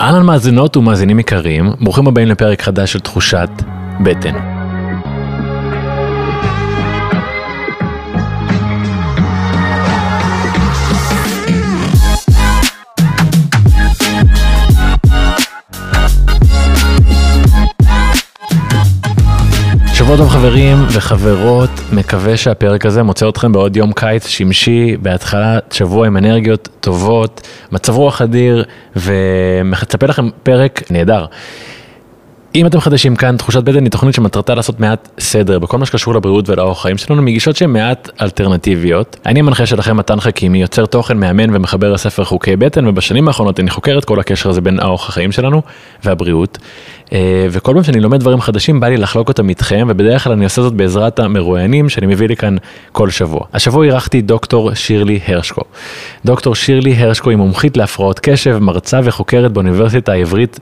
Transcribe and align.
אהלן 0.00 0.26
מאזינות 0.26 0.76
ומאזינים 0.76 1.20
יקרים, 1.20 1.70
ברוכים 1.80 2.06
הבאים 2.06 2.28
לפרק 2.28 2.62
חדש 2.62 2.92
של 2.92 3.00
תחושת 3.00 3.50
בטן. 4.00 4.53
שבוע 20.14 20.26
טוב 20.26 20.34
חברים 20.34 20.76
וחברות, 20.92 21.70
מקווה 21.92 22.36
שהפרק 22.36 22.86
הזה 22.86 23.02
מוצא 23.02 23.28
אתכם 23.28 23.52
בעוד 23.52 23.76
יום 23.76 23.92
קיץ 23.92 24.26
שמשי, 24.26 24.96
בהתחלת 25.02 25.72
שבוע 25.72 26.06
עם 26.06 26.16
אנרגיות 26.16 26.68
טובות, 26.80 27.48
מצב 27.72 27.96
רוח 27.96 28.22
אדיר, 28.22 28.64
ומצפה 28.96 30.06
לכם 30.06 30.28
פרק 30.42 30.82
נהדר. 30.90 31.26
אם 32.56 32.66
אתם 32.66 32.80
חדשים 32.80 33.16
כאן, 33.16 33.36
תחושת 33.36 33.62
בטן 33.62 33.82
היא 33.82 33.90
תוכנית 33.90 34.14
שמטרתה 34.14 34.54
לעשות 34.54 34.80
מעט 34.80 35.08
סדר 35.18 35.58
בכל 35.58 35.78
מה 35.78 35.86
שקשור 35.86 36.14
לבריאות 36.14 36.48
ולאורח 36.48 36.82
חיים 36.82 36.98
שלנו, 36.98 37.22
מגישות 37.22 37.56
שהן 37.56 37.72
מעט 37.72 38.10
אלטרנטיביות. 38.22 39.16
אני 39.26 39.40
המנחה 39.40 39.66
שלכם 39.66 39.96
מתן 39.96 40.20
חכימי, 40.20 40.62
יוצר 40.62 40.86
תוכן 40.86 41.16
מאמן 41.16 41.56
ומחבר 41.56 41.92
לספר 41.92 42.24
חוקי 42.24 42.56
בטן, 42.56 42.86
ובשנים 42.86 43.28
האחרונות 43.28 43.60
אני 43.60 43.70
חוקר 43.70 43.98
את 43.98 44.04
כל 44.04 44.20
הקשר 44.20 44.50
הזה 44.50 44.60
בין 44.60 44.80
האורח 44.80 45.08
החיים 45.08 45.32
שלנו 45.32 45.62
והבריאות. 46.04 46.58
אה, 47.12 47.46
וכל 47.50 47.74
פעם 47.74 47.82
שאני 47.82 48.00
לומד 48.00 48.20
דברים 48.20 48.40
חדשים 48.40 48.80
בא 48.80 48.88
לי 48.88 48.96
לחלוק 48.96 49.28
אותם 49.28 49.48
איתכם, 49.48 49.86
ובדרך 49.90 50.24
כלל 50.24 50.32
אני 50.32 50.44
עושה 50.44 50.62
זאת 50.62 50.72
בעזרת 50.72 51.18
המרואיינים 51.18 51.88
שאני 51.88 52.06
מביא 52.06 52.28
לי 52.28 52.36
כאן 52.36 52.56
כל 52.92 53.10
שבוע. 53.10 53.40
השבוע 53.52 53.84
אירחתי 53.84 54.22
דוקטור 54.22 54.74
שירלי 54.74 55.20
הרשקו. 55.26 55.62
דוקטור 56.24 56.54
שירלי 56.54 56.94
הרשקו 56.94 57.30
היא 57.30 57.38
מומחית 57.38 57.76
להפרעות 57.76 58.20
קשב, 58.22 58.58
מרצה 58.58 59.00
וחוקרת 59.04 59.52
באוניברסיטה 59.52 60.12
העברית 60.12 60.60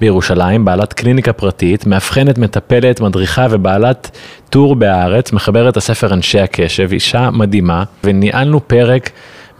בירושלים, 0.00 0.64
בעלת 0.64 0.92
קליניקה 0.92 1.32
פרטית, 1.32 1.86
מאבחנת, 1.86 2.38
מטפלת, 2.38 3.00
מדריכה 3.00 3.46
ובעלת 3.50 4.10
טור 4.50 4.76
בהארץ, 4.76 5.32
מחברת 5.32 5.76
הספר 5.76 6.14
אנשי 6.14 6.40
הקשב, 6.40 6.92
אישה 6.92 7.30
מדהימה, 7.30 7.84
וניהלנו 8.04 8.68
פרק 8.68 9.10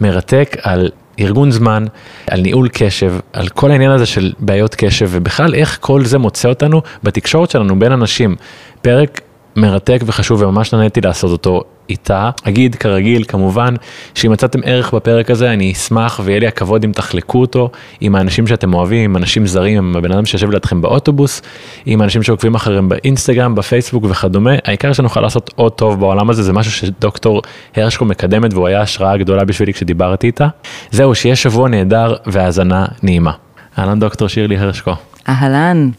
מרתק 0.01 0.57
על 0.61 0.89
ארגון 1.19 1.51
זמן, 1.51 1.85
על 2.27 2.41
ניהול 2.41 2.69
קשב, 2.73 3.13
על 3.33 3.47
כל 3.47 3.71
העניין 3.71 3.91
הזה 3.91 4.05
של 4.05 4.33
בעיות 4.39 4.75
קשב, 4.75 5.07
ובכלל 5.11 5.55
איך 5.55 5.77
כל 5.81 6.05
זה 6.05 6.17
מוצא 6.17 6.49
אותנו 6.49 6.81
בתקשורת 7.03 7.51
שלנו 7.51 7.79
בין 7.79 7.91
אנשים. 7.91 8.35
פרק 8.81 9.21
מרתק 9.55 10.01
וחשוב 10.05 10.41
וממש 10.41 10.73
נהניתי 10.73 11.01
לעשות 11.01 11.31
אותו 11.31 11.63
איתה. 11.89 12.29
אגיד 12.43 12.75
כרגיל 12.75 13.23
כמובן 13.27 13.73
שאם 14.15 14.31
מצאתם 14.31 14.59
ערך 14.63 14.93
בפרק 14.93 15.31
הזה 15.31 15.53
אני 15.53 15.71
אשמח 15.71 16.19
ויהיה 16.23 16.39
לי 16.39 16.47
הכבוד 16.47 16.83
אם 16.83 16.91
תחלקו 16.91 17.41
אותו 17.41 17.69
עם 18.01 18.15
האנשים 18.15 18.47
שאתם 18.47 18.73
אוהבים, 18.73 19.03
עם 19.03 19.17
אנשים 19.17 19.47
זרים, 19.47 19.77
עם 19.77 19.95
הבן 19.95 20.11
אדם 20.11 20.25
שיושב 20.25 20.51
לידכם 20.51 20.81
באוטובוס, 20.81 21.41
עם 21.85 22.01
אנשים 22.01 22.23
שעוקבים 22.23 22.55
אחרים 22.55 22.89
באינסטגרם, 22.89 23.55
בפייסבוק 23.55 24.03
וכדומה. 24.09 24.51
העיקר 24.65 24.93
שנוכל 24.93 25.21
לעשות 25.21 25.53
עוד 25.55 25.71
טוב 25.71 25.99
בעולם 25.99 26.29
הזה 26.29 26.43
זה 26.43 26.53
משהו 26.53 26.71
שדוקטור 26.71 27.41
הרשקו 27.75 28.05
מקדמת 28.05 28.53
והוא 28.53 28.67
היה 28.67 28.81
השראה 28.81 29.17
גדולה 29.17 29.45
בשבילי 29.45 29.73
כשדיברתי 29.73 30.27
איתה. 30.27 30.47
זהו 30.91 31.15
שיהיה 31.15 31.35
שבוע 31.35 31.69
נהדר 31.69 32.15
והאזנה 32.25 32.85
נעימה. 33.03 33.31
אהלן 33.79 33.99
דוקטור 33.99 34.27
שירלי 34.27 34.57
הרשקו. 34.57 34.93
אהלן. 35.29 35.89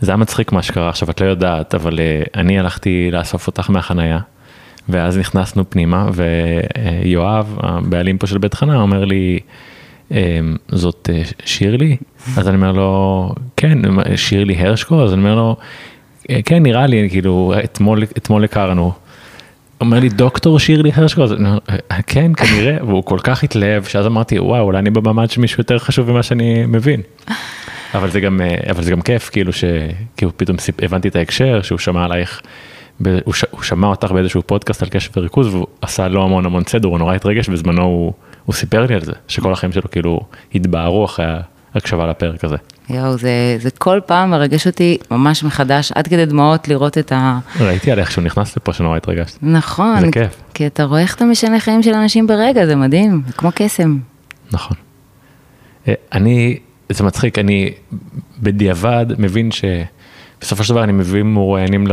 זה 0.00 0.10
היה 0.10 0.16
מצחיק 0.16 0.52
מה 0.52 0.62
שקרה 0.62 0.88
עכשיו, 0.88 1.10
את 1.10 1.20
לא 1.20 1.26
יודעת, 1.26 1.74
אבל 1.74 1.92
uh, 1.92 2.30
אני 2.34 2.58
הלכתי 2.58 3.08
לאסוף 3.12 3.46
אותך 3.46 3.70
מהחנייה, 3.70 4.18
ואז 4.88 5.18
נכנסנו 5.18 5.70
פנימה, 5.70 6.08
ויואב, 6.12 7.58
הבעלים 7.62 8.18
פה 8.18 8.26
של 8.26 8.38
בית 8.38 8.54
חנה, 8.54 8.76
אומר 8.76 9.04
לי, 9.04 9.38
um, 10.10 10.14
זאת 10.68 11.08
uh, 11.12 11.42
שירלי? 11.44 11.96
אז 12.38 12.48
אני 12.48 12.56
אומר 12.56 12.72
לו, 12.72 13.32
כן, 13.56 13.78
שירלי 14.16 14.54
הרשקו? 14.54 15.02
אז 15.02 15.12
אני 15.12 15.20
אומר 15.20 15.34
לו, 15.34 15.56
כן, 16.44 16.62
נראה 16.62 16.86
לי, 16.86 17.08
כאילו, 17.10 17.54
אתמול, 17.64 18.02
אתמול 18.02 18.44
הכרנו. 18.44 18.92
אומר 19.80 20.00
לי 20.00 20.08
דוקטור 20.08 20.58
שירלי 20.58 20.90
הרשקו, 20.94 21.22
אז 21.22 21.32
אני 21.32 21.48
אומר, 21.48 21.58
כן 22.06 22.32
כנראה, 22.36 22.76
והוא 22.86 23.04
כל 23.04 23.18
כך 23.22 23.44
התלהב, 23.44 23.84
שאז 23.84 24.06
אמרתי, 24.06 24.38
וואו, 24.38 24.62
אולי 24.64 24.78
אני 24.78 24.90
במעמד 24.90 25.30
של 25.30 25.40
מישהו 25.40 25.60
יותר 25.60 25.78
חשוב 25.78 26.10
ממה 26.10 26.22
שאני 26.22 26.66
מבין. 26.66 27.00
אבל 27.94 28.10
זה 28.10 28.20
גם, 28.20 28.40
אבל 28.70 28.82
זה 28.82 28.90
גם 28.90 29.00
כיף, 29.00 29.30
כאילו 29.30 29.52
שכאילו 29.52 30.36
פתאום 30.36 30.56
הבנתי 30.82 31.08
את 31.08 31.16
ההקשר, 31.16 31.62
שהוא 31.62 31.78
שמע 31.78 32.04
עלייך, 32.04 32.40
הוא, 33.24 33.34
ש, 33.34 33.44
הוא 33.50 33.62
שמע 33.62 33.86
אותך 33.86 34.12
באיזשהו 34.12 34.42
פודקאסט 34.46 34.82
על 34.82 34.88
קשב 34.88 35.10
וריכוז, 35.16 35.54
והוא 35.54 35.66
עשה 35.80 36.08
לו 36.08 36.24
המון 36.24 36.46
המון 36.46 36.62
סדר, 36.66 36.88
הוא 36.88 36.98
נורא 36.98 37.14
התרגש, 37.14 37.48
בזמנו 37.48 37.82
הוא, 37.82 38.12
הוא 38.44 38.54
סיפר 38.54 38.86
לי 38.86 38.94
על 38.94 39.04
זה, 39.04 39.12
שכל 39.28 39.52
החיים 39.52 39.72
שלו 39.72 39.90
כאילו 39.90 40.20
התבהרו 40.54 41.04
אחרי 41.04 41.26
ההקשבה 41.74 42.06
לפרק 42.06 42.44
הזה. 42.44 42.56
יואו, 42.90 43.18
זה, 43.18 43.56
זה 43.60 43.70
כל 43.70 44.00
פעם 44.06 44.30
מרגש 44.30 44.66
אותי 44.66 44.98
ממש 45.10 45.44
מחדש, 45.44 45.92
עד 45.92 46.08
כדי 46.08 46.26
דמעות 46.26 46.68
לראות 46.68 46.98
את 46.98 47.12
ה... 47.12 47.38
ראיתי 47.60 47.92
עליך 47.92 48.10
שהוא 48.10 48.24
נכנס 48.24 48.56
לפה 48.56 48.72
שנורא 48.72 48.96
התרגשת. 48.96 49.38
נכון. 49.42 50.00
זה 50.00 50.12
כיף. 50.12 50.36
כי 50.54 50.66
אתה 50.66 50.84
רואה 50.84 51.00
איך 51.00 51.14
אתה 51.14 51.24
משנה 51.24 51.60
חיים 51.60 51.82
של 51.82 51.94
אנשים 51.94 52.26
ברגע, 52.26 52.66
זה 52.66 52.76
מדהים, 52.76 53.22
זה 53.26 53.32
כמו 53.32 53.50
קסם. 53.54 53.98
נכון. 54.52 54.76
אני 56.12 56.58
זה 56.88 57.04
מצחיק, 57.04 57.38
אני 57.38 57.70
בדיעבד 58.42 59.06
מבין 59.18 59.50
שבסופו 59.50 60.64
של 60.64 60.74
דבר 60.74 60.84
אני 60.84 60.92
מביא 60.92 61.22
מרואיינים 61.22 61.86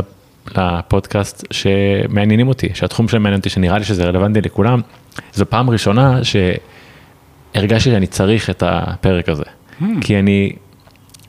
לפודקאסט 0.57 1.45
שמעניינים 1.51 2.47
אותי, 2.47 2.69
שהתחום 2.73 3.07
שלהם 3.07 3.23
מעניין 3.23 3.39
אותי, 3.39 3.49
שנראה 3.49 3.77
לי 3.77 3.83
שזה 3.83 4.05
רלוונטי 4.05 4.41
לכולם. 4.41 4.81
זו 5.33 5.45
פעם 5.49 5.69
ראשונה 5.69 6.19
שהרגשתי 6.23 7.91
שאני 7.91 8.07
צריך 8.07 8.49
את 8.49 8.63
הפרק 8.65 9.29
הזה, 9.29 9.43
hmm. 9.43 9.83
כי 10.01 10.19
אני 10.19 10.51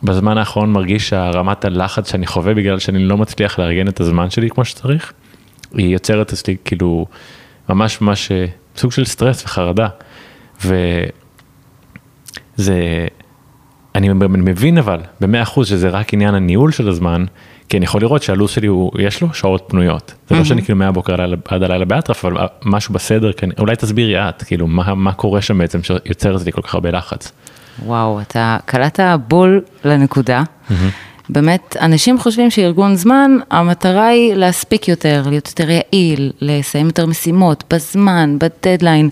בזמן 0.03 0.39
האחרון 0.39 0.73
מרגיש 0.73 1.09
שהרמת 1.09 1.65
הלחץ 1.65 2.11
שאני 2.11 2.27
חווה 2.27 2.55
בגלל 2.55 2.79
שאני 2.79 2.99
לא 2.99 3.17
מצליח 3.17 3.59
לארגן 3.59 3.89
את 3.89 4.01
הזמן 4.01 4.31
שלי 4.31 4.51
כמו 4.51 4.65
שצריך, 4.65 5.13
היא 5.75 5.87
יוצרת 5.87 6.33
אצלי 6.33 6.57
כאילו 6.65 7.07
ממש 7.69 8.01
ממש 8.01 8.33
אה, 8.33 8.47
סוג 8.77 8.93
של 8.93 9.05
סטרס 9.05 9.45
וחרדה. 9.45 9.89
וזה... 10.65 11.07
אני 13.95 14.09
מבין 14.13 14.79
אבל 14.79 15.01
במאה 15.21 15.43
אחוז 15.43 15.69
שזה 15.69 15.89
רק 15.89 16.15
עניין 16.15 16.35
הניהול 16.35 16.73
של 16.73 16.89
הזמן, 16.89 17.25
כי 17.69 17.77
אני 17.77 17.85
יכול 17.85 18.01
לראות 18.01 18.23
שהלו"ז 18.23 18.51
שלי 18.51 18.67
הוא, 18.67 18.93
יש 18.99 19.23
לו 19.23 19.35
שעות 19.35 19.65
פנויות. 19.67 20.15
זה 20.29 20.37
לא 20.37 20.45
שאני 20.45 20.63
כאילו 20.63 20.79
מהבוקר 20.79 21.15
עד 21.49 21.63
הלילה 21.63 21.85
באטרף, 21.85 22.25
אבל 22.25 22.47
משהו 22.65 22.95
בסדר, 22.95 23.31
אולי 23.59 23.77
תסבירי 23.77 24.29
את, 24.29 24.43
כאילו 24.43 24.67
מה, 24.67 24.95
מה 24.95 25.13
קורה 25.13 25.43
שם 25.43 25.59
בעצם 25.59 25.83
שיוצר 25.83 26.37
זה 26.37 26.53
כל 26.53 26.63
כך 26.63 26.75
הרבה 26.75 26.91
לחץ. 26.91 27.33
וואו, 27.83 28.21
אתה 28.21 28.57
קלעת 28.65 29.01
בול 29.29 29.61
לנקודה. 29.85 30.43
באמת, 31.29 31.77
אנשים 31.81 32.19
חושבים 32.19 32.51
שארגון 32.51 32.97
זמן, 32.97 33.37
המטרה 33.51 34.07
היא 34.07 34.35
להספיק 34.35 34.89
יותר, 34.89 35.23
להיות 35.27 35.49
יותר 35.49 35.71
יעיל, 35.71 36.33
לסיים 36.41 36.87
יותר 36.87 37.07
משימות, 37.07 37.65
בזמן, 37.71 38.37
בדדליין. 38.39 39.11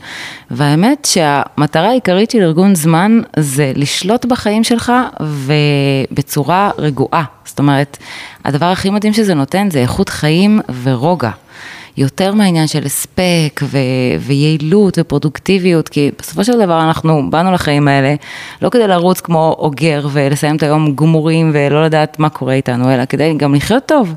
והאמת 0.50 1.08
שהמטרה 1.10 1.88
העיקרית 1.88 2.30
של 2.30 2.42
ארגון 2.42 2.74
זמן 2.74 3.20
זה 3.38 3.72
לשלוט 3.74 4.24
בחיים 4.24 4.64
שלך 4.64 4.92
ובצורה 5.20 6.70
רגועה. 6.78 7.24
זאת 7.44 7.58
אומרת, 7.58 7.98
הדבר 8.44 8.66
הכי 8.66 8.90
מדהים 8.90 9.12
שזה 9.12 9.34
נותן 9.34 9.70
זה 9.70 9.78
איכות 9.78 10.08
חיים 10.08 10.60
ורוגע. 10.82 11.30
יותר 11.96 12.34
מהעניין 12.34 12.66
של 12.66 12.86
הספק 12.86 13.60
ו- 13.62 13.78
ויעילות 14.20 14.98
ופרודוקטיביות, 14.98 15.88
כי 15.88 16.10
בסופו 16.18 16.44
של 16.44 16.58
דבר 16.58 16.82
אנחנו 16.82 17.30
באנו 17.30 17.52
לחיים 17.52 17.88
האלה 17.88 18.14
לא 18.62 18.68
כדי 18.68 18.88
לרוץ 18.88 19.20
כמו 19.20 19.56
אוגר 19.58 20.08
ולסיים 20.12 20.56
את 20.56 20.62
היום 20.62 20.94
גמורים 20.94 21.50
ולא 21.54 21.84
לדעת 21.84 22.18
מה 22.18 22.28
קורה 22.28 22.54
איתנו, 22.54 22.94
אלא 22.94 23.04
כדי 23.04 23.34
גם 23.34 23.54
לחיות 23.54 23.86
טוב. 23.86 24.14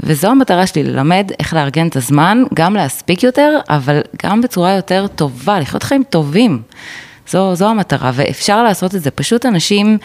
וזו 0.00 0.28
המטרה 0.28 0.66
שלי, 0.66 0.84
ללמד 0.84 1.30
איך 1.38 1.54
לארגן 1.54 1.86
את 1.86 1.96
הזמן, 1.96 2.42
גם 2.54 2.74
להספיק 2.74 3.22
יותר, 3.22 3.58
אבל 3.68 4.00
גם 4.24 4.40
בצורה 4.40 4.74
יותר 4.74 5.06
טובה, 5.06 5.60
לחיות 5.60 5.82
חיים 5.82 6.02
טובים. 6.10 6.62
זו, 7.30 7.54
זו 7.54 7.68
המטרה, 7.68 8.10
ואפשר 8.14 8.62
לעשות 8.62 8.94
את 8.94 9.02
זה. 9.02 9.10
פשוט 9.10 9.46
אנשים 9.46 9.98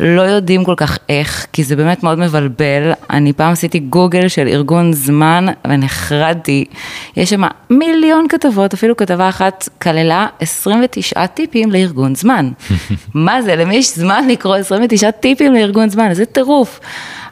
לא 0.00 0.22
יודעים 0.22 0.64
כל 0.64 0.74
כך 0.76 0.98
איך, 1.08 1.46
כי 1.52 1.64
זה 1.64 1.76
באמת 1.76 2.02
מאוד 2.02 2.18
מבלבל. 2.18 2.92
אני 3.10 3.32
פעם 3.32 3.52
עשיתי 3.52 3.78
גוגל 3.78 4.28
של 4.28 4.48
ארגון 4.48 4.92
זמן 4.92 5.46
ונחרדתי. 5.68 6.64
יש 7.16 7.30
שם 7.30 7.42
מיליון 7.70 8.26
כתבות, 8.28 8.74
אפילו 8.74 8.96
כתבה 8.96 9.28
אחת 9.28 9.68
כללה 9.82 10.26
29 10.40 11.26
טיפים 11.26 11.72
לארגון 11.72 12.14
זמן. 12.14 12.50
מה 13.14 13.42
זה, 13.42 13.56
למי 13.56 13.76
יש 13.76 13.98
זמן 13.98 14.28
לקרוא 14.28 14.56
29 14.56 15.10
טיפים 15.10 15.52
לארגון 15.52 15.88
זמן? 15.88 16.10
איזה 16.10 16.24
טירוף. 16.24 16.80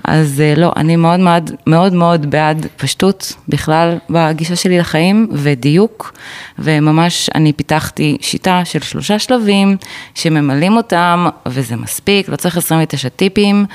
אז 0.04 0.40
אה, 0.40 0.54
לא, 0.56 0.72
אני 0.76 0.96
מאוד 0.96 1.20
מאוד 1.20 1.50
מאוד 1.66 1.94
מאוד 1.94 2.30
בעד 2.30 2.66
פשטות 2.76 3.32
בכלל 3.48 3.98
בגישה 4.10 4.56
שלי 4.56 4.78
לחיים 4.78 5.28
ודיוק, 5.32 6.12
וממש 6.58 7.30
אני 7.34 7.52
פיתחתי 7.52 8.18
שיטה 8.20 8.64
של 8.64 8.80
שלושה 8.80 9.18
שלבים 9.18 9.76
שממלאים 10.14 10.76
אותם, 10.76 11.26
וזה 11.46 11.76
מספיק, 11.76 12.28
לא 12.28 12.36
צריך 12.36 12.56
29 12.56 13.08
טיפים, 13.08 13.66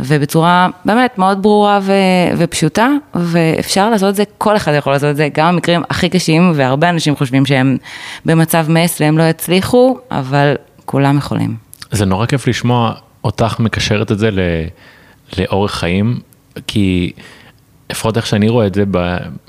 ובצורה 0.00 0.68
באמת 0.84 1.18
מאוד 1.18 1.42
ברורה 1.42 1.78
ו- 1.82 1.92
ופשוטה, 2.36 2.88
ואפשר 3.14 3.90
לעשות 3.90 4.10
את 4.10 4.14
זה, 4.14 4.22
כל 4.38 4.56
אחד 4.56 4.72
יכול 4.78 4.92
לעשות 4.92 5.10
את 5.10 5.16
זה, 5.16 5.28
גם 5.34 5.54
במקרים 5.54 5.82
הכי 5.90 6.08
קשים, 6.08 6.52
והרבה 6.54 6.88
אנשים 6.88 7.16
חושבים 7.16 7.46
שהם 7.46 7.76
במצב 8.26 8.66
מס 8.68 9.00
והם 9.00 9.18
לא 9.18 9.22
יצליחו, 9.22 9.98
אבל 10.10 10.54
כולם 10.84 11.18
יכולים. 11.18 11.56
זה 11.90 12.04
נורא 12.04 12.26
כיף 12.26 12.48
לשמוע 12.48 12.92
אותך 13.24 13.60
מקשרת 13.60 14.12
את 14.12 14.18
זה 14.18 14.30
ל, 14.30 14.40
לאורך 15.38 15.74
חיים? 15.74 16.20
כי 16.66 17.12
לפחות 17.90 18.16
איך 18.16 18.26
שאני 18.26 18.48
רואה 18.48 18.66
את 18.66 18.74
זה 18.74 18.84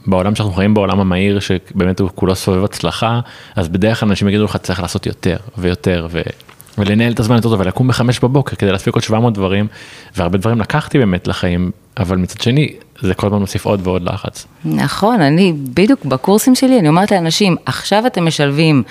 בעולם 0.06 0.36
שאנחנו 0.36 0.54
חיים 0.54 0.74
בעולם 0.74 1.00
המהיר 1.00 1.40
שבאמת 1.40 2.00
הוא 2.00 2.10
כולו 2.16 2.36
סובב 2.36 2.64
הצלחה 2.64 3.20
אז 3.56 3.70
בדרך 3.70 4.00
כלל 4.00 4.10
אנשים 4.10 4.28
יגידו 4.28 4.46
לך 4.46 4.58
צריך 4.58 4.82
לעשות 4.82 5.06
יותר 5.06 5.38
ויותר 5.58 6.08
ו... 6.12 6.22
ולנהל 6.78 7.12
את 7.12 7.20
הזמן 7.20 7.36
יותר 7.36 7.50
טוב 7.50 7.60
ולקום 7.60 7.88
בחמש 7.88 8.20
בבוקר 8.20 8.56
כדי 8.56 8.72
להספיק 8.72 8.94
עוד 8.94 9.04
700 9.04 9.34
דברים 9.34 9.68
והרבה 10.18 10.38
דברים 10.38 10.60
לקחתי 10.60 10.98
באמת 10.98 11.28
לחיים 11.28 11.72
אבל 11.98 12.18
מצד 12.18 12.42
שני 12.42 12.74
זה 13.02 13.14
כל 13.14 13.28
הזמן 13.28 13.40
מוסיף 13.40 13.66
עוד 13.66 13.88
ועוד 13.88 14.04
לחץ. 14.04 14.48
נכון 14.66 15.22
אני 15.22 15.54
בדיוק 15.74 16.06
בקורסים 16.06 16.56
שלי 16.56 16.80
אני 16.80 16.88
אומרת 16.88 17.12
לאנשים 17.12 17.56
עכשיו 17.66 18.08
אתם 18.08 18.26
משלבים 18.26 18.84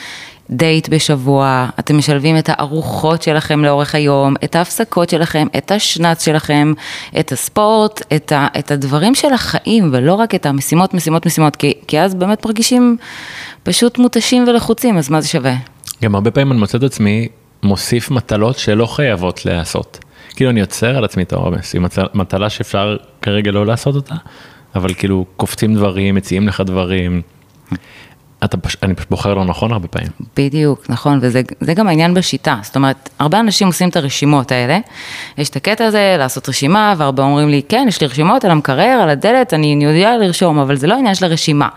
דייט 0.51 0.89
בשבוע, 0.89 1.69
אתם 1.79 1.99
משלבים 1.99 2.39
את 2.39 2.49
הארוחות 2.53 3.23
שלכם 3.23 3.65
לאורך 3.65 3.95
היום, 3.95 4.35
את 4.45 4.57
ההפסקות 4.57 5.11
שלכם, 5.11 5.47
את 5.59 5.71
השנץ 5.71 6.25
שלכם, 6.25 6.73
את 7.21 7.33
הספורט, 7.33 8.03
את, 8.17 8.33
ה, 8.33 8.47
את 8.59 8.71
הדברים 8.71 9.15
של 9.15 9.33
החיים, 9.33 9.91
ולא 9.93 10.15
רק 10.15 10.35
את 10.35 10.47
המשימות, 10.47 10.95
משימות, 10.95 11.27
משימות, 11.27 11.57
כי, 11.57 11.73
כי 11.87 12.01
אז 12.01 12.15
באמת 12.15 12.47
מרגישים 12.47 12.97
פשוט 13.63 13.99
מותשים 13.99 14.45
ולחוצים, 14.49 14.99
אז 14.99 15.11
מה 15.11 15.21
זה 15.21 15.29
שווה? 15.29 15.55
גם 16.03 16.15
הרבה 16.15 16.31
פעמים 16.31 16.53
אני 16.53 16.61
מוצא 16.61 16.79
את 16.79 16.83
עצמי 16.83 17.29
מוסיף 17.63 18.11
מטלות 18.11 18.59
שלא 18.59 18.87
חייבות 18.87 19.47
להיעשות. 19.47 19.99
כאילו 20.37 20.51
אני 20.51 20.61
יוצר 20.61 20.97
על 20.97 21.05
עצמי 21.05 21.23
את 21.23 21.33
העומס, 21.33 21.73
היא 21.73 21.83
מטלה 22.15 22.51
שאפשר 22.51 22.97
כרגע 23.23 23.51
לא 23.51 23.67
לעשות 23.67 23.95
אותה, 23.95 24.15
אבל 24.75 24.95
כאילו 24.95 25.25
קופצים 25.37 25.75
דברים, 25.75 26.15
מציעים 26.15 26.49
לך 26.49 26.61
דברים. 26.61 27.23
אתה 28.45 28.57
פש... 28.57 28.77
אני 28.83 28.95
פשוט 28.95 29.11
בוחר 29.11 29.35
לא 29.35 29.45
נכון 29.45 29.73
הרבה 29.73 29.89
פעמים. 29.89 30.09
בדיוק, 30.37 30.87
נכון, 30.89 31.19
וזה 31.23 31.75
גם 31.75 31.89
העניין 31.89 32.15
בשיטה. 32.15 32.59
זאת 32.63 32.77
אומרת, 32.77 33.09
הרבה 33.19 33.41
אנשים 33.41 33.67
עושים 33.67 33.89
את 33.89 33.97
הרשימות 33.97 34.53
האלה. 34.53 34.79
יש 35.39 35.49
את 35.49 35.57
הקטע 35.57 35.85
הזה, 35.85 36.17
לעשות 36.19 36.49
רשימה, 36.49 36.95
והרבה 36.97 37.23
אומרים 37.23 37.49
לי, 37.49 37.63
כן, 37.69 37.85
יש 37.89 38.01
לי 38.01 38.07
רשימות 38.07 38.45
על 38.45 38.51
המקרר, 38.51 39.01
על 39.03 39.11
הדלת, 39.11 39.55
אני 39.55 39.85
יודע 39.85 40.17
לרשום, 40.17 40.59
אבל 40.59 40.77
זה 40.77 40.87
לא 40.87 40.95
עניין 40.95 41.15
של 41.15 41.25
הרשימה. 41.25 41.69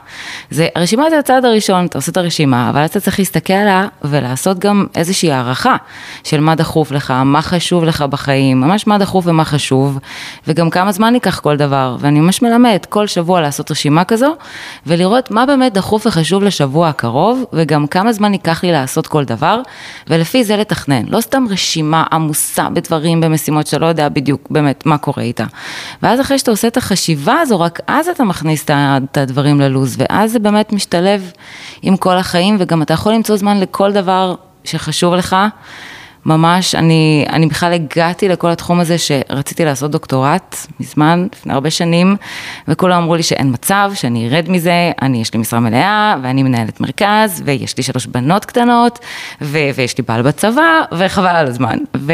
זה, 0.49 0.67
הרשימה 0.75 1.09
זה 1.09 1.19
הצעד 1.19 1.45
הראשון, 1.45 1.85
אתה 1.85 1.97
עושה 1.97 2.11
את 2.11 2.17
הרשימה, 2.17 2.69
אבל 2.69 2.85
אתה 2.85 2.99
צריך 2.99 3.19
להסתכל 3.19 3.53
עליה 3.53 3.87
ולעשות 4.03 4.59
גם 4.59 4.85
איזושהי 4.95 5.31
הערכה 5.31 5.75
של 6.23 6.39
מה 6.39 6.55
דחוף 6.55 6.91
לך, 6.91 7.11
מה 7.25 7.41
חשוב 7.41 7.83
לך 7.83 8.01
בחיים, 8.01 8.61
ממש 8.61 8.87
מה 8.87 8.97
דחוף 8.97 9.27
ומה 9.27 9.45
חשוב, 9.45 9.99
וגם 10.47 10.69
כמה 10.69 10.91
זמן 10.91 11.13
ייקח 11.13 11.39
כל 11.39 11.57
דבר. 11.57 11.97
ואני 11.99 12.19
ממש 12.19 12.41
מלמד 12.41 12.79
כל 12.89 13.07
שבוע 13.07 13.41
לעשות 13.41 13.71
רשימה 13.71 14.03
כזו, 14.03 14.35
ולראות 14.87 15.31
מה 15.31 15.45
באמת 15.45 15.73
דחוף 15.73 16.05
וחשוב 16.05 16.43
לשבוע 16.51 16.89
הקרוב, 16.89 17.43
וגם 17.53 17.87
כמה 17.87 18.13
זמן 18.13 18.33
ייקח 18.33 18.63
לי 18.63 18.71
לעשות 18.71 19.07
כל 19.07 19.23
דבר, 19.23 19.61
ולפי 20.07 20.43
זה 20.43 20.57
לתכנן. 20.57 21.05
לא 21.07 21.21
סתם 21.21 21.45
רשימה 21.49 22.03
עמוסה 22.11 22.69
בדברים, 22.69 23.21
במשימות 23.21 23.67
שאתה 23.67 23.77
לא 23.77 23.85
יודע 23.85 24.09
בדיוק 24.09 24.47
באמת 24.49 24.85
מה 24.85 24.97
קורה 24.97 25.23
איתה. 25.23 25.45
ואז 26.03 26.21
אחרי 26.21 26.39
שאתה 26.39 26.51
עושה 26.51 26.67
את 26.67 26.77
החשיבה 26.77 27.39
הזו, 27.41 27.59
רק 27.59 27.79
אז 27.87 28.07
אתה 28.07 28.23
מכניס 28.23 28.65
את 28.69 29.17
הדברים 29.17 29.61
ללוז, 29.61 29.95
ואז 29.99 30.31
זה 30.31 30.39
באמת 30.39 30.73
משתלב 30.73 31.31
עם 31.81 31.97
כל 31.97 32.17
החיים, 32.17 32.55
וגם 32.59 32.81
אתה 32.81 32.93
יכול 32.93 33.13
למצוא 33.13 33.37
זמן 33.37 33.59
לכל 33.59 33.91
דבר 33.91 34.35
שחשוב 34.63 35.13
לך. 35.13 35.35
ממש, 36.25 36.75
אני, 36.75 37.25
אני 37.29 37.47
בכלל 37.47 37.73
הגעתי 37.73 38.29
לכל 38.29 38.51
התחום 38.51 38.79
הזה 38.79 38.97
שרציתי 38.97 39.65
לעשות 39.65 39.91
דוקטורט 39.91 40.55
מזמן, 40.79 41.27
לפני 41.33 41.53
הרבה 41.53 41.69
שנים, 41.69 42.15
וכולם 42.67 43.01
אמרו 43.01 43.15
לי 43.15 43.23
שאין 43.23 43.53
מצב, 43.53 43.91
שאני 43.93 44.27
ארד 44.27 44.49
מזה, 44.49 44.91
אני, 45.01 45.21
יש 45.21 45.33
לי 45.33 45.39
משרה 45.39 45.59
מלאה, 45.59 46.15
ואני 46.23 46.43
מנהלת 46.43 46.81
מרכז, 46.81 47.41
ויש 47.45 47.77
לי 47.77 47.83
שלוש 47.83 48.05
בנות 48.05 48.45
קטנות, 48.45 48.99
ו, 49.41 49.57
ויש 49.75 49.97
לי 49.97 50.03
בעל 50.07 50.21
בצבא, 50.21 50.81
וחבל 50.91 51.35
על 51.35 51.47
הזמן. 51.47 51.77
ו... 51.97 52.13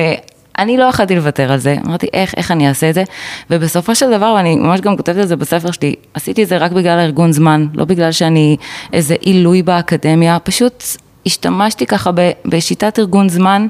אני 0.57 0.77
לא 0.77 0.83
יכולתי 0.83 1.15
לוותר 1.15 1.51
על 1.51 1.57
זה, 1.57 1.75
אמרתי 1.85 2.07
איך, 2.13 2.33
איך 2.37 2.51
אני 2.51 2.67
אעשה 2.67 2.89
את 2.89 2.93
זה, 2.93 3.03
ובסופו 3.49 3.95
של 3.95 4.11
דבר, 4.11 4.33
ואני 4.37 4.55
ממש 4.55 4.81
גם 4.81 4.97
כותבת 4.97 5.23
את 5.23 5.27
זה 5.27 5.35
בספר 5.35 5.71
שלי, 5.71 5.95
עשיתי 6.13 6.43
את 6.43 6.47
זה 6.47 6.57
רק 6.57 6.71
בגלל 6.71 6.99
הארגון 6.99 7.31
זמן, 7.31 7.67
לא 7.73 7.85
בגלל 7.85 8.11
שאני 8.11 8.57
איזה 8.93 9.15
עילוי 9.21 9.63
באקדמיה, 9.63 10.39
פשוט 10.39 10.83
השתמשתי 11.27 11.85
ככה 11.85 12.11
בשיטת 12.45 12.99
ארגון 12.99 13.29
זמן, 13.29 13.67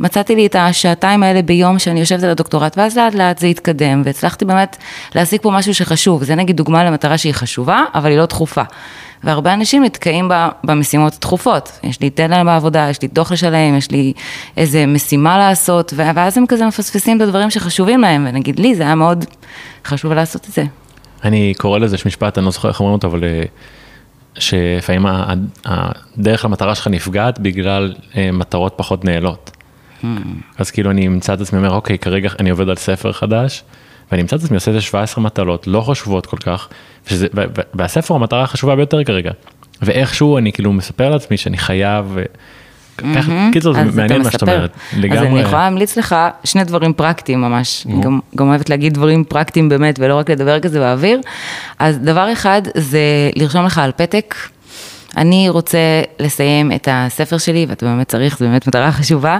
מצאתי 0.00 0.34
לי 0.34 0.46
את 0.46 0.56
השעתיים 0.58 1.22
האלה 1.22 1.42
ביום 1.42 1.78
שאני 1.78 2.00
יושבת 2.00 2.22
על 2.22 2.30
הדוקטורט, 2.30 2.78
ואז 2.78 2.98
לאט 2.98 3.14
לאט 3.14 3.38
זה 3.38 3.46
התקדם, 3.46 4.02
והצלחתי 4.04 4.44
באמת 4.44 4.76
להשיג 5.14 5.40
פה 5.42 5.50
משהו 5.50 5.74
שחשוב, 5.74 6.24
זה 6.24 6.34
נגיד 6.34 6.56
דוגמה 6.56 6.84
למטרה 6.84 7.18
שהיא 7.18 7.32
חשובה, 7.32 7.82
אבל 7.94 8.10
היא 8.10 8.18
לא 8.18 8.26
דחופה. 8.26 8.62
והרבה 9.24 9.54
אנשים 9.54 9.84
נתקעים 9.84 10.30
במשימות 10.64 11.14
הדחופות, 11.14 11.78
יש 11.82 12.00
לי 12.00 12.10
דדליין 12.10 12.46
בעבודה, 12.46 12.86
יש 12.90 13.02
לי 13.02 13.08
דוח 13.08 13.32
לשלם, 13.32 13.76
יש 13.78 13.90
לי 13.90 14.12
איזה 14.56 14.86
משימה 14.86 15.38
לעשות, 15.38 15.92
ואז 15.96 16.38
הם 16.38 16.46
כזה 16.46 16.66
מפספסים 16.66 17.16
את 17.16 17.22
הדברים 17.22 17.50
שחשובים 17.50 18.00
להם, 18.00 18.26
ונגיד 18.28 18.58
לי 18.60 18.74
זה 18.74 18.82
היה 18.82 18.94
מאוד 18.94 19.24
חשוב 19.84 20.12
לעשות 20.12 20.46
את 20.48 20.52
זה. 20.52 20.64
אני 21.24 21.54
קורא 21.56 21.78
לזה, 21.78 21.94
יש 21.94 22.06
משפט, 22.06 22.38
אני 22.38 22.44
לא 22.44 22.50
זוכר 22.50 22.68
איך 22.68 22.80
אומרים 22.80 22.94
אותו, 22.94 23.06
אבל 23.06 23.24
אה, 23.24 23.42
שלפעמים 24.34 25.06
הדרך 25.64 26.44
למטרה 26.44 26.74
שלך 26.74 26.86
נפגעת 26.86 27.38
בגלל 27.38 27.94
אה, 28.16 28.30
מטרות 28.32 28.74
פחות 28.76 29.04
נעלות. 29.04 29.50
Hmm. 30.02 30.06
אז 30.58 30.70
כאילו 30.70 30.90
אני 30.90 31.06
אמצא 31.06 31.34
את 31.34 31.40
עצמי 31.40 31.58
אומר 31.58 31.70
אוקיי 31.70 31.98
כרגע 31.98 32.30
אני 32.38 32.50
עובד 32.50 32.68
על 32.68 32.76
ספר 32.76 33.12
חדש 33.12 33.64
ואני 34.10 34.22
אמצא 34.22 34.36
את 34.36 34.42
עצמי 34.42 34.56
עושה 34.56 34.70
איזה 34.70 34.80
17 34.80 35.24
מטלות 35.24 35.66
לא 35.66 35.80
חשובות 35.80 36.26
כל 36.26 36.36
כך 36.36 36.68
שזה, 37.06 37.26
והספר 37.74 38.14
הוא 38.14 38.20
המטרה 38.20 38.42
החשובה 38.42 38.76
ביותר 38.76 39.04
כרגע 39.04 39.30
ואיכשהו 39.82 40.38
אני 40.38 40.52
כאילו 40.52 40.72
מספר 40.72 41.10
לעצמי 41.10 41.36
שאני 41.36 41.58
חייב. 41.58 42.18
קיצור 43.52 43.74
זה 43.74 43.84
מעניין 43.94 44.22
מה 44.22 44.30
שאת 44.30 44.42
אומרת, 44.42 44.70
לגמרי. 44.96 45.18
אז 45.18 45.24
אני 45.26 45.40
יכולה 45.40 45.62
להמליץ 45.62 45.96
לך 45.96 46.16
שני 46.44 46.64
דברים 46.64 46.92
פרקטיים 46.92 47.40
ממש, 47.40 47.86
גם, 48.00 48.48
אוהבת 48.48 48.70
להגיד 48.70 48.94
דברים 48.94 49.24
פרקטיים 49.24 49.68
באמת 49.68 49.98
ולא 49.98 50.14
רק 50.18 50.30
לדבר 50.30 50.60
כזה 50.60 50.80
באוויר. 50.80 51.20
אז 51.78 51.98
דבר 51.98 52.32
אחד 52.32 52.62
זה 52.76 53.00
לרשום 53.36 53.64
לך 53.64 53.78
על 53.78 53.92
פתק. 53.96 54.34
אני 55.16 55.48
רוצה 55.48 55.78
לסיים 56.20 56.72
את 56.72 56.88
הספר 56.90 57.38
שלי, 57.38 57.66
ואתה 57.68 57.86
באמת 57.86 58.08
צריך, 58.08 58.38
זו 58.38 58.44
באמת 58.44 58.66
מטרה 58.66 58.92
חשובה, 58.92 59.38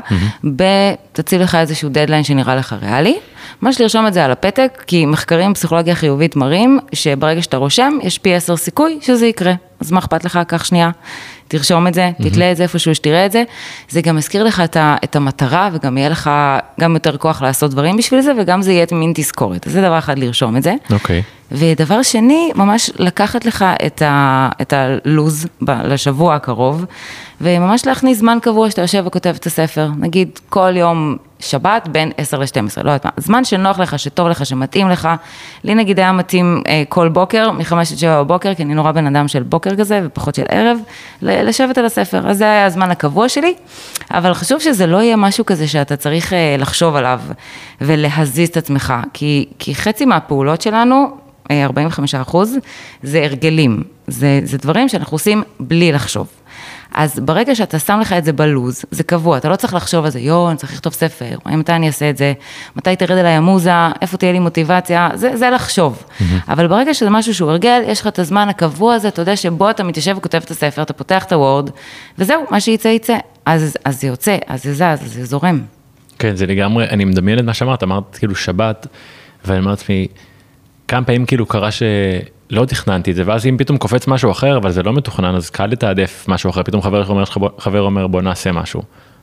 תציב 1.12 1.43
לך 1.43 1.55
איזשהו 1.55 1.88
דדליין 1.88 2.25
שנראה 2.25 2.56
לך 2.56 2.76
ריאלי. 2.82 3.19
ממש 3.62 3.81
לרשום 3.81 4.06
את 4.06 4.14
זה 4.14 4.25
על 4.25 4.31
הפתק, 4.31 4.84
כי 4.87 5.06
מחקרים 5.06 5.52
בפסיכולוגיה 5.52 5.94
חיובית 5.94 6.37
מראים 6.37 6.78
שברגע 6.93 7.43
שאתה 7.43 7.56
רושם, 7.56 7.93
יש 8.02 8.19
פי 8.19 8.34
עשר 8.34 8.56
סיכוי 8.56 8.99
שזה 9.02 9.26
יקרה. 9.26 9.52
אז 9.81 9.90
מה 9.90 9.99
אכפת 9.99 10.25
לך? 10.25 10.38
קח 10.46 10.64
שנייה, 10.64 10.90
תרשום 11.48 11.86
את 11.86 11.94
זה, 11.94 12.10
תתלה 12.22 12.52
את 12.52 12.56
זה 12.56 12.62
איפשהו 12.62 12.94
שתראה 12.94 13.26
את 13.26 13.32
זה. 13.32 13.42
זה 13.88 14.00
גם 14.00 14.16
מזכיר 14.16 14.44
לך 14.44 14.60
את, 14.60 14.76
ה, 14.76 14.96
את 15.04 15.16
המטרה, 15.16 15.70
וגם 15.72 15.98
יהיה 15.98 16.08
לך 16.08 16.30
גם 16.80 16.94
יותר 16.94 17.16
כוח 17.16 17.42
לעשות 17.42 17.70
דברים 17.70 17.96
בשביל 17.96 18.20
זה, 18.20 18.32
וגם 18.40 18.62
זה 18.62 18.72
יהיה 18.72 18.86
מין 18.92 19.12
תזכורת. 19.14 19.67
אז 19.67 19.72
זה 19.72 19.81
דבר 19.81 19.98
אחד, 19.98 20.19
לרשום 20.19 20.56
את 20.56 20.62
זה. 20.62 20.74
אוקיי. 20.90 21.20
Okay. 21.20 21.38
ודבר 21.52 22.02
שני, 22.02 22.50
ממש 22.55 22.90
לקחת 22.98 23.44
לך 23.44 23.64
את, 23.86 24.02
ה, 24.02 24.48
את 24.62 24.72
הלוז 24.72 25.46
ב, 25.62 25.70
לשבוע 25.70 26.34
הקרוב, 26.34 26.84
וממש 27.40 27.86
להכניס 27.86 28.18
זמן 28.18 28.38
קבוע 28.42 28.70
שאתה 28.70 28.82
יושב 28.82 29.02
וכותב 29.06 29.34
את 29.38 29.46
הספר. 29.46 29.88
נגיד, 29.98 30.40
כל 30.48 30.76
יום 30.76 31.16
שבת 31.40 31.88
בין 31.88 32.12
10 32.16 32.38
ל-12, 32.38 32.82
לא 32.84 32.90
יודעת 32.90 33.04
מה, 33.04 33.10
זמן 33.16 33.44
שנוח 33.44 33.78
לך, 33.78 33.98
שטוב 33.98 34.28
לך, 34.28 34.46
שמתאים 34.46 34.88
לך. 34.88 35.08
לי 35.64 35.74
נגיד 35.74 35.98
היה 35.98 36.12
מתאים 36.12 36.62
אה, 36.68 36.82
כל 36.88 37.08
בוקר, 37.08 37.50
מ-5 37.50 37.74
עד 37.74 37.84
7 37.84 38.22
בבוקר, 38.22 38.54
כי 38.54 38.62
אני 38.62 38.74
נורא 38.74 38.92
בן 38.92 39.16
אדם 39.16 39.28
של 39.28 39.42
בוקר 39.42 39.76
כזה, 39.76 40.00
ופחות 40.04 40.34
של 40.34 40.44
ערב, 40.48 40.78
לשבת 41.22 41.78
על 41.78 41.84
הספר. 41.84 42.30
אז 42.30 42.38
זה 42.38 42.44
היה 42.44 42.66
הזמן 42.66 42.90
הקבוע 42.90 43.28
שלי, 43.28 43.54
אבל 44.10 44.34
חשוב 44.34 44.60
שזה 44.60 44.86
לא 44.86 45.02
יהיה 45.02 45.16
משהו 45.16 45.46
כזה 45.46 45.68
שאתה 45.68 45.96
צריך 45.96 46.32
אה, 46.32 46.56
לחשוב 46.58 46.96
עליו 46.96 47.20
ולהזיז 47.80 48.48
את 48.48 48.56
עצמך, 48.56 48.94
כי, 49.12 49.46
כי 49.58 49.74
חצי 49.74 50.04
מהפעולות 50.04 50.62
שלנו, 50.62 51.16
45 51.50 52.14
אה, 52.14 52.22
אחוז, 52.22 52.56
זה 53.02 53.22
הרגלים, 53.22 53.82
זה, 54.06 54.40
זה 54.44 54.58
דברים 54.58 54.88
שאנחנו 54.88 55.14
עושים 55.14 55.42
בלי 55.60 55.92
לחשוב. 55.92 56.37
אז 56.98 57.20
ברגע 57.24 57.55
שאתה 57.55 57.78
שם 57.78 57.98
לך 58.00 58.12
את 58.12 58.24
זה 58.24 58.32
בלוז, 58.32 58.84
זה 58.90 59.02
קבוע, 59.02 59.36
אתה 59.36 59.48
לא 59.48 59.56
צריך 59.56 59.74
לחשוב 59.74 60.05
על 60.05 60.10
זה, 60.10 60.20
יואו, 60.20 60.50
אני 60.50 60.56
צריך 60.56 60.72
לכתוב 60.72 60.93
ספר, 60.93 61.36
מתי 61.46 61.72
אני 61.72 61.86
אעשה 61.86 62.10
את 62.10 62.17
זה, 62.17 62.32
מתי 62.76 62.96
תרד 62.96 63.19
אליי 63.19 63.32
המוזה, 63.32 63.72
איפה 64.02 64.17
תהיה 64.17 64.32
לי 64.32 64.38
מוטיבציה, 64.38 65.08
זה, 65.14 65.36
זה 65.36 65.50
לחשוב. 65.50 66.02
Mm-hmm. 66.02 66.22
אבל 66.48 66.67
ברגע 66.67 66.94
שזה 66.94 67.10
משהו 67.10 67.34
שהוא 67.34 67.50
הרגל, 67.50 67.82
יש 67.86 68.00
לך 68.00 68.06
את 68.06 68.19
הזמן 68.19 68.48
הקבוע 68.48 68.94
הזה, 68.94 69.08
אתה 69.08 69.22
יודע 69.22 69.36
שבו 69.36 69.70
אתה 69.70 69.84
מתיישב 69.84 70.14
וכותב 70.19 70.40
את 70.44 70.50
הספר, 70.50 70.82
אתה 70.82 70.93
פותח 70.93 71.24
את 71.24 71.32
הוורד, 71.32 71.70
וזהו, 72.19 72.44
מה 72.50 72.60
שיצא 72.60 72.88
יצא. 72.88 73.17
אז, 73.46 73.76
אז 73.84 74.00
זה 74.00 74.06
יוצא, 74.06 74.36
אז 74.46 74.62
זה 74.62 74.74
זז, 74.74 74.82
אז 74.82 75.12
זה 75.12 75.24
זורם. 75.24 75.60
כן, 76.19 76.36
זה 76.36 76.46
לגמרי, 76.46 76.88
אני 76.88 77.05
מדמיין 77.05 77.38
את 77.38 77.44
מה 77.44 77.55
שאמרת, 77.55 77.82
אמרת 77.82 78.17
כאילו 78.17 78.34
שבת, 78.34 78.86
ואני 79.44 79.58
אומר 79.58 79.70
לעצמי, 79.70 80.06
כמה 80.88 81.05
פעמים 81.05 81.26
כאילו 81.26 81.46
קרה 81.46 81.70
ש... 81.70 81.82
לא 82.50 82.64
תכננתי 82.64 83.10
את 83.10 83.17
זה, 83.17 83.22
ואז 83.26 83.46
אם 83.46 83.56
פתאום 83.58 83.78
קופץ 83.78 84.08
משהו 84.08 84.31
אחר, 84.31 84.56
אבל 84.56 84.70
זה 84.70 84.82
לא 84.82 84.93
מתוכנן, 84.93 85.34
אז 85.34 85.50
קל 85.50 85.67
לתעדף 85.67 86.24
משהו 86.28 86.50
אחר, 86.50 86.62
פתאום 86.62 86.82
חבר 86.82 87.06
אומר, 87.06 87.24
חבר 87.58 87.82
אומר 87.82 88.06
בוא 88.06 88.22
נעשה 88.22 88.52
משהו. 88.52 88.82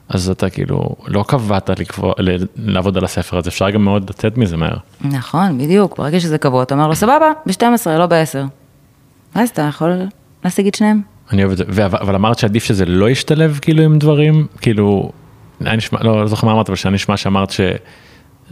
אז 0.09 0.29
אתה 0.29 0.49
כאילו 0.49 0.95
לא 1.07 1.23
קבעת 1.27 1.69
לקבוע, 1.69 2.13
לעבוד 2.55 2.97
על 2.97 3.03
הספר 3.03 3.37
הזה, 3.37 3.49
אפשר 3.49 3.69
גם 3.69 3.83
מאוד 3.83 4.09
לצאת 4.09 4.37
מזה 4.37 4.57
מהר. 4.57 4.77
נכון, 5.01 5.57
בדיוק, 5.57 5.97
ברגע 5.97 6.19
שזה 6.19 6.37
קבוע, 6.37 6.63
אתה 6.63 6.73
אומר 6.73 6.87
לו 6.87 6.95
סבבה, 6.95 7.31
ב-12, 7.45 7.89
לא 7.89 8.05
ב-10. 8.05 8.37
אז 9.35 9.49
אתה 9.49 9.61
יכול 9.61 9.93
להשיג 10.43 10.67
את 10.67 10.75
שניהם. 10.75 11.01
אני 11.31 11.43
אוהב 11.43 11.51
את 11.51 11.57
זה, 11.57 11.85
אבל 11.85 12.15
אמרת 12.15 12.39
שעדיף 12.39 12.63
שזה 12.63 12.85
לא 12.85 13.09
ישתלב 13.09 13.59
כאילו 13.61 13.83
עם 13.83 13.99
דברים, 13.99 14.47
כאילו 14.61 15.11
היה 15.59 15.75
נשמע, 15.75 15.99
לא, 16.03 16.21
לא 16.21 16.27
זוכר 16.27 16.47
מה 16.47 16.53
אמרת, 16.53 16.69
אבל 16.69 16.75
שהיה 16.75 16.93
נשמע 16.93 17.17
שאמרת 17.17 17.51
ש... 17.51 17.61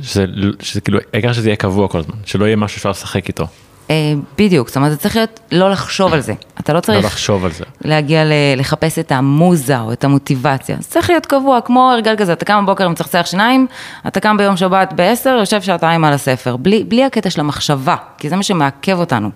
שזה, 0.01 0.25
שזה 0.59 0.81
כאילו, 0.81 0.99
העיקר 1.13 1.33
שזה 1.33 1.49
יהיה 1.49 1.55
קבוע 1.55 1.87
כל 1.87 1.99
הזמן, 1.99 2.15
שלא 2.25 2.45
יהיה 2.45 2.55
משהו 2.55 2.75
שאפשר 2.75 2.89
לשחק 2.89 3.27
איתו. 3.27 3.47
אה, 3.89 3.95
בדיוק, 4.37 4.67
זאת 4.67 4.77
אומרת, 4.77 4.91
זה 4.91 4.97
צריך 4.97 5.15
להיות 5.15 5.39
לא 5.51 5.71
לחשוב 5.71 6.13
על 6.13 6.19
זה. 6.19 6.33
אתה 6.59 6.73
לא 6.73 6.77
לא 6.77 6.81
צריך 6.81 7.05
לחשוב 7.05 7.45
על 7.45 7.51
זה. 7.51 7.63
להגיע 7.85 8.25
ל- 8.25 8.31
לחפש 8.57 8.99
את 8.99 9.11
המוזה 9.11 9.79
או 9.79 9.93
את 9.93 10.03
המוטיבציה. 10.03 10.75
זה 10.79 10.87
צריך 10.87 11.09
להיות 11.09 11.25
קבוע, 11.25 11.61
כמו 11.61 11.91
הרגל 11.91 12.15
כזה, 12.17 12.33
אתה 12.33 12.45
קם 12.45 12.65
בבוקר 12.65 12.87
מצחצח 12.89 13.25
שיניים, 13.25 13.67
אתה 14.07 14.19
קם 14.19 14.37
ביום 14.37 14.57
שבת 14.57 14.93
ב-10, 14.95 15.29
יושב 15.29 15.61
שעתיים 15.61 16.03
על 16.05 16.13
הספר, 16.13 16.55
בלי, 16.57 16.83
בלי 16.83 17.03
הקטע 17.03 17.29
של 17.29 17.39
המחשבה, 17.39 17.95
כי 18.17 18.29
זה 18.29 18.35
מה 18.35 18.43
שמעכב 18.43 18.99
אותנו. 18.99 19.29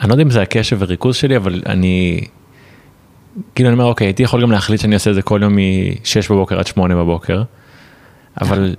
אני 0.00 0.08
לא 0.08 0.14
יודע 0.14 0.22
אם 0.22 0.30
זה 0.30 0.42
הקשב 0.42 0.76
וריכוז 0.80 1.16
שלי, 1.16 1.36
אבל 1.36 1.62
אני, 1.66 2.20
כאילו 3.54 3.68
אני 3.68 3.74
אומר, 3.74 3.84
אוקיי, 3.84 4.06
הייתי 4.06 4.22
יכול 4.22 4.42
גם 4.42 4.52
להחליט 4.52 4.80
שאני 4.80 4.94
עושה 4.94 5.10
את 5.10 5.14
זה 5.14 5.22
כל 5.22 5.40
יום 5.42 5.54
מ-6 5.56 6.30
בבוקר 6.30 6.58
עד 6.58 6.66
8 6.66 6.94
בבוקר, 6.94 7.42
אבל 8.40 8.74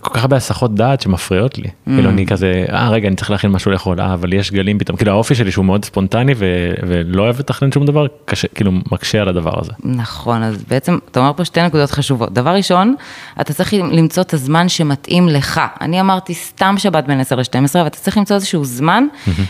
כל 0.00 0.10
כך 0.14 0.22
הרבה 0.22 0.36
הסחות 0.36 0.74
דעת 0.74 1.00
שמפריעות 1.00 1.58
לי. 1.58 1.68
כאילו 1.84 2.10
אני 2.10 2.26
כזה, 2.26 2.64
אה 2.72 2.90
רגע, 2.90 3.08
אני 3.08 3.16
צריך 3.16 3.30
להכין 3.30 3.50
משהו 3.50 3.70
לאכול, 3.70 4.00
אה, 4.00 4.14
אבל 4.14 4.32
יש 4.32 4.52
גלים 4.52 4.78
פתאום, 4.78 4.96
כאילו 4.96 5.12
האופי 5.12 5.34
שלי 5.34 5.52
שהוא 5.52 5.64
מאוד 5.64 5.84
ספונטני 5.84 6.32
ו- 6.36 6.74
ולא 6.86 7.22
אוהב 7.22 7.38
לתכנן 7.38 7.72
שום 7.72 7.86
דבר, 7.86 8.06
קשה, 8.24 8.48
כאילו 8.48 8.72
מקשה 8.92 9.20
על 9.20 9.28
הדבר 9.28 9.60
הזה. 9.60 9.72
נכון, 9.84 10.42
אז 10.42 10.64
בעצם 10.68 10.98
אתה 11.10 11.20
אומר 11.20 11.32
פה 11.36 11.44
שתי 11.44 11.62
נקודות 11.62 11.90
חשובות. 11.90 12.32
דבר 12.32 12.50
ראשון, 12.50 12.94
אתה 13.40 13.52
צריך 13.52 13.72
למצוא 13.74 14.22
את 14.22 14.34
הזמן 14.34 14.68
שמתאים 14.68 15.28
לך. 15.28 15.60
אני 15.80 16.00
אמרתי 16.00 16.34
סתם 16.34 16.74
שבת 16.78 17.04
בין 17.04 17.20
10 17.20 17.36
ל-12, 17.36 17.54
אבל 17.74 17.86
אתה 17.86 17.98
צריך 17.98 18.16
למצוא 18.18 18.36
איזשהו 18.36 18.64
זמן 18.64 19.04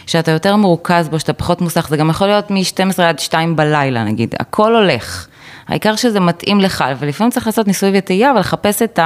שאתה 0.07 0.31
יותר 0.31 0.57
מרוכז 0.57 1.09
בו, 1.09 1.21
שאתה 1.21 1.33
פחות 1.33 1.61
מוסך, 1.61 1.87
זה 1.89 1.97
גם 1.97 2.11
יכול 2.11 2.27
להיות 2.27 2.51
מ-12 2.51 3.03
עד 3.03 3.19
2 3.19 3.57
בלילה 3.57 4.05
נגיד, 4.05 4.35
הכל 4.41 4.77
הולך. 4.77 5.27
העיקר 5.69 5.97
שזה 5.97 6.21
מתאים 6.21 6.61
לך, 6.61 6.85
ולפעמים 6.99 7.31
צריך 7.31 7.47
לעשות 7.47 7.67
ניסוי 7.67 7.91
וטעייה, 7.95 8.31
אבל 8.31 8.41
לחפש 8.41 8.83
את 8.83 8.99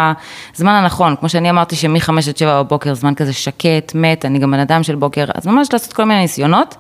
הזמן 0.55 0.73
הנכון, 0.73 1.17
כמו 1.21 1.29
שאני 1.29 1.51
אמרתי 1.51 1.77
שמ-5 1.77 2.11
עד 2.29 2.37
7 2.37 2.63
בבוקר 2.63 2.95
זמן 2.95 3.15
כזה 3.15 3.33
שקט, 3.33 3.93
מת, 3.95 4.25
אני 4.25 4.39
גם 4.39 4.51
בן 4.51 4.59
אדם 4.59 4.83
של 4.83 4.95
בוקר, 4.95 5.25
אז 5.35 5.47
ממש 5.47 5.69
לעשות 5.73 5.93
כל 5.93 6.05
מיני 6.05 6.21
ניסיונות, 6.21 6.75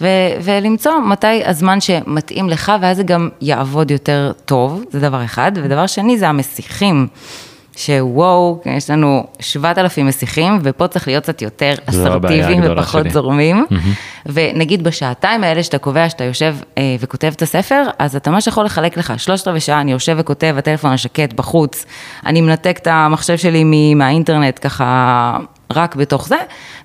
ו- 0.00 0.06
ולמצוא 0.42 0.92
מתי 0.98 1.44
הזמן 1.44 1.80
שמתאים 1.80 2.48
לך, 2.48 2.72
ואז 2.80 2.96
זה 2.96 3.02
גם 3.02 3.28
יעבוד 3.40 3.90
יותר 3.90 4.32
טוב, 4.44 4.84
זה 4.90 5.00
דבר 5.00 5.24
אחד, 5.24 5.52
ודבר 5.54 5.86
שני 5.86 6.18
זה 6.18 6.28
המסיחים. 6.28 7.08
שוואו, 7.76 8.60
יש 8.66 8.90
לנו 8.90 9.26
7,000 9.40 10.06
מסיחים, 10.06 10.58
ופה 10.62 10.88
צריך 10.88 11.08
להיות 11.08 11.22
קצת 11.22 11.42
יותר 11.42 11.74
הבעיה 11.86 12.02
אסרטיביים 12.02 12.62
ופחות 12.64 13.02
שלי. 13.02 13.10
זורמים. 13.10 13.66
ונגיד 14.26 14.84
בשעתיים 14.84 15.44
האלה 15.44 15.62
שאתה 15.62 15.78
קובע 15.78 16.08
שאתה 16.08 16.24
יושב 16.24 16.56
אה, 16.78 16.96
וכותב 17.00 17.32
את 17.36 17.42
הספר, 17.42 17.82
אז 17.98 18.16
אתה 18.16 18.30
ממש 18.30 18.46
יכול 18.46 18.64
לחלק 18.64 18.96
לך 18.96 19.12
שלושת 19.16 19.48
רבעי 19.48 19.60
שעה, 19.60 19.80
אני 19.80 19.92
יושב 19.92 20.16
וכותב, 20.18 20.54
הטלפון 20.58 20.92
השקט 20.92 21.32
בחוץ, 21.32 21.84
אני 22.26 22.40
מנתק 22.40 22.78
את 22.82 22.86
המחשב 22.86 23.36
שלי 23.36 23.64
מהאינטרנט 23.94 24.58
ככה 24.62 25.38
רק 25.70 25.96
בתוך 25.96 26.28
זה, 26.28 26.36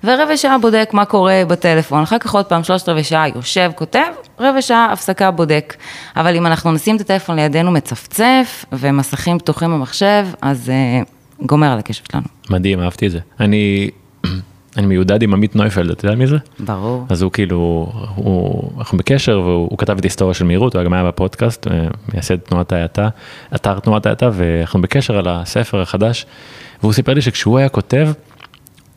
ורבע 0.04 0.36
שעה 0.36 0.58
בודק 0.58 0.90
מה 0.92 1.04
קורה 1.04 1.42
בטלפון, 1.48 2.02
אחר 2.02 2.18
כך 2.18 2.34
עוד 2.34 2.44
פעם 2.44 2.64
שלושת 2.64 2.88
רבעי 2.88 3.04
שעה 3.04 3.28
יושב, 3.28 3.70
כותב, 3.74 4.08
רבע 4.40 4.62
שעה 4.62 4.92
הפסקה 4.92 5.30
בודק. 5.30 5.74
אבל 6.16 6.36
אם 6.36 6.46
אנחנו 6.46 6.72
נשים 6.72 6.96
את 6.96 7.00
הטלפון 7.00 7.36
לידינו 7.36 7.70
מצפצף, 7.70 8.64
ומסכים 8.72 9.38
פתוחים 9.38 9.70
במחשב, 9.70 10.26
אז 10.42 10.70
אה, 10.70 11.02
גומר 11.46 11.72
על 11.72 11.78
הקשב 11.78 12.04
שלנו. 12.12 12.24
מדהים, 12.50 12.80
אהבתי 12.80 13.06
את 13.06 13.10
זה. 13.10 13.18
אני, 13.40 13.90
אני 14.76 14.86
מיודד 14.86 15.22
עם 15.22 15.34
עמית 15.34 15.56
נויפלד, 15.56 15.90
אתה 15.90 16.06
יודע 16.06 16.16
מי 16.16 16.26
זה? 16.26 16.36
ברור. 16.58 17.06
אז 17.08 17.22
הוא 17.22 17.32
כאילו, 17.32 17.92
הוא, 18.14 18.70
אנחנו 18.78 18.98
בקשר 18.98 19.40
והוא 19.40 19.68
הוא 19.70 19.78
כתב 19.78 19.98
את 19.98 20.04
היסטוריה 20.04 20.34
של 20.34 20.44
מהירות, 20.44 20.76
הוא 20.76 20.82
גם 20.82 20.92
היה 20.92 21.04
בפודקאסט, 21.04 21.66
אה, 21.66 21.86
מייסד 22.12 22.36
תנועת 22.36 22.72
ההאטה, 22.72 23.08
אתר 23.54 23.78
תנועת 23.78 24.06
ההאטה, 24.06 24.30
ואנחנו 24.32 24.82
בקשר 24.82 25.18
על 25.18 25.28
הספר 25.28 25.80
החדש, 25.80 26.26
והוא 26.82 26.92
סיפר 26.92 27.14
לי 27.14 27.22
שכשהוא 27.22 27.58
היה 27.58 27.68
כותב, 27.68 28.08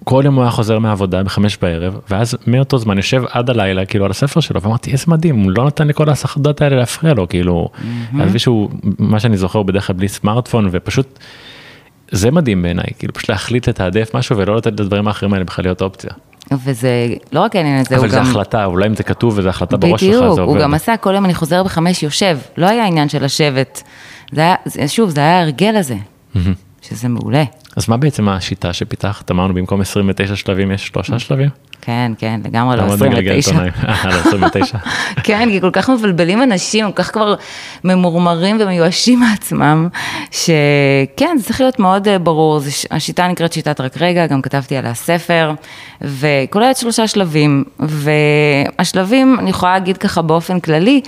כל 0.05 0.21
יום 0.25 0.35
הוא 0.35 0.43
היה 0.43 0.51
חוזר 0.51 0.79
מהעבודה 0.79 1.23
בחמש 1.23 1.57
בערב, 1.61 1.99
ואז 2.09 2.37
מאותו 2.47 2.77
זמן 2.77 2.97
יושב 2.97 3.23
עד 3.31 3.49
הלילה 3.49 3.85
כאילו 3.85 4.05
על 4.05 4.11
הספר 4.11 4.39
שלו, 4.39 4.61
ואמרתי 4.61 4.91
איזה 4.91 5.05
מדהים, 5.07 5.39
הוא 5.43 5.51
לא 5.51 5.65
נתן 5.65 5.87
לכל 5.87 6.09
ההסחדות 6.09 6.61
האלה 6.61 6.75
להפריע 6.75 7.13
לו, 7.13 7.29
כאילו, 7.29 7.69
עזבי 8.19 8.39
שהוא, 8.39 8.69
מה 8.99 9.19
שאני 9.19 9.37
זוכר 9.37 9.59
הוא 9.59 9.65
בדרך 9.65 9.87
כלל 9.87 9.95
בלי 9.95 10.07
סמארטפון, 10.07 10.69
ופשוט, 10.71 11.19
זה 12.11 12.31
מדהים 12.31 12.61
בעיניי, 12.61 12.85
כאילו 12.99 13.13
פשוט 13.13 13.29
להחליט 13.29 13.69
לתעדף 13.69 14.15
משהו 14.15 14.37
ולא 14.37 14.55
לתת 14.55 14.79
לדברים 14.79 15.07
האחרים 15.07 15.33
האלה 15.33 15.45
בכלל 15.45 15.65
להיות 15.65 15.81
אופציה. 15.81 16.11
וזה 16.65 17.07
לא 17.31 17.39
רק 17.39 17.55
העניין 17.55 17.81
הזה, 17.81 17.95
הוא 17.95 18.05
אבל 18.05 18.15
גם... 18.15 18.23
זה 18.23 18.29
החלטה, 18.29 18.65
אולי 18.65 18.87
אם 18.87 18.95
זה 18.95 19.03
כתוב 19.03 19.33
וזה 19.37 19.49
החלטה 19.49 19.77
בראש 19.77 20.01
שלך, 20.01 20.09
בדיוק, 20.09 20.35
זה 20.35 20.41
הוא 20.41 20.51
עובד. 20.51 20.61
גם 20.61 20.73
עשה, 20.73 20.97
כל 20.97 21.13
יום 21.13 21.25
אני 21.25 21.33
חוזר 21.33 21.63
בחמש 21.63 22.03
יושב, 22.03 22.37
לא 22.57 22.65
היה 22.69 22.85
עניין 22.85 23.09
של 23.09 23.25
לשבת. 23.25 23.83
זה 24.31 24.41
היה, 24.41 24.87
שוב, 24.87 25.09
זה 25.09 25.21
היה 25.21 25.39
ההרגל 25.39 25.75
הזה, 25.75 25.95
שזה 26.81 27.07
מעולה. 27.07 27.43
אז 27.75 27.89
מה 27.89 27.97
בעצם 27.97 28.29
השיטה 28.29 28.73
שפיתחת? 28.73 29.31
אמרנו 29.31 29.53
במקום 29.53 29.81
29 29.81 30.35
שלבים 30.35 30.71
יש 30.71 30.87
שלושה 30.87 31.19
שלבים? 31.19 31.49
כן, 31.81 32.11
כן, 32.17 32.39
לגמרי 32.45 32.77
לא, 32.77 32.81
אתה 32.81 32.87
מאוד 32.87 33.07
מגלגל 33.07 33.37
29. 33.37 33.63
עיתונאים. 33.63 33.89
אה, 33.89 34.09
לא, 34.09 34.19
29. 34.19 34.77
כן, 35.23 35.49
כי 35.51 35.61
כל 35.61 35.71
כך 35.71 35.89
מבלבלים 35.89 36.43
אנשים, 36.43 36.91
כל 36.91 37.03
כך 37.03 37.13
כבר 37.13 37.35
ממורמרים 37.83 38.57
ומיואשים 38.59 39.19
מעצמם, 39.19 39.87
שכן, 40.31 41.37
זה 41.37 41.43
צריך 41.43 41.61
להיות 41.61 41.79
מאוד 41.79 42.07
אה, 42.07 42.19
ברור. 42.19 42.59
זה, 42.59 42.69
השיטה 42.91 43.27
נקראת 43.27 43.53
שיטת 43.53 43.81
רק 43.81 43.97
רגע, 44.01 44.27
גם 44.27 44.41
כתבתי 44.41 44.77
עליה 44.77 44.93
ספר, 44.93 45.51
וכוללת 46.01 46.77
שלושה 46.77 47.07
שלבים. 47.07 47.63
והשלבים, 47.79 49.39
אני 49.39 49.49
יכולה 49.49 49.73
להגיד 49.73 49.97
ככה 49.97 50.21
באופן 50.21 50.59
כללי, 50.59 51.01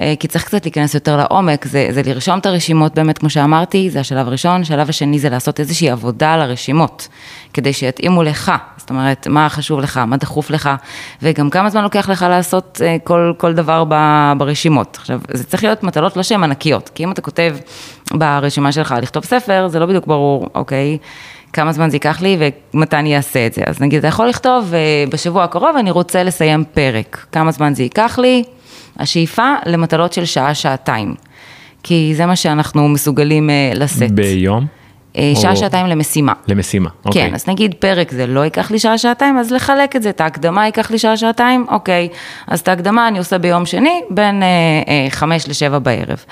אה, 0.00 0.14
כי 0.20 0.28
צריך 0.28 0.44
קצת 0.44 0.64
להיכנס 0.64 0.94
יותר 0.94 1.16
לעומק, 1.16 1.64
זה, 1.64 1.88
זה 1.90 2.02
לרשום 2.06 2.38
את 2.38 2.46
הרשימות 2.46 2.94
באמת, 2.94 3.18
כמו 3.18 3.30
שאמרתי, 3.30 3.90
זה 3.90 4.00
השלב 4.00 4.28
הראשון. 4.28 4.60
השלב 4.60 4.88
השני 4.88 5.18
זה 5.18 5.28
לעשות 5.28 5.60
איזושהי 5.60 5.90
עבודה 5.90 6.34
על 6.34 6.40
הרשימות, 6.40 7.08
כדי 7.54 7.72
שיתאימו 7.72 8.22
לך. 8.22 8.52
זאת 8.76 8.90
אומרת, 8.90 9.28
מה 9.28 9.48
חשוב 9.48 9.80
לך, 9.80 9.96
מה 9.96 10.16
דחוף 10.16 10.50
לך, 10.50 10.70
וגם 11.22 11.50
כמה 11.50 11.70
זמן 11.70 11.82
לוקח 11.82 12.08
לך 12.08 12.26
לעשות 12.28 12.80
אה, 12.84 12.96
כל, 13.04 13.32
כל 13.36 13.54
דבר 13.54 13.84
ב- 13.88 14.32
ברשימות. 14.38 14.96
עכשיו, 15.00 15.20
זה 15.30 15.44
צריך 15.44 15.64
להיות 15.64 15.82
מטלות 15.82 16.16
שהן 16.22 16.44
ענקיות, 16.44 16.90
כי 16.94 17.04
אם 17.04 17.12
אתה 17.12 17.22
כותב 17.22 17.56
ברשימה 18.14 18.72
שלך 18.72 18.94
לכתוב 19.02 19.24
ספר, 19.24 19.68
זה 19.68 19.78
לא 19.78 19.86
בדיוק 19.86 20.06
ברור, 20.06 20.48
אוקיי, 20.54 20.98
כמה 21.52 21.72
זמן 21.72 21.90
זה 21.90 21.96
ייקח 21.96 22.22
לי 22.22 22.38
ומתי 22.74 22.96
אני 22.96 23.16
אעשה 23.16 23.46
את 23.46 23.54
זה. 23.54 23.62
אז 23.66 23.80
נגיד, 23.80 23.98
אתה 23.98 24.08
יכול 24.08 24.28
לכתוב, 24.28 24.74
אה, 24.74 25.04
בשבוע 25.10 25.44
הקרוב 25.44 25.76
אני 25.76 25.90
רוצה 25.90 26.22
לסיים 26.22 26.64
פרק. 26.64 27.26
כמה 27.32 27.50
זמן 27.52 27.74
זה 27.74 27.82
ייקח 27.82 28.18
לי? 28.18 28.42
השאיפה 28.98 29.54
למטלות 29.66 30.12
של 30.12 30.24
שעה-שעתיים. 30.24 31.14
כי 31.82 32.12
זה 32.16 32.26
מה 32.26 32.36
שאנחנו 32.36 32.88
מסוגלים 32.88 33.50
אה, 33.50 33.72
לשאת. 33.74 34.12
ביום? 34.12 34.66
אה, 35.18 35.32
או- 35.36 35.40
שעה-שעתיים 35.40 35.86
למשימה. 35.86 36.32
למשימה, 36.48 36.90
אוקיי. 37.04 37.28
כן, 37.28 37.34
אז 37.34 37.48
נגיד 37.48 37.74
פרק 37.78 38.10
זה 38.12 38.26
לא 38.26 38.40
ייקח 38.40 38.70
לי 38.70 38.78
שעה-שעתיים, 38.78 39.38
אז 39.38 39.52
לחלק 39.52 39.96
את 39.96 40.02
זה, 40.02 40.10
את 40.10 40.20
ההקדמה 40.20 40.66
ייקח 40.66 40.90
לי 40.90 40.98
שעה-שעתיים, 40.98 41.66
אוקיי. 41.68 42.08
אז 42.46 42.60
את 42.60 42.68
ההקדמה 42.68 43.08
אני 43.08 43.18
עושה 43.18 43.38
ביום 43.38 43.66
שני, 43.66 44.00
בין 44.10 44.42
אה, 44.42 44.48
אה, 44.88 45.06
חמש 45.10 45.48
לשבע 45.48 45.78
בערב. 45.78 46.24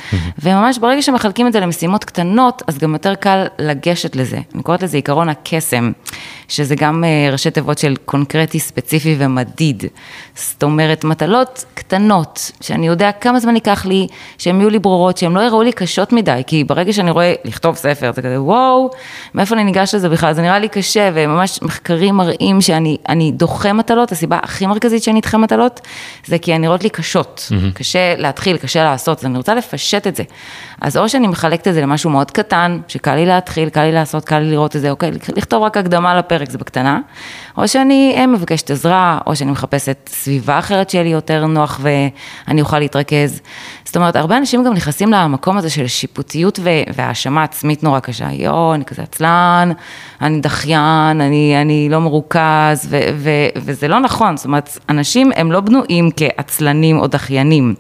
וממש 0.43 0.79
ברגע 0.79 1.03
שמחלקים 1.03 1.47
את 1.47 1.53
זה 1.53 1.61
למשימות 1.61 2.05
קטנות, 2.05 2.62
אז 2.67 2.79
גם 2.79 2.93
יותר 2.93 3.15
קל 3.15 3.47
לגשת 3.59 4.17
לזה. 4.17 4.39
אני 4.55 4.62
קוראת 4.62 4.83
לזה 4.83 4.97
עיקרון 4.97 5.29
הקסם, 5.29 5.93
שזה 6.52 6.75
גם 6.75 7.04
אה, 7.04 7.28
ראשי 7.32 7.50
תיבות 7.50 7.78
של 7.78 7.97
קונקרטי, 8.04 8.59
ספציפי 8.59 9.16
ומדיד. 9.18 9.85
זאת 10.35 10.62
אומרת, 10.62 11.04
מטלות 11.04 11.64
קטנות, 11.75 12.52
שאני 12.61 12.87
יודע 12.87 13.12
כמה 13.12 13.40
זמן 13.40 13.54
ייקח 13.54 13.87
לי, 13.87 14.06
שהן 14.38 14.61
יהיו 14.61 14.71
לי 14.71 14.78
ברורות, 14.78 15.18
שהן 15.18 15.32
לא 15.32 15.40
יראו 15.40 15.62
לי 15.62 15.73
קשות 15.73 16.12
מדי, 16.12 16.42
כי 16.47 16.64
ברגע 16.64 16.92
שאני 16.92 17.11
רואה 17.11 17.35
לכתוב 17.44 17.76
ספר, 17.76 18.12
זה 18.14 18.23
כזה, 18.23 18.42
וואו, 18.42 18.90
מאיפה 19.35 19.54
אני 19.54 19.64
ניגש 19.64 19.94
לזה 19.94 20.09
בכלל? 20.09 20.32
זה 20.32 20.42
נראה 20.42 20.59
לי 20.59 20.68
קשה, 20.68 21.11
וממש 21.14 21.62
מחקרים 21.62 22.14
מראים 22.14 22.61
שאני 22.61 22.97
אני 23.09 23.32
דוחה 23.32 23.73
מטלות, 23.73 24.12
הסיבה 24.12 24.38
הכי 24.42 24.66
מרכזית 24.66 25.02
שאני 25.02 25.21
אדחה 25.21 25.38
מטלות, 25.38 25.80
זה 26.26 26.38
כי 26.38 26.54
הן 26.54 26.61
נראות 26.61 26.82
לי 26.82 26.90
קשות. 26.90 27.49
Mm-hmm. 27.49 27.75
קשה 27.75 28.14
להתחיל, 28.16 28.56
קשה 28.56 28.85
לעשות, 28.85 29.18
אז 29.18 29.25
אני 29.25 29.37
רוצה 29.37 29.54
לפשט 29.54 30.06
את 30.06 30.16
זה. 30.16 30.23
אז 30.80 30.97
או 30.97 31.09
שאני 31.09 31.26
מחלקת 31.26 31.68
את 31.68 31.75
זה 31.75 31.80
למשהו 31.80 32.11
מאוד 32.11 32.30
קטן, 32.30 32.78
שקל 32.88 33.14
לי 33.14 33.26
להתחיל, 33.26 33.68
קל 33.68 33.82
לי 33.82 33.92
לעשות, 33.92 34.25
קל 34.25 34.38
לי 34.38 34.50
לראות 34.50 34.76
את 34.76 34.80
זה, 34.80 34.90
אוקיי, 34.90 35.11
לכתוב 35.37 35.62
רק 35.62 35.76
הקדמה 35.76 36.18
לפרק, 36.18 36.42
זה 36.51 36.59
בקטנה, 36.59 37.01
או 37.57 37.69
שאני 37.69 38.15
אה, 38.17 38.27
מבקשת 38.27 38.71
עזרה, 38.71 39.19
או 39.27 39.37
שאני 39.37 39.51
מחפשת 39.51 40.11
סביבה 40.13 40.59
אחרת 40.59 40.91
שיהיה 40.91 41.05
לי 41.05 41.11
יותר 41.11 41.47
נוח 41.47 41.81
ואני 41.83 42.61
אוכל 42.61 42.79
להתרכז. 42.79 43.41
זאת 43.85 43.97
אומרת, 43.97 44.17
הרבה 44.17 44.37
אנשים 44.37 44.65
גם 44.65 44.73
נכנסים 44.73 45.13
למקום 45.13 45.57
הזה 45.57 45.71
של 45.71 45.87
שיפוטיות 45.87 46.59
והאשמה 46.95 47.43
עצמית 47.43 47.83
נורא 47.83 48.01
קשה. 48.01 48.29
יואו, 48.33 48.75
אני 48.75 48.85
כזה 48.85 49.03
עצלן, 49.03 49.73
אני 50.21 50.41
דחיין, 50.41 51.21
אני, 51.21 51.55
אני 51.61 51.89
לא 51.91 51.99
מרוכז, 51.99 52.87
ו- 52.89 53.01
ו- 53.15 53.49
וזה 53.57 53.89
לא 53.89 54.01
נכון. 54.01 54.37
זאת 54.37 54.47
אומרת, 54.47 54.79
אנשים 54.89 55.31
הם 55.37 55.53
לא 55.53 55.61
בנויים 55.61 56.11
כעצלנים 56.17 56.99
או 56.99 57.07
דחיינים, 57.07 57.75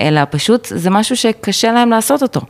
אלא 0.00 0.20
פשוט 0.30 0.66
זה 0.70 0.90
משהו 0.90 1.16
שקשה 1.16 1.72
להם 1.72 1.90
לעשות 1.90 2.22
אותו. 2.22 2.40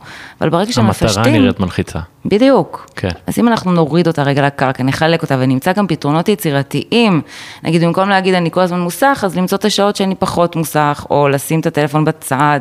אבל 0.41 0.49
ברגע 0.49 0.71
שהם 0.71 0.85
המטרה 0.85 1.09
מפשטים... 1.09 1.33
נראית 1.33 1.59
מלחיצה. 1.59 1.99
בדיוק. 2.25 2.89
כן. 2.95 3.09
אז 3.27 3.39
אם 3.39 3.47
אנחנו 3.47 3.71
נוריד 3.71 4.07
אותה 4.07 4.23
רגע 4.23 4.45
לקרקע, 4.45 4.83
נחלק 4.83 5.23
אותה, 5.25 5.35
ונמצא 5.39 5.73
גם 5.73 5.87
פתרונות 5.87 6.29
יצירתיים. 6.29 7.21
נגיד, 7.63 7.83
במקום 7.83 8.09
להגיד 8.09 8.33
אני 8.33 8.51
כל 8.51 8.61
הזמן 8.61 8.79
מוסך, 8.79 9.23
אז 9.25 9.37
למצוא 9.37 9.57
את 9.57 9.65
השעות 9.65 9.95
שאני 9.95 10.15
פחות 10.15 10.55
מוסך, 10.55 11.05
או 11.09 11.27
לשים 11.27 11.59
את 11.59 11.65
הטלפון 11.65 12.05
בצד, 12.05 12.59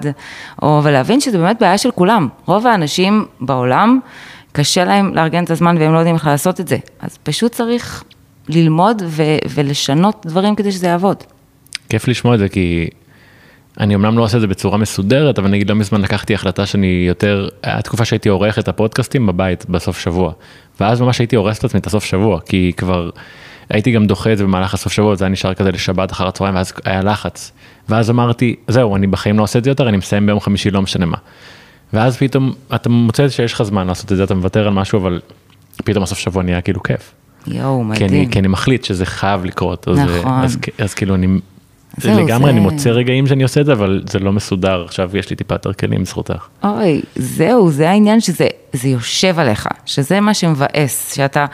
או, 0.62 0.80
ולהבין 0.84 1.20
שזה 1.20 1.38
באמת 1.38 1.56
בעיה 1.60 1.78
של 1.78 1.90
כולם. 1.90 2.28
רוב 2.46 2.66
האנשים 2.66 3.26
בעולם, 3.40 3.98
קשה 4.52 4.84
להם 4.84 5.14
לארגן 5.14 5.44
את 5.44 5.50
הזמן 5.50 5.76
והם 5.78 5.92
לא 5.92 5.98
יודעים 5.98 6.14
איך 6.14 6.26
לעשות 6.26 6.60
את 6.60 6.68
זה. 6.68 6.76
אז 7.00 7.18
פשוט 7.22 7.52
צריך 7.52 8.04
ללמוד 8.48 9.02
ו- 9.06 9.22
ולשנות 9.54 10.26
דברים 10.26 10.54
כדי 10.54 10.72
שזה 10.72 10.86
יעבוד. 10.86 11.16
כיף 11.88 12.08
לשמוע 12.08 12.34
את 12.34 12.38
זה 12.38 12.48
כי 12.48 12.88
אני 13.80 13.94
אמנם 13.94 14.18
לא 14.18 14.22
עושה 14.22 14.36
את 14.36 14.40
זה 14.40 14.46
בצורה 14.46 14.78
מסודרת, 14.78 15.38
אבל 15.38 15.50
נגיד 15.50 15.70
לא 15.70 15.76
מזמן 15.76 16.00
לקחתי 16.00 16.34
החלטה 16.34 16.66
שאני 16.66 17.04
יותר, 17.08 17.48
היה 17.62 17.82
תקופה 17.82 18.04
שהייתי 18.04 18.28
עורך 18.28 18.58
את 18.58 18.68
הפודקאסטים 18.68 19.26
בבית 19.26 19.66
בסוף 19.68 19.98
שבוע. 19.98 20.32
ואז 20.80 21.00
ממש 21.00 21.18
הייתי 21.18 21.36
הורס 21.36 21.58
את 21.58 21.64
עצמי 21.64 21.80
את 21.80 21.86
הסוף 21.86 22.04
שבוע, 22.04 22.40
כי 22.40 22.72
כבר 22.76 23.10
הייתי 23.70 23.92
גם 23.92 24.06
דוחה 24.06 24.32
את 24.32 24.38
זה 24.38 24.44
במהלך 24.44 24.74
הסוף 24.74 24.92
שבוע, 24.92 25.14
זה 25.14 25.24
היה 25.24 25.32
נשאר 25.32 25.54
כזה 25.54 25.72
לשבת 25.72 26.12
אחר 26.12 26.28
הצהריים, 26.28 26.56
ואז 26.56 26.72
היה 26.84 27.02
לחץ. 27.02 27.52
ואז 27.88 28.10
אמרתי, 28.10 28.56
זהו, 28.68 28.96
אני 28.96 29.06
בחיים 29.06 29.38
לא 29.38 29.42
עושה 29.42 29.58
את 29.58 29.64
זה 29.64 29.70
יותר, 29.70 29.88
אני 29.88 29.96
מסיים 29.96 30.26
ביום 30.26 30.40
חמישי, 30.40 30.70
לא 30.70 30.82
משנה 30.82 31.06
מה. 31.06 31.16
ואז 31.92 32.16
פתאום 32.16 32.52
אתה 32.74 32.88
מוצא 32.88 33.28
שיש 33.28 33.52
לך 33.52 33.62
זמן 33.62 33.86
לעשות 33.86 34.12
את 34.12 34.16
זה, 34.16 34.24
אתה 34.24 34.34
מוותר 34.34 34.66
על 34.66 34.72
משהו, 34.72 34.98
אבל 34.98 35.20
פתאום 35.76 36.02
הסוף 36.02 36.18
שבוע 36.18 36.42
נהיה 36.42 36.60
כאילו 36.60 36.82
כיף. 36.82 37.14
יואו, 37.46 37.84
כי 37.94 38.04
אני, 38.04 38.06
מדהים. 38.06 38.30
כי 38.30 38.38
אני 38.38 38.48
מחליט 38.48 38.84
שזה 38.84 39.06
חייב 39.06 39.44
לקרות. 39.44 39.88
אז, 39.88 39.98
נכון. 39.98 40.32
אז, 40.32 40.58
אז 40.78 40.94
כאילו 40.94 41.14
אני, 41.14 41.26
לגמרי 42.04 42.44
זה- 42.44 42.50
אני 42.50 42.60
מוצא 42.60 42.90
רגעים 42.90 43.26
שאני 43.26 43.42
עושה 43.42 43.60
את 43.60 43.66
זה, 43.66 43.72
אבל 43.72 44.02
זה 44.08 44.18
לא 44.18 44.32
מסודר, 44.32 44.84
עכשיו 44.84 45.16
יש 45.16 45.30
לי 45.30 45.36
טיפה 45.36 45.54
יותר 45.54 45.72
כלים 45.72 46.02
בזכותך. 46.02 46.46
אוי, 46.64 47.02
זהו, 47.16 47.70
זה 47.70 47.90
העניין 47.90 48.20
שזה 48.20 48.46
זה 48.72 48.88
יושב 48.88 49.38
עליך, 49.38 49.68
שזה 49.86 50.20
מה 50.20 50.34
שמבאס, 50.34 51.14
שאתה 51.14 51.46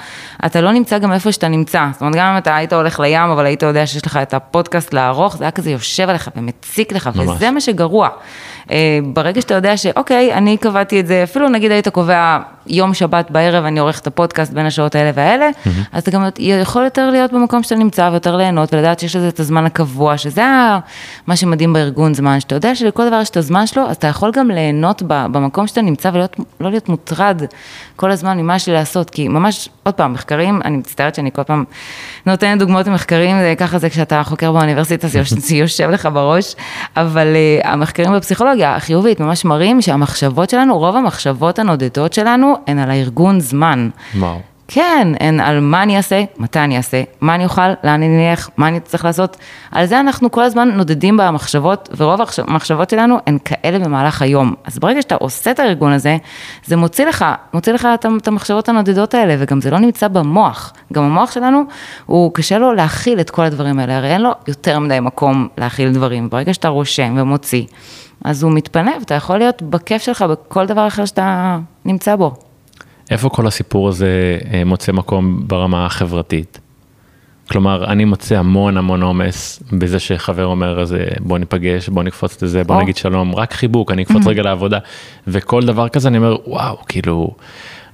אתה 0.46 0.60
לא 0.60 0.72
נמצא 0.72 0.98
גם 0.98 1.12
איפה 1.12 1.32
שאתה 1.32 1.48
נמצא. 1.48 1.86
זאת 1.92 2.00
אומרת, 2.00 2.14
גם 2.16 2.32
אם 2.32 2.38
אתה 2.38 2.56
היית 2.56 2.72
הולך 2.72 3.00
לים, 3.00 3.30
אבל 3.30 3.46
היית 3.46 3.62
יודע 3.62 3.86
שיש 3.86 4.06
לך 4.06 4.16
את 4.22 4.34
הפודקאסט 4.34 4.94
לערוך, 4.94 5.36
זה 5.36 5.44
היה 5.44 5.50
כזה 5.50 5.70
יושב 5.70 6.08
עליך 6.08 6.30
ומציק 6.36 6.92
לך, 6.92 7.10
ממש. 7.14 7.28
וזה 7.36 7.50
מה 7.50 7.60
שגרוע. 7.60 8.08
אה, 8.70 8.76
ברגע 9.12 9.40
שאתה 9.40 9.54
יודע 9.54 9.76
שאוקיי, 9.76 10.34
אני 10.34 10.56
קבעתי 10.56 11.00
את 11.00 11.06
זה, 11.06 11.22
אפילו 11.22 11.48
נגיד 11.48 11.70
היית 11.72 11.88
קובע 11.88 12.38
יום 12.66 12.94
שבת 12.94 13.30
בערב, 13.30 13.64
אני 13.64 13.80
עורך 13.80 13.98
את 13.98 14.06
הפודקאסט 14.06 14.52
בין 14.52 14.66
השעות 14.66 14.94
האלה 14.94 15.10
והאלה, 15.14 15.48
אז 15.92 16.02
אתה 16.02 16.10
גם 16.10 16.24
יכול 16.38 16.84
יותר 16.84 17.10
להיות 17.10 17.32
במקום 17.32 17.62
שאתה 17.62 17.74
נמצא 17.74 18.08
ויותר 18.12 18.36
ליהנות 18.36 18.74
ולדעת 18.74 19.00
שיש 19.00 19.16
לזה 19.16 19.28
את 19.28 19.40
הזמן 19.40 19.66
הקבוע, 19.66 20.18
שזה 20.18 20.42
מה 21.26 21.36
שמדהים 21.36 21.72
בארגון 21.72 22.14
זמן, 22.14 22.40
שאתה 22.40 22.54
יודע 22.54 22.74
שלכל 22.74 23.06
דבר 23.08 23.20
יש 23.20 23.30
את 23.30 23.36
הזמן 23.36 23.66
שלו, 23.66 23.82
אז 23.90 23.96
אתה 23.96 24.06
יכול 24.06 24.30
גם 24.34 24.50
ליהנות 24.50 25.02
במקום 25.06 25.66
שאתה 25.66 25.82
נמצא 25.82 26.10
ולא 26.14 26.26
להיות 26.70 26.88
מוטרד 26.88 27.42
כל 27.96 28.10
הזמן 28.10 28.38
ממה 28.38 28.56
יש 28.56 28.66
לי 28.66 28.72
לעשות, 28.74 29.10
כי 29.10 29.28
ממש, 29.28 29.68
עוד 29.82 29.94
פעם, 29.94 30.12
מחקרים, 30.12 30.60
אני 30.64 30.76
מצטערת 30.76 31.14
שאני 31.14 31.30
כל 31.32 31.42
פעם 31.42 31.64
נותנת 32.26 32.58
דוגמאות 32.58 32.86
ממחקרים, 32.88 33.36
זה- 33.40 33.54
ככה 33.58 33.78
זה 33.78 33.90
כשאתה 33.90 34.22
חוקר 34.22 34.52
באוניברסיטה, 34.52 35.08
זה 35.08 35.18
יוש- 35.18 35.32
זה 35.32 35.56
יושב 35.62 35.90
לך 35.90 36.08
בראש, 36.12 36.54
אבל 36.96 37.26
uh, 37.62 37.66
המחקרים 37.68 38.12
בפסיכולוגיה 38.12 38.59
החיובית 38.64 39.20
ממש 39.20 39.44
מראים 39.44 39.82
שהמחשבות 39.82 40.50
שלנו, 40.50 40.78
רוב 40.78 40.96
המחשבות 40.96 41.58
הנודדות 41.58 42.12
שלנו, 42.12 42.54
הן 42.66 42.78
על 42.78 42.90
הארגון 42.90 43.40
זמן. 43.40 43.90
וואו. 44.16 44.49
כן, 44.72 45.08
הן 45.20 45.40
על 45.40 45.60
מה 45.60 45.82
אני 45.82 45.96
אעשה, 45.96 46.24
מתי 46.38 46.58
אני 46.58 46.76
אעשה, 46.76 47.02
מה 47.20 47.34
אני 47.34 47.44
אוכל, 47.44 47.68
לאן 47.84 48.02
אני 48.02 48.30
אלך, 48.30 48.48
מה 48.56 48.68
אני 48.68 48.80
צריך 48.80 49.04
לעשות. 49.04 49.36
על 49.72 49.86
זה 49.86 50.00
אנחנו 50.00 50.30
כל 50.30 50.42
הזמן 50.42 50.68
נודדים 50.70 51.16
במחשבות, 51.16 51.88
ורוב 51.96 52.20
המחש- 52.20 52.44
המחשבות 52.48 52.90
שלנו 52.90 53.18
הן 53.26 53.38
כאלה 53.44 53.78
במהלך 53.78 54.22
היום. 54.22 54.54
אז 54.64 54.78
ברגע 54.78 55.02
שאתה 55.02 55.14
עושה 55.14 55.50
את 55.50 55.58
הארגון 55.58 55.92
הזה, 55.92 56.16
זה 56.64 56.76
מוציא 56.76 57.06
לך, 57.06 57.24
מוציא 57.54 57.72
לך 57.72 57.88
את, 57.94 58.06
את 58.22 58.28
המחשבות 58.28 58.68
הנודדות 58.68 59.14
האלה, 59.14 59.36
וגם 59.38 59.60
זה 59.60 59.70
לא 59.70 59.78
נמצא 59.78 60.08
במוח. 60.08 60.72
גם 60.92 61.02
המוח 61.02 61.30
שלנו, 61.30 61.62
הוא 62.06 62.34
קשה 62.34 62.58
לו 62.58 62.72
להכיל 62.72 63.20
את 63.20 63.30
כל 63.30 63.44
הדברים 63.44 63.78
האלה, 63.78 63.96
הרי 63.96 64.12
אין 64.12 64.20
לו 64.20 64.30
יותר 64.48 64.78
מדי 64.78 65.00
מקום 65.00 65.48
להכיל 65.58 65.92
דברים. 65.92 66.30
ברגע 66.30 66.54
שאתה 66.54 66.68
רושם 66.68 67.14
ומוציא, 67.18 67.64
אז 68.24 68.42
הוא 68.42 68.52
מתפנה, 68.52 68.92
ואתה 69.00 69.14
יכול 69.14 69.38
להיות 69.38 69.62
בכיף 69.62 70.02
שלך 70.02 70.22
בכל 70.22 70.66
דבר 70.66 70.86
אחר 70.86 71.04
שאתה 71.04 71.58
נמצא 71.84 72.16
בו. 72.16 72.49
איפה 73.10 73.28
כל 73.28 73.46
הסיפור 73.46 73.88
הזה 73.88 74.38
אה, 74.52 74.64
מוצא 74.64 74.92
מקום 74.92 75.42
ברמה 75.46 75.86
החברתית? 75.86 76.60
כלומר, 77.50 77.84
אני 77.84 78.04
מוצא 78.04 78.38
המון 78.38 78.76
המון 78.76 79.02
עומס 79.02 79.62
בזה 79.72 79.98
שחבר 79.98 80.46
אומר, 80.46 80.80
אז 80.80 80.96
בוא 81.20 81.38
ניפגש, 81.38 81.88
בוא 81.88 82.02
נקפוץ 82.02 82.42
לזה, 82.42 82.64
בוא 82.64 82.74
או. 82.76 82.80
נגיד 82.80 82.96
שלום, 82.96 83.34
רק 83.34 83.52
חיבוק, 83.52 83.90
אני 83.90 84.02
אקפוץ 84.02 84.26
רגע 84.26 84.42
לעבודה, 84.42 84.78
וכל 85.26 85.62
דבר 85.62 85.88
כזה 85.88 86.08
אני 86.08 86.18
אומר, 86.18 86.36
וואו, 86.46 86.76
כאילו, 86.88 87.30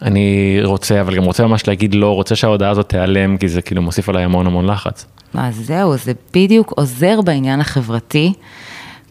אני 0.03 0.59
רוצה, 0.65 1.01
אבל 1.01 1.17
גם 1.17 1.25
רוצה 1.25 1.47
ממש 1.47 1.69
להגיד 1.69 1.95
לא, 1.95 2.15
רוצה 2.15 2.37
שההודעה 2.37 2.71
הזאת 2.71 2.89
תיעלם, 2.89 3.37
כי 3.37 3.49
זה 3.49 3.63
כאילו 3.63 3.83
מוסיף 3.83 4.09
עליי 4.09 4.25
המון 4.25 4.47
המון 4.47 4.67
לחץ. 4.67 5.07
אז 5.35 5.57
זהו, 5.57 5.97
זה 5.97 6.13
בדיוק 6.35 6.73
עוזר 6.77 7.21
בעניין 7.21 7.61
החברתי. 7.61 8.33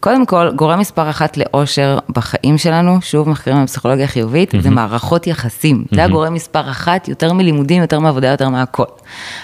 קודם 0.00 0.26
כל, 0.26 0.50
גורם 0.56 0.78
מספר 0.78 1.10
אחת 1.10 1.36
לאושר 1.36 1.98
בחיים 2.08 2.58
שלנו, 2.58 2.98
שוב 3.00 3.28
מחקרים 3.28 3.62
בפסיכולוגיה 3.62 4.06
חיובית, 4.06 4.54
זה 4.60 4.70
מערכות 4.70 5.26
יחסים. 5.26 5.84
זה 5.94 6.04
הגורם 6.04 6.34
מספר 6.34 6.70
אחת, 6.70 7.08
יותר 7.08 7.32
מלימודים, 7.32 7.82
יותר 7.82 8.00
מעבודה, 8.00 8.28
יותר 8.28 8.48
מהכל. 8.48 8.84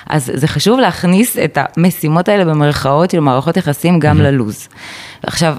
אז 0.07 0.31
זה 0.35 0.49
חשוב 0.49 0.81
להכניס 0.81 1.39
את 1.39 1.59
המשימות 1.61 2.29
האלה 2.29 2.45
במרכאות 2.45 3.11
של 3.11 3.21
מערכות 3.21 3.57
יחסים 3.57 3.99
גם 3.99 4.19
ללוז. 4.19 4.69
עכשיו, 5.23 5.57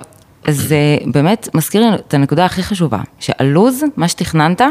זה 0.48 0.98
באמת 1.06 1.50
מזכיר 1.54 1.82
לי 1.82 1.96
את 1.96 2.14
הנקודה 2.14 2.46
הכי 2.46 2.64
חשובה, 2.64 3.00
שהלוז, 3.20 3.84
מה 3.98 4.08
שתכננת, 4.08 4.62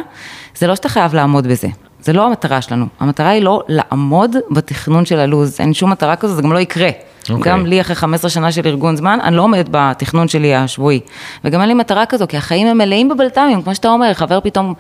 זה 0.57 0.67
לא 0.67 0.77
שאתה 0.77 0.89
חייב 0.89 1.15
לעמוד 1.15 1.47
בזה. 1.47 1.69
זה 2.01 2.13
לא 2.13 2.27
המטרה 2.27 2.63
שלנו, 2.63 2.87
המטרה 3.01 3.29
היא 3.29 3.43
לא 3.43 3.63
לעמוד 3.69 4.37
בתכנון 4.51 5.05
של 5.05 5.19
הלו"ז, 5.19 5.61
אין 5.61 5.75
שום 5.75 5.91
מטרה 5.91 6.17
כזו, 6.17 6.35
זה 6.35 6.43
גם 6.43 6.53
לא 6.53 6.59
יקרה. 6.59 6.91
Okay. 7.25 7.33
אוקיי. 7.33 7.53
גם 7.53 7.67
לי 7.67 7.81
אחרי 7.81 7.95
15 7.97 8.31
שנה 8.31 8.53
של 8.53 8.67
ארגון 8.67 8.97
זמן, 8.97 9.19
אני 9.23 9.37
לא 9.37 9.43
עומדת 9.43 9.67
בתכנון 9.71 10.29
שלי 10.29 10.55
השבועי. 10.55 11.01
וגם 11.45 11.61
אין 11.61 11.69
לי 11.69 11.75
מטרה 11.75 12.07
כזו, 12.07 12.29
כי 12.29 12.37
החיים 12.37 12.67
הם 12.67 12.79
מלאים 12.79 13.09
בבלת"מים, 13.09 13.63
כמו 13.63 13.75
שאתה 13.75 13.89
אומר, 13.89 14.15
חבר 14.15 14.41
פתאום 14.41 14.75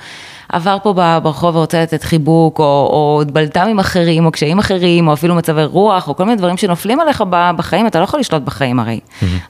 עבר 0.48 0.76
פה 0.82 0.92
ברחוב 1.22 1.56
ורוצה 1.56 1.82
לתת 1.82 2.02
חיבוק, 2.02 2.58
או, 2.58 2.64
או 2.64 3.22
בלת"מים 3.32 3.78
אחרים, 3.78 4.26
או 4.26 4.30
קשיים 4.30 4.58
אחרים, 4.58 5.08
או 5.08 5.12
אפילו 5.12 5.34
מצבי 5.34 5.64
רוח, 5.64 6.08
או 6.08 6.16
כל 6.16 6.24
מיני 6.24 6.36
דברים 6.36 6.56
שנופלים 6.56 7.00
עליך 7.00 7.24
בחיים, 7.56 7.86
אתה 7.86 7.98
לא 7.98 8.04
יכול 8.04 8.20
לשלוט 8.20 8.42
בחיים 8.42 8.80
הרי. 8.80 9.00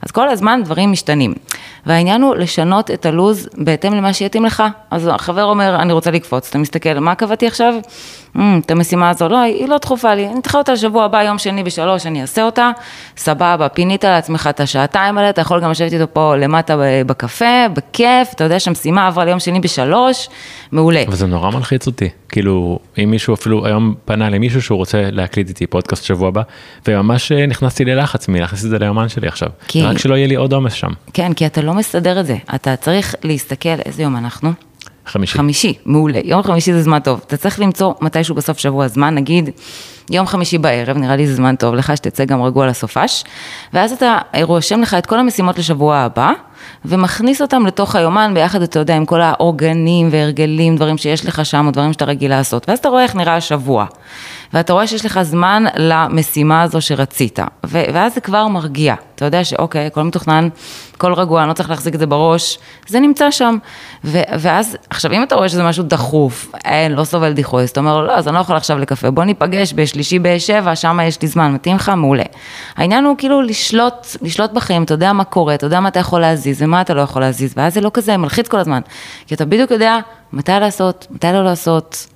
אז 0.01 0.11
כל 0.11 0.29
הזמן 0.29 0.61
דברים 0.63 0.91
משתנים. 0.91 1.33
והעניין 1.85 2.21
הוא 2.21 2.35
לשנות 2.35 2.91
את 2.91 3.05
הלו"ז 3.05 3.49
בהתאם 3.57 3.93
למה 3.93 4.13
שיתאים 4.13 4.45
לך. 4.45 4.63
אז 4.91 5.09
החבר 5.13 5.43
אומר, 5.43 5.75
אני 5.75 5.93
רוצה 5.93 6.11
לקפוץ, 6.11 6.49
אתה 6.49 6.57
מסתכל, 6.57 6.99
מה 6.99 7.15
קבעתי 7.15 7.47
עכשיו? 7.47 7.73
"אמ, 8.35 8.61
את 8.65 8.71
המשימה 8.71 9.09
הזו, 9.09 9.29
לא, 9.29 9.37
היא 9.37 9.67
לא 9.67 9.77
דחופה 9.77 10.13
לי, 10.13 10.27
אני 10.27 10.39
אדחה 10.39 10.57
אותה 10.57 10.73
לשבוע 10.73 11.03
הבא, 11.03 11.23
יום 11.23 11.37
שני 11.37 11.63
בשלוש, 11.63 12.05
אני 12.05 12.21
אעשה 12.21 12.43
אותה, 12.43 12.71
סבבה, 13.17 13.69
פינית 13.69 14.03
לעצמך 14.03 14.47
את 14.49 14.59
השעתיים 14.59 15.17
האלה, 15.17 15.29
אתה 15.29 15.41
יכול 15.41 15.61
גם 15.61 15.71
לשבת 15.71 15.93
איתו 15.93 16.05
פה 16.13 16.35
למטה 16.35 16.75
בקפה, 17.05 17.65
בכיף, 17.73 18.33
אתה 18.35 18.43
יודע 18.43 18.59
שהמשימה 18.59 19.07
עברה 19.07 19.25
ליום 19.25 19.39
שני 19.39 19.59
בשלוש, 19.59 20.29
מעולה. 20.71 21.03
אבל 21.07 21.15
זה 21.15 21.27
נורא 21.27 21.49
מלחיץ 21.51 21.87
אותי, 21.87 22.09
כאילו, 22.33 22.79
אם 23.03 23.11
מישהו 23.11 23.33
אפילו 23.33 23.65
היום 23.65 23.95
פנה 24.05 24.29
למישהו 24.29 24.61
שהוא 24.61 24.77
רוצה 24.77 25.01
להקליט 25.11 25.49
איתי 25.49 25.67
פודקאסט 25.67 26.03
שבוע 26.03 26.27
הבא, 26.27 26.41
וממש 26.87 27.31
אה, 27.31 27.45
נכנסתי 27.45 27.85
ללחץ 27.85 28.27
מלהכניס 28.27 28.65
את 28.65 28.69
זה 28.69 28.79
ליומן 28.79 29.09
שלי 29.09 29.27
עכשיו, 29.27 29.49
כי- 29.67 29.81
רק 29.81 29.97
שלא 29.97 30.15
יהיה 30.15 30.27
לי 30.27 30.35
עוד 30.35 30.53
עומס 30.53 30.73
שם. 30.73 30.89
כן, 31.13 31.33
כי 31.33 31.45
אתה 31.45 31.61
לא 31.61 31.73
מסדר 31.73 32.19
את 32.19 32.25
זה, 32.25 32.37
אתה 32.55 32.75
צריך 32.75 33.15
להסתכל, 33.23 33.69
איזה 33.85 34.03
יום 34.03 34.15
אנחנו? 34.17 34.51
חמישי. 35.05 35.37
חמישי, 35.37 35.73
מעולה. 35.85 36.19
יום 36.23 36.43
חמישי 36.43 36.73
זה 36.73 36.81
זמן 36.81 36.99
טוב. 36.99 37.21
אתה 37.27 37.37
צריך 37.37 37.59
למצוא 37.59 37.93
מתישהו 38.01 38.35
בסוף 38.35 38.57
שבוע 38.57 38.87
זמן, 38.87 39.15
נגיד 39.15 39.49
יום 40.09 40.27
חמישי 40.27 40.57
בערב, 40.57 40.97
נראה 40.97 41.15
לי 41.15 41.27
זה 41.27 41.35
זמן 41.35 41.55
טוב 41.55 41.75
לך, 41.75 41.97
שתצא 41.97 42.25
גם 42.25 42.41
רגוע 42.41 42.67
לסופש, 42.67 43.23
ואז 43.73 43.91
אתה 43.91 44.17
רושם 44.41 44.81
לך 44.81 44.93
את 44.93 45.05
כל 45.05 45.19
המשימות 45.19 45.59
לשבוע 45.59 45.97
הבא, 45.97 46.31
ומכניס 46.85 47.41
אותם 47.41 47.65
לתוך 47.65 47.95
היומן 47.95 48.31
ביחד, 48.33 48.61
אתה 48.61 48.79
יודע, 48.79 48.95
עם 48.95 49.05
כל 49.05 49.21
האורגנים 49.21 50.07
והרגלים, 50.11 50.75
דברים 50.75 50.97
שיש 50.97 51.25
לך 51.25 51.45
שם, 51.45 51.65
או 51.67 51.71
דברים 51.71 51.93
שאתה 51.93 52.05
רגיל 52.05 52.31
לעשות. 52.31 52.69
ואז 52.69 52.79
אתה 52.79 52.89
רואה 52.89 53.03
איך 53.03 53.15
נראה 53.15 53.35
השבוע. 53.35 53.85
ואתה 54.53 54.73
רואה 54.73 54.87
שיש 54.87 55.05
לך 55.05 55.21
זמן 55.21 55.63
למשימה 55.77 56.61
הזו 56.61 56.81
שרצית, 56.81 57.39
ו- 57.65 57.83
ואז 57.93 58.13
זה 58.13 58.21
כבר 58.21 58.47
מרגיע. 58.47 58.95
אתה 59.15 59.25
יודע 59.25 59.43
שאוקיי, 59.43 59.85
הכל 59.85 60.03
מתוכנן, 60.03 60.49
הכל 60.95 61.13
רגוע, 61.13 61.41
אני 61.41 61.49
לא 61.49 61.53
צריך 61.53 61.69
להחזיק 61.69 61.95
את 61.95 61.99
זה 61.99 62.05
בראש, 62.05 62.59
זה 62.87 62.99
נמצא 62.99 63.31
שם. 63.31 63.57
ו- 64.03 64.21
ואז, 64.39 64.77
עכשיו, 64.89 65.11
אם 65.11 65.23
אתה 65.23 65.35
רואה 65.35 65.49
שזה 65.49 65.63
משהו 65.63 65.83
דחוף, 65.83 66.51
אין, 66.65 66.91
לא 66.91 67.03
סובל 67.03 67.33
דיחוי, 67.33 67.63
אז 67.63 67.69
אתה 67.69 67.79
אומר, 67.79 68.01
לא, 68.01 68.11
אז 68.11 68.27
אני 68.27 68.35
לא 68.35 68.39
יכול 68.39 68.55
עכשיו 68.55 68.77
לקפה, 68.77 69.11
בוא 69.11 69.23
ניפגש 69.23 69.73
בשלישי 69.75 70.19
בשבע, 70.19 70.75
שם 70.75 70.99
יש 71.03 71.21
לי 71.21 71.27
זמן, 71.27 71.53
מתאים 71.53 71.75
לך? 71.75 71.89
מעולה. 71.89 72.23
העניין 72.75 73.05
הוא 73.05 73.17
כאילו 73.17 73.41
לשלוט, 73.41 74.07
לשלוט 74.21 74.51
בחיים, 74.51 74.83
אתה 74.83 74.93
יודע 74.93 75.13
מה 75.13 75.23
קורה, 75.23 75.55
אתה 75.55 75.65
יודע 75.65 75.79
מה 75.79 75.87
אתה 75.89 75.99
יכול 75.99 76.21
להזיז 76.21 76.61
ומה 76.61 76.81
אתה 76.81 76.93
לא 76.93 77.01
יכול 77.01 77.21
להזיז, 77.21 77.53
ואז 77.57 77.73
זה 77.73 77.81
לא 77.81 77.91
כזה 77.93 78.17
מלחיץ 78.17 78.47
כל 78.47 78.59
הזמן, 78.59 78.79
כי 79.27 79.35
אתה 79.35 79.45
בדיוק 79.45 79.71
יודע 79.71 79.97
מתי 80.33 80.51
לעשות, 80.51 81.07
מתי 81.11 81.27
לא 81.33 81.43
לעשות, 81.43 82.07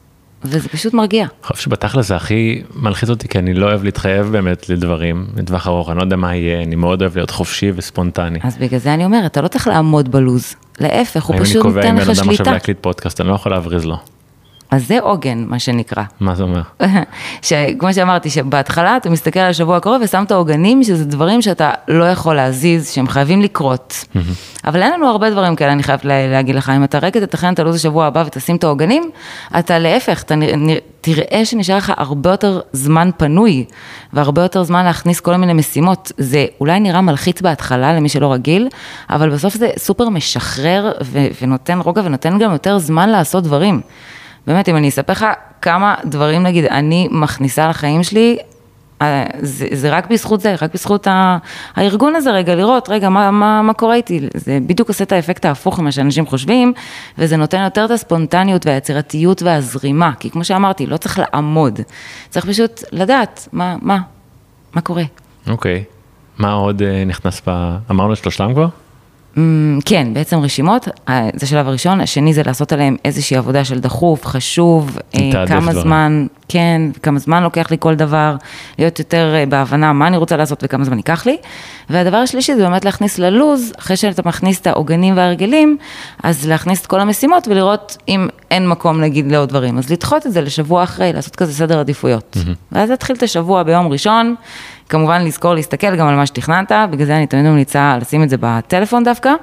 וזה 0.44 0.70
פשוט 0.70 0.94
מרגיע. 0.94 1.24
אני 1.24 1.30
חושב 1.44 1.64
שבתכל'ס 1.64 2.08
זה 2.08 2.16
הכי 2.16 2.62
מלחיץ 2.76 3.10
אותי, 3.10 3.28
כי 3.28 3.40
אני 3.40 3.54
לא 3.54 3.66
אוהב 3.66 3.84
להתחייב 3.84 4.28
באמת 4.28 4.70
לדברים 4.70 5.28
לטווח 5.38 5.68
ארוך, 5.68 5.90
אני 5.90 5.98
לא 5.98 6.04
יודע 6.04 6.16
מה 6.16 6.36
יהיה, 6.36 6.64
אני 6.64 6.76
מאוד 6.76 7.02
אוהב 7.02 7.16
להיות 7.16 7.30
חופשי 7.30 7.72
וספונטני. 7.76 8.40
אז 8.44 8.58
בגלל 8.58 8.80
זה 8.80 8.94
אני 8.94 9.06
אומרת, 9.06 9.32
אתה 9.32 9.42
לא 9.42 9.48
צריך 9.48 9.68
לעמוד 9.68 10.12
בלוז, 10.12 10.56
להפך, 10.80 11.24
הוא 11.24 11.36
אם 11.36 11.40
אני 11.42 11.50
פשוט 11.50 11.62
קובע 11.62 11.76
נותן 11.76 11.88
עם 11.88 11.96
בן 11.96 12.02
לך 12.02 12.10
אדם 12.10 12.12
עכשיו 12.12 12.36
שליטה. 12.36 12.52
להקליט 12.52 12.78
פודקאסט, 12.82 13.22
אני 13.22 13.30
לא 13.30 13.34
יכול 13.34 13.52
להבריז 13.52 13.86
לו. 13.86 13.98
אז 14.72 14.88
זה 14.88 15.00
עוגן, 15.02 15.44
מה 15.48 15.60
שנקרא. 15.60 16.04
מה 16.20 16.36
זה 16.36 16.44
אומר? 16.44 16.62
שכמו 17.42 17.94
שאמרתי, 17.94 18.30
שבהתחלה 18.30 18.98
אתה 18.98 19.10
מסתכל 19.10 19.40
על 19.40 19.50
השבוע 19.50 19.78
הקרוב 19.78 20.02
ושם 20.04 20.24
את 20.24 20.32
העוגנים, 20.32 20.84
שזה 20.84 21.06
דברים 21.06 21.42
שאתה 21.42 21.72
לא 21.88 22.04
יכול 22.04 22.36
להזיז, 22.36 22.90
שהם 22.92 23.08
חייבים 23.08 23.42
לקרות. 23.42 24.04
אבל 24.66 24.82
אין 24.82 24.92
לנו 24.94 25.08
הרבה 25.08 25.30
דברים 25.30 25.56
כאלה, 25.56 25.72
אני 25.72 25.84
חייבת 25.84 26.06
לה- 26.06 26.28
להגיד 26.32 26.56
לך, 26.56 26.70
אם 26.70 26.84
אתה 26.84 27.00
רגע 27.00 27.20
תתכנן 27.20 27.54
את 27.54 27.60
הלו"ז 27.60 27.76
השבוע 27.76 28.06
הבא 28.06 28.24
ותשים 28.28 28.56
את 28.56 28.64
העוגנים, 28.64 29.12
אתה 29.60 29.80
להפך, 29.80 30.22
אתה 30.24 30.36
תראה 31.02 31.46
שנשאר 31.46 31.78
לך 31.78 31.94
הרבה 31.98 32.30
יותר 32.30 32.60
זמן 32.74 33.10
פנוי, 33.18 33.66
והרבה 34.14 34.42
יותר 34.42 34.64
זמן 34.64 34.86
להכניס 34.86 35.20
כל 35.20 35.36
מיני 35.36 35.54
משימות. 35.54 36.12
זה 36.18 36.46
אולי 36.60 36.80
נראה 36.80 37.02
מלחיץ 37.02 37.42
בהתחלה 37.42 37.94
למי 37.94 38.10
שלא 38.10 38.34
רגיל, 38.34 38.68
אבל 39.10 39.30
בסוף 39.30 39.54
זה 39.54 39.70
סופר 39.78 40.10
משחרר 40.10 40.92
ונותן 41.42 41.80
רוגע 41.80 42.02
ונותן 42.06 42.40
גם 42.40 42.52
יותר 42.52 42.78
זמן 42.78 43.10
לעשות 43.10 43.44
דברים. 43.44 43.82
באמת, 44.48 44.70
אם 44.70 44.76
אני 44.76 44.90
אספר 44.90 45.14
לך 45.14 45.26
כמה 45.62 45.96
דברים, 46.06 46.44
נגיד, 46.44 46.66
אני 46.66 47.08
מכניסה 47.12 47.68
לחיים 47.70 48.04
שלי, 48.04 48.38
אה, 49.02 49.26
זה, 49.40 49.68
זה 49.72 49.90
רק 49.90 50.10
בזכות 50.10 50.42
זה, 50.42 50.56
רק 50.62 50.74
בזכות 50.74 51.08
ה, 51.08 51.38
הארגון 51.76 52.16
הזה, 52.16 52.32
רגע, 52.32 52.56
לראות, 52.56 52.90
רגע, 52.90 53.10
מה, 53.10 53.32
מה, 53.32 53.62
מה 53.62 53.74
קורה 53.74 53.96
איתי? 53.96 54.28
זה 54.34 54.60
בדיוק 54.68 54.90
עושה 54.90 55.04
את 55.04 55.12
האפקט 55.12 55.46
ההפוך 55.46 55.80
ממה 55.80 55.92
שאנשים 55.92 56.26
חושבים, 56.26 56.74
וזה 57.18 57.38
נותן 57.38 57.64
יותר 57.64 57.86
את 57.86 57.92
הספונטניות 57.92 58.66
והיצירתיות 58.66 59.42
והזרימה, 59.42 60.12
כי 60.20 60.30
כמו 60.30 60.44
שאמרתי, 60.44 60.86
לא 60.86 60.98
צריך 60.98 61.20
לעמוד, 61.20 61.80
צריך 62.30 62.46
פשוט 62.46 62.84
לדעת 62.92 63.48
מה, 63.54 63.76
מה, 63.82 63.98
מה 64.74 64.82
קורה. 64.82 65.04
אוקיי. 65.48 65.84
מה 66.38 66.52
עוד 66.52 66.82
אה, 66.82 67.04
נכנס 67.06 67.42
ב... 67.48 67.78
אמרנו 67.92 68.14
את 68.14 68.18
שלושתם 68.18 68.54
כבר? 68.54 68.68
אמ, 69.38 69.80
כן, 69.86 70.08
בעצם 70.14 70.40
רשימות, 70.40 70.88
אה, 71.10 71.30
זה 71.36 71.46
השלב 71.46 71.68
הראשון, 71.68 72.02
השני 72.02 72.34
זה 72.34 72.44
לעשות 72.46 72.74
עליהם 72.74 72.96
איזושהי 73.06 73.38
עבודה 73.38 73.66
של 73.66 73.80
דחוף, 73.80 74.26
חשוב, 74.26 74.98
אה, 75.16 75.48
כמה 75.48 75.60
דברים. 75.60 75.82
זמן, 75.82 76.28
כן, 76.50 76.82
כמה 77.04 77.20
זמן 77.20 77.44
לוקח 77.44 77.72
לי 77.72 77.78
כל 77.80 77.96
דבר, 77.96 78.36
להיות 78.80 79.00
יותר 79.00 79.36
אה, 79.36 79.46
בהבנה 79.46 79.94
מה 79.94 80.08
אני 80.08 80.18
רוצה 80.18 80.38
לעשות 80.38 80.60
וכמה 80.64 80.84
זמן 80.84 80.98
ייקח 80.98 81.26
לי. 81.26 81.38
והדבר 81.90 82.18
השלישי 82.18 82.56
זה 82.56 82.64
באמת 82.64 82.86
להכניס 82.86 83.20
ללוז, 83.20 83.72
אחרי 83.80 83.98
שאתה 83.98 84.22
מכניס 84.26 84.62
את 84.62 84.68
העוגנים 84.68 85.18
וההרגלים, 85.18 85.78
אז 86.24 86.48
להכניס 86.48 86.82
את 86.82 86.88
כל 86.88 87.00
המשימות 87.00 87.48
ולראות 87.48 87.98
אם 88.08 88.28
אין 88.52 88.70
מקום 88.70 89.02
נגיד 89.02 89.32
לעוד 89.32 89.50
דברים. 89.50 89.78
אז 89.78 89.92
לדחות 89.92 90.28
את 90.28 90.32
זה 90.32 90.42
לשבוע 90.42 90.84
אחרי, 90.84 91.14
לעשות 91.14 91.36
כזה 91.36 91.54
סדר 91.54 91.80
עדיפויות. 91.80 92.38
ואז 92.72 92.90
להתחיל 92.90 93.16
את 93.16 93.24
השבוע 93.24 93.64
ביום 93.64 93.88
ראשון. 93.88 94.36
כמובן 94.90 95.26
לזכור 95.26 95.54
להסתכל 95.54 95.96
גם 95.96 96.08
על 96.08 96.16
מה 96.16 96.26
שתכננת, 96.26 96.72
בגלל 96.92 97.06
זה 97.06 97.18
אני 97.18 97.28
תמיד 97.28 97.46
ממליצה 97.46 97.98
לשים 98.02 98.24
את 98.24 98.30
זה 98.30 98.36
בטלפון 98.40 99.04
דווקא, 99.04 99.34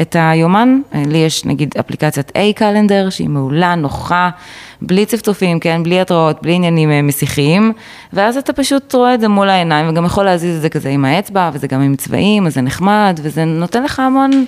את 0.00 0.16
היומן, 0.18 0.80
לי 0.94 1.18
יש 1.18 1.44
נגיד 1.44 1.74
אפליקציית 1.80 2.30
A-קלנדר 2.30 3.10
שהיא 3.10 3.28
מעולה, 3.28 3.74
נוחה, 3.74 4.30
בלי 4.82 5.06
צפצופים, 5.06 5.60
כן, 5.60 5.82
בלי 5.82 6.00
התראות, 6.00 6.42
בלי 6.42 6.52
עניינים 6.52 6.90
אה, 6.90 7.02
משיחיים, 7.02 7.72
ואז 8.12 8.36
אתה 8.36 8.52
פשוט 8.52 8.94
רואה 8.94 9.14
את 9.14 9.20
זה 9.20 9.28
מול 9.28 9.48
העיניים 9.48 9.88
וגם 9.88 10.04
יכול 10.04 10.24
להזיז 10.24 10.56
את 10.56 10.62
זה 10.62 10.68
כזה 10.68 10.88
עם 10.88 11.04
האצבע, 11.04 11.50
וזה 11.52 11.66
גם 11.66 11.80
עם 11.80 11.96
צבעים, 11.96 12.46
אז 12.46 12.54
זה 12.54 12.60
נחמד, 12.60 13.20
וזה 13.22 13.44
נותן 13.44 13.82
לך 13.82 14.00
המון... 14.00 14.44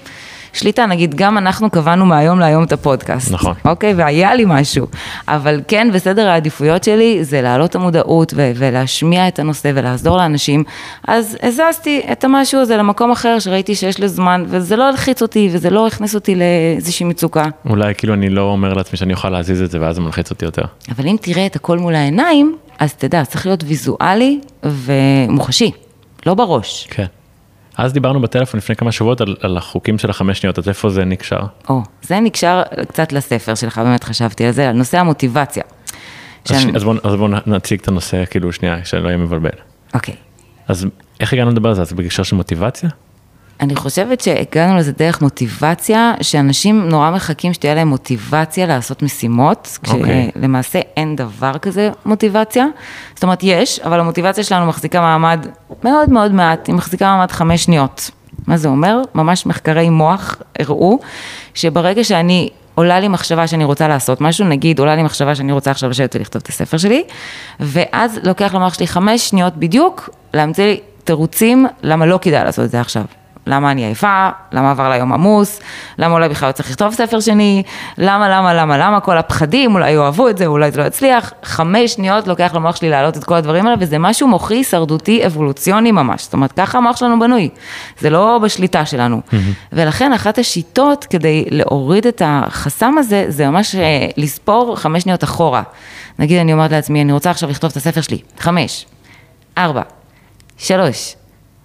שליטה, 0.57 0.87
נגיד, 0.87 1.15
גם 1.15 1.39
אנחנו 1.39 1.71
קבענו 1.71 2.07
מהיום 2.07 2.41
להיום 2.41 2.65
את 2.65 2.73
הפודקאסט. 2.73 3.33
נכון. 3.33 3.55
אוקיי, 3.65 3.95
והיה 3.95 4.35
לי 4.35 4.45
משהו. 4.47 4.87
אבל 5.29 5.61
כן, 5.69 5.89
בסדר 5.95 6.29
העדיפויות 6.29 6.85
שלי 6.85 7.25
זה 7.25 7.43
להעלות 7.43 7.71
את 7.71 7.75
המודעות 7.75 8.33
ו- 8.37 8.53
ולהשמיע 8.57 9.29
את 9.29 9.39
הנושא 9.39 9.71
ולעזור 9.75 10.17
לאנשים. 10.17 10.65
אז 11.09 11.39
הזזתי 11.43 12.03
את 12.13 12.25
המשהו 12.25 12.61
הזה 12.61 12.77
למקום 12.77 13.11
אחר 13.11 13.39
שראיתי 13.39 13.75
שיש 13.75 14.01
לו 14.01 14.09
זמן, 14.09 14.45
וזה 14.49 14.77
לא 14.77 14.89
הלחיץ 14.89 15.23
אותי 15.23 15.49
וזה 15.53 15.71
לא 15.71 15.87
הכניס 15.87 16.15
אותי 16.15 16.35
לאיזושהי 16.35 17.07
מצוקה. 17.07 17.45
אולי 17.71 17.95
כאילו 17.95 18.15
אני 18.15 18.29
לא 18.29 18.43
אומר 18.43 18.75
לעצמי 18.75 18.99
שאני 18.99 19.13
אוכל 19.13 19.31
להזיז 19.31 19.63
את 19.63 19.71
זה 19.71 19.81
ואז 19.81 19.95
זה 19.95 20.01
מלחיץ 20.01 20.31
אותי 20.31 20.45
יותר. 20.45 20.63
אבל 20.97 21.07
אם 21.07 21.17
תראה 21.21 21.47
את 21.47 21.57
הכל 21.57 21.79
מול 21.79 21.95
העיניים, 21.95 22.57
אז 22.79 22.95
תדע, 22.95 23.25
צריך 23.25 23.47
להיות 23.47 23.65
ויזואלי 23.67 24.41
ומוחשי, 24.63 25.71
לא 26.27 26.35
בראש. 26.35 26.87
כן. 26.91 27.07
אז 27.77 27.93
דיברנו 27.93 28.21
בטלפון 28.21 28.59
לפני 28.59 28.77
כמה 28.77 28.93
שבועות 28.93 29.21
על, 29.21 29.37
על 29.41 29.57
החוקים 29.57 29.99
של 29.99 30.11
החמש 30.11 30.39
שניות, 30.39 30.59
אז 30.59 30.69
איפה 30.69 30.89
זה 30.91 31.05
נקשר? 31.05 31.41
או, 31.69 31.83
זה 32.03 32.21
נקשר 32.21 32.63
קצת 32.89 33.13
לספר 33.13 33.55
שלך, 33.55 33.79
באמת 33.79 34.05
חשבתי 34.05 34.45
על 34.45 34.53
זה, 34.53 34.69
על 34.69 34.77
נושא 34.77 34.99
המוטיבציה. 34.99 35.63
אז, 36.51 36.61
שאני- 36.61 36.73
אז 36.77 36.85
בואו 36.85 37.19
בוא 37.19 37.29
נציג 37.47 37.81
את 37.83 37.89
הנושא 37.89 38.25
כאילו 38.31 38.53
שנייה, 38.53 38.85
שלא 38.85 39.09
יהיה 39.09 39.17
מבלבל. 39.19 39.51
אוקיי. 39.95 40.15
אז 40.69 40.87
איך 41.21 41.33
הגענו 41.33 41.51
לדבר 41.51 41.69
על 41.69 41.75
זה? 41.75 41.83
אז 41.83 41.93
בקשר 41.93 42.23
של 42.23 42.37
מוטיבציה? 42.37 42.91
אני 43.61 43.77
חושבת 43.77 44.21
שהגענו 44.21 44.77
לזה 44.77 44.93
דרך 44.93 45.23
מוטיבציה, 45.23 46.15
שאנשים 46.21 46.89
נורא 46.89 47.11
מחכים 47.11 47.53
שתהיה 47.53 47.75
להם 47.75 47.89
מוטיבציה 47.89 48.67
לעשות 48.67 49.03
משימות, 49.03 49.79
אוקיי. 49.89 50.31
כשלמעשה 50.35 50.81
אין 50.97 51.17
דבר 51.17 51.59
כזה 51.59 51.91
מוטיבציה. 52.07 52.67
זאת 53.15 53.23
אומרת, 53.23 53.39
יש, 53.43 53.81
אבל 53.81 54.01
המוטיבציה 54.01 54.45
שלנו 54.45 54.67
מחזיקה 54.67 55.01
מעמד 55.01 55.47
מאוד 55.85 56.11
מאוד 56.11 56.33
מעט, 56.33 56.67
היא 56.67 56.75
מחזיקה 56.75 57.05
מעמד 57.05 57.31
חמש 57.31 57.65
שניות. 57.65 58.11
מה 58.47 58.57
זה 58.57 58.69
אומר? 58.69 59.03
ממש 59.15 59.47
מחקרי 59.47 59.91
מוח 59.91 60.37
הראו 60.59 60.99
שברגע 61.55 62.05
שאני 62.05 62.49
עולה 62.75 63.01
לי 63.01 63.09
מחשבה 63.09 63.47
שאני 63.47 63.65
רוצה 63.65 63.89
לעשות 63.89 64.21
משהו, 64.21 64.47
נגיד 64.47 64.79
עולה 64.79 64.97
לי 64.97 65.03
מחשבה 65.03 65.35
שאני 65.35 65.53
רוצה 65.53 65.71
עכשיו 65.71 65.91
לשבת 65.91 66.17
ולכתוב 66.17 66.43
את 66.43 66.49
הספר 66.49 66.77
שלי, 66.77 67.05
ואז 67.61 68.21
לוקח 68.23 68.55
למוח 68.55 68.75
שלי 68.75 68.87
חמש 68.87 69.29
שניות 69.29 69.57
בדיוק 69.57 70.11
להמציא 70.35 70.65
לי 70.65 70.81
תירוצים 71.05 71.67
למה 71.83 72.07
לא 72.07 72.19
כדאי 72.23 72.45
לעשות 72.45 72.65
את 72.65 72.71
זה 72.71 72.81
עכשיו. 72.81 73.05
למה 73.47 73.71
אני 73.71 73.85
עייפה, 73.85 74.29
למה 74.53 74.71
עבר 74.71 74.89
לה 74.89 74.97
יום 74.97 75.13
עמוס, 75.13 75.61
למה 75.99 76.15
אולי 76.15 76.29
בכלל 76.29 76.49
לא 76.49 76.53
צריך 76.53 76.71
לכתוב 76.71 76.95
ספר 76.95 77.21
שני, 77.21 77.63
למה, 77.99 78.29
למה, 78.29 78.55
למה, 78.55 78.79
למה, 78.79 79.01
כל 79.01 79.19
הפחדים, 79.19 79.75
אולי 79.75 79.91
יאהבו 79.91 80.29
את 80.29 80.39
זה, 80.39 80.47
אולי 80.47 80.71
זה 80.71 80.81
לא 80.81 80.87
יצליח, 80.87 81.33
חמש 81.43 81.93
שניות 81.93 82.27
לוקח 82.27 82.51
למוח 82.55 82.77
שלי 82.77 82.91
להעלות 82.91 83.17
את 83.17 83.25
כל 83.25 83.35
הדברים 83.35 83.67
האלה, 83.67 83.77
וזה 83.81 83.99
משהו 83.99 84.29
מוחי, 84.29 84.55
הישרדותי, 84.55 85.27
אבולוציוני 85.27 85.93
ממש, 85.93 86.23
זאת 86.23 86.33
אומרת, 86.33 86.53
ככה 86.53 86.79
המוח 86.79 86.97
שלנו 86.97 87.19
בנוי, 87.19 87.49
זה 87.99 88.11
לא 88.11 88.39
בשליטה 88.43 88.87
שלנו. 88.87 89.21
ולכן 89.73 90.13
אחת 90.13 90.39
השיטות 90.39 91.05
כדי 91.05 91.45
להוריד 91.51 92.07
את 92.07 92.23
החסם 92.25 92.95
הזה, 92.99 93.25
זה 93.29 93.49
ממש 93.49 93.75
אה, 93.75 94.07
לספור 94.17 94.77
חמש 94.77 95.03
שניות 95.03 95.25
אחורה. 95.25 95.63
נגיד 96.19 96.41
אני 96.41 96.53
אומרת 96.53 96.71
לעצמי, 96.71 97.03
אני 97.03 97.13
רוצה 97.13 97.31
עכשיו 97.31 97.51
לכתוב 97.51 97.71
את 97.71 97.77
הספר 97.77 98.01
שלי, 98.01 98.19
חמש, 98.39 98.87
ארבע, 99.59 99.83
שלוש, 100.59 101.15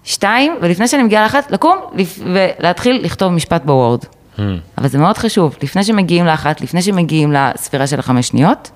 שתיים, 0.04 0.56
ולפני 0.62 0.88
שאני 0.88 1.04
מגיעה 1.04 1.24
לאחת, 1.24 1.52
לקום 1.52 1.78
ולהתחיל 2.34 3.02
לכתוב 3.04 3.32
משפט 3.34 3.62
בוורד. 3.66 4.00
אבל 4.78 4.88
זה 4.88 4.98
מאוד 4.98 5.18
חשוב, 5.18 5.56
לפני 5.64 5.84
שמגיעים 5.84 6.26
לאחת, 6.26 6.62
לפני 6.62 6.82
שמגיעים 6.82 7.32
לספירה 7.34 7.88
של 7.88 8.00
החמש 8.00 8.28
שניות, 8.28 8.72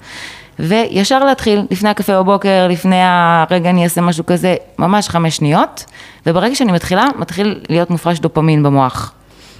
וישר 0.59 1.25
להתחיל, 1.25 1.61
לפני 1.71 1.89
הקפה 1.89 2.23
בבוקר, 2.23 2.67
לפני 2.69 3.01
הרגע 3.01 3.69
אני 3.69 3.83
אעשה 3.83 4.01
משהו 4.01 4.25
כזה, 4.25 4.55
ממש 4.79 5.09
חמש 5.09 5.37
שניות, 5.37 5.85
וברגע 6.25 6.55
שאני 6.55 6.71
מתחילה, 6.71 7.05
מתחיל 7.19 7.59
להיות 7.69 7.89
מופרש 7.89 8.19
דופמין 8.19 8.63
במוח, 8.63 9.13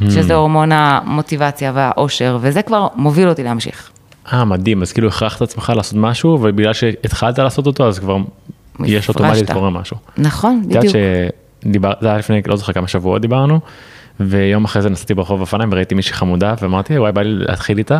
שזה 0.10 0.36
הורמון 0.36 0.71
המוטיבציה 0.71 1.71
והאושר, 1.75 2.38
וזה 2.41 2.62
כבר 2.62 2.88
מוביל 2.95 3.30
אותי 3.30 3.43
להמשיך. 3.43 3.89
אה, 4.34 4.45
מדהים, 4.45 4.82
אז 4.82 4.91
כאילו 4.91 5.08
הכרחת 5.08 5.41
עצמך 5.41 5.73
לעשות 5.75 5.93
משהו, 5.97 6.30
ובגלל 6.30 6.73
שהתחלת 6.73 7.39
לעשות 7.39 7.67
אותו, 7.67 7.88
אז 7.88 7.99
כבר 7.99 8.17
יש 8.86 9.10
אוטומטית. 9.10 9.51
קורה 9.51 9.69
משהו. 9.69 9.97
נכון, 10.17 10.63
את 10.67 10.75
יודעת 10.75 10.91
שדיבר, 11.65 11.93
זה 12.01 12.08
היה 12.08 12.17
לפני, 12.17 12.41
לא 12.47 12.56
זוכר 12.56 12.73
כמה 12.73 12.88
שבועות 12.88 13.21
דיברנו, 13.21 13.60
ויום 14.19 14.65
אחרי 14.65 14.82
זה 14.82 14.89
נסעתי 14.89 15.13
ברחוב 15.13 15.41
אופניים 15.41 15.69
וראיתי 15.71 15.95
מישהי 15.95 16.13
חמודה, 16.13 16.54
ואמרתי, 16.62 16.99
וואי, 16.99 17.12
בא 17.12 17.21
לי 17.21 17.30
להתחיל 17.34 17.78
איתה, 17.78 17.99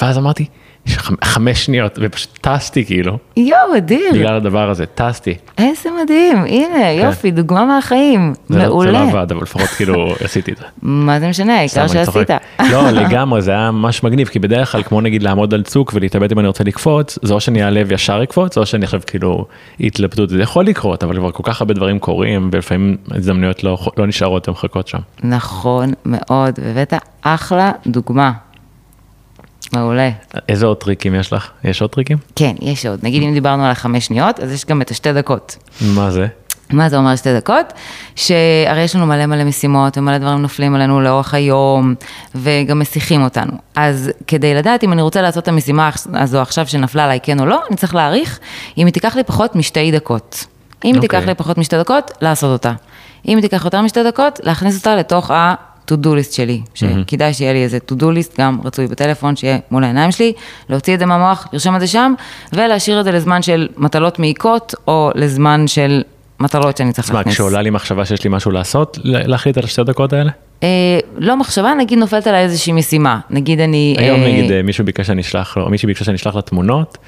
ואז 0.00 0.18
אמרתי, 0.18 0.46
יש 0.86 0.96
חמ- 0.98 1.24
חמש 1.24 1.64
שניות, 1.64 1.98
ופשוט 2.02 2.38
טסתי 2.40 2.84
כאילו, 2.84 3.18
יואו, 3.36 3.76
אדיר. 3.76 4.12
בגלל 4.14 4.34
הדבר 4.36 4.70
הזה, 4.70 4.86
טסתי. 4.86 5.34
איזה 5.58 5.88
מדהים, 6.02 6.36
הנה, 6.46 6.90
יופי, 6.90 7.30
דוגמה 7.30 7.64
מהחיים, 7.64 8.32
זה 8.48 8.54
לא- 8.58 8.62
זה 8.64 8.68
מעולה. 8.68 8.90
לא 8.92 8.98
עבד, 8.98 9.32
אבל 9.32 9.42
לפחות 9.42 9.62
כאילו 9.68 10.14
עשיתי 10.24 10.52
את 10.52 10.56
זה. 10.56 10.64
מה 10.82 11.20
זה 11.20 11.28
משנה, 11.28 11.58
העיקר. 11.58 11.88
שעשית. 11.88 12.30
לא, 12.70 12.90
לגמרי, 13.00 13.42
זה 13.42 13.50
היה 13.50 13.70
ממש 13.70 14.02
מגניב, 14.02 14.28
כי 14.28 14.38
בדרך 14.38 14.72
כלל, 14.72 14.82
כמו 14.82 15.00
נגיד 15.00 15.22
לעמוד 15.22 15.54
על 15.54 15.62
צוק 15.62 15.92
ולהתלבט 15.94 16.32
אם 16.32 16.38
אני 16.38 16.46
רוצה 16.48 16.64
לקפוץ, 16.64 17.18
זה 17.22 17.34
או 17.34 17.40
שאני 17.40 17.64
אעלה 17.64 17.82
וישר 17.86 18.22
אקפוץ, 18.22 18.58
או 18.58 18.66
שאני 18.66 18.84
עכשיו 18.84 19.00
כאילו 19.06 19.44
התלבטות, 19.80 20.28
זה 20.30 20.42
יכול 20.42 20.64
לקרות, 20.66 21.04
אבל 21.04 21.16
כבר 21.16 21.30
כל 21.30 21.42
כך 21.46 21.60
הרבה 21.60 21.74
דברים 21.74 21.98
קורים, 21.98 22.50
ולפעמים 22.52 22.96
הזדמנויות 23.10 23.64
לא 23.64 23.78
לא 23.96 24.06
נשארות 24.06 24.48
ומחכות 24.48 24.88
שם. 24.88 24.98
נכון 25.24 25.92
מאוד, 26.06 26.58
והבאת 26.62 26.94
אחלה 27.22 27.72
דוגמה. 27.86 28.32
מעולה. 29.72 30.10
איזה 30.48 30.66
עוד 30.66 30.76
טריקים 30.76 31.14
יש 31.14 31.32
לך? 31.32 31.50
יש 31.64 31.82
עוד 31.82 31.90
טריקים? 31.90 32.18
כן, 32.36 32.54
יש 32.60 32.86
עוד. 32.86 33.00
נגיד 33.02 33.22
אם 33.22 33.32
דיברנו 33.32 33.64
על 33.64 33.70
החמש 33.70 34.06
שניות, 34.06 34.40
אז 34.40 34.52
יש 34.52 34.64
גם 34.66 34.82
את 34.82 34.90
השתי 34.90 35.12
דקות. 35.12 35.56
מה 35.80 36.10
זה? 36.10 36.26
מה 36.70 36.88
זה 36.88 36.96
אומר 36.96 37.16
שתי 37.16 37.34
דקות? 37.34 37.72
שהרי 38.16 38.80
יש 38.80 38.96
לנו 38.96 39.06
מלא 39.06 39.26
מלא 39.26 39.44
משימות 39.44 39.98
ומלא 39.98 40.18
דברים 40.18 40.42
נופלים 40.42 40.74
עלינו 40.74 41.00
לאורך 41.00 41.34
היום 41.34 41.94
וגם 42.34 42.78
מסיחים 42.78 43.22
אותנו. 43.22 43.52
אז 43.74 44.10
כדי 44.26 44.54
לדעת 44.54 44.84
אם 44.84 44.92
אני 44.92 45.02
רוצה 45.02 45.22
לעשות 45.22 45.42
את 45.42 45.48
המשימה 45.48 45.90
הזו 46.14 46.40
עכשיו 46.40 46.66
שנפלה 46.66 47.04
עליי 47.04 47.18
כן 47.22 47.40
או 47.40 47.46
לא, 47.46 47.62
אני 47.68 47.76
צריך 47.76 47.94
להעריך 47.94 48.38
אם 48.78 48.86
היא 48.86 48.92
תיקח 48.92 49.16
לי 49.16 49.24
פחות 49.24 49.56
משתי 49.56 49.92
דקות. 49.92 50.46
אם 50.84 50.94
היא 50.94 51.00
תיקח 51.00 51.14
אוקיי. 51.14 51.26
לי 51.26 51.34
פחות 51.34 51.58
משתי 51.58 51.78
דקות, 51.78 52.10
לעשות 52.20 52.52
אותה. 52.52 52.72
אם 53.28 53.36
היא 53.36 53.42
תיקח 53.42 53.64
יותר 53.64 53.82
משתי 53.82 54.04
דקות, 54.04 54.40
להכניס 54.42 54.78
אותה 54.78 54.96
לתוך 54.96 55.30
ה-to-do 55.90 56.08
list 56.08 56.34
שלי, 56.34 56.60
שכדאי 56.74 57.34
שיהיה 57.34 57.52
לי 57.52 57.62
איזה 57.62 57.78
to-do 57.90 58.04
list, 58.04 58.34
גם 58.38 58.58
רצוי 58.64 58.86
בטלפון, 58.86 59.36
שיהיה 59.36 59.58
מול 59.70 59.84
העיניים 59.84 60.12
שלי, 60.12 60.32
להוציא 60.68 60.94
את 60.94 60.98
זה 60.98 61.06
מהמוח, 61.06 61.48
לרשום 61.52 61.76
את 61.76 61.80
זה 61.80 61.86
שם, 61.86 62.14
ולהשאיר 62.52 63.00
את 63.00 63.04
זה 63.04 63.12
לזמן 63.12 63.42
של 63.42 63.68
מטלות 63.76 64.18
מעיקות, 64.18 64.74
או 64.88 65.10
לזמן 65.14 65.66
של 65.66 66.02
מטלות 66.40 66.76
שאני 66.76 66.92
צריך 66.92 67.06
תשמע, 67.06 67.18
להכניס. 67.18 67.34
כשעולה 67.34 67.62
לי 67.62 67.70
מחשבה 67.70 68.04
שיש 68.04 68.24
לי 68.24 68.30
משהו 68.30 68.50
לעשות, 68.50 68.98
להחליט 69.04 69.58
על 69.58 69.64
השתי 69.64 69.84
דקות 69.84 70.12
האלה? 70.12 70.30
אה, 70.62 70.68
לא 71.18 71.36
מחשבה, 71.36 71.74
נגיד 71.74 71.98
נופלת 71.98 72.26
עליי 72.26 72.42
איזושהי 72.42 72.72
משימה, 72.72 73.20
נגיד 73.30 73.60
אני... 73.60 73.96
היום 73.98 74.20
אה, 74.20 74.28
נגיד 74.28 74.52
אה, 74.52 74.62
מישהו 74.62 74.84
ביקש 74.84 75.06
שאני 75.06 75.20
אשלח 75.20 75.56
לו, 75.56 75.64
או 75.64 75.70
מישהי 75.70 75.86
ביקשה 75.86 76.04
שאני 76.04 76.16
אשלח 76.16 76.34
לה 76.34 76.42
תמונות, 76.42 76.98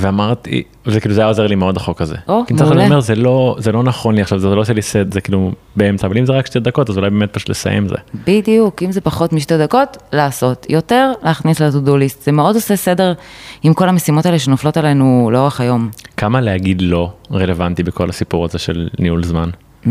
ואמרתי, 0.00 0.62
וזה 0.86 1.00
כאילו 1.00 1.14
זה 1.14 1.20
היה 1.20 1.28
עוזר 1.28 1.46
לי 1.46 1.54
מאוד 1.54 1.76
החוק 1.76 2.02
הזה. 2.02 2.16
או, 2.28 2.42
כי 2.46 2.54
מעולה. 2.54 2.72
אני 2.72 2.84
אומר, 2.84 3.00
זה 3.00 3.14
לא, 3.14 3.56
זה 3.58 3.72
לא 3.72 3.82
נכון 3.82 4.14
לי 4.14 4.22
עכשיו, 4.22 4.38
זה 4.38 4.48
לא 4.48 4.60
עושה 4.60 4.72
לי 4.72 4.82
סט, 4.82 5.12
זה 5.12 5.20
כאילו 5.20 5.52
באמצע, 5.76 6.06
אבל 6.06 6.18
אם 6.18 6.26
זה 6.26 6.32
רק 6.32 6.46
שתי 6.46 6.60
דקות, 6.60 6.90
אז 6.90 6.98
אולי 6.98 7.10
באמת 7.10 7.32
פשוט 7.32 7.48
לסיים 7.48 7.88
זה. 7.88 7.94
בדיוק, 8.26 8.82
אם 8.82 8.92
זה 8.92 9.00
פחות 9.00 9.32
משתי 9.32 9.58
דקות, 9.58 9.96
לעשות. 10.12 10.66
יותר, 10.68 11.12
להכניס 11.22 11.60
ל-to-do 11.60 11.90
list. 11.90 12.24
זה 12.24 12.32
מאוד 12.32 12.54
עושה 12.54 12.76
סדר 12.76 13.12
עם 13.62 13.74
כל 13.74 13.88
המשימות 13.88 14.26
האלה 14.26 14.38
שנופלות 14.38 14.76
עלינו 14.76 15.30
לאורך 15.32 15.60
היום. 15.60 15.90
כמה 16.16 16.40
להגיד 16.40 16.82
לא 16.82 17.12
רלוונטי 17.32 17.82
בכל 17.82 18.08
הסיפור 18.10 18.44
הזה 18.44 18.58
של 18.58 18.88
ניהול 18.98 19.24
זמן? 19.24 19.50
Mm, 19.84 19.88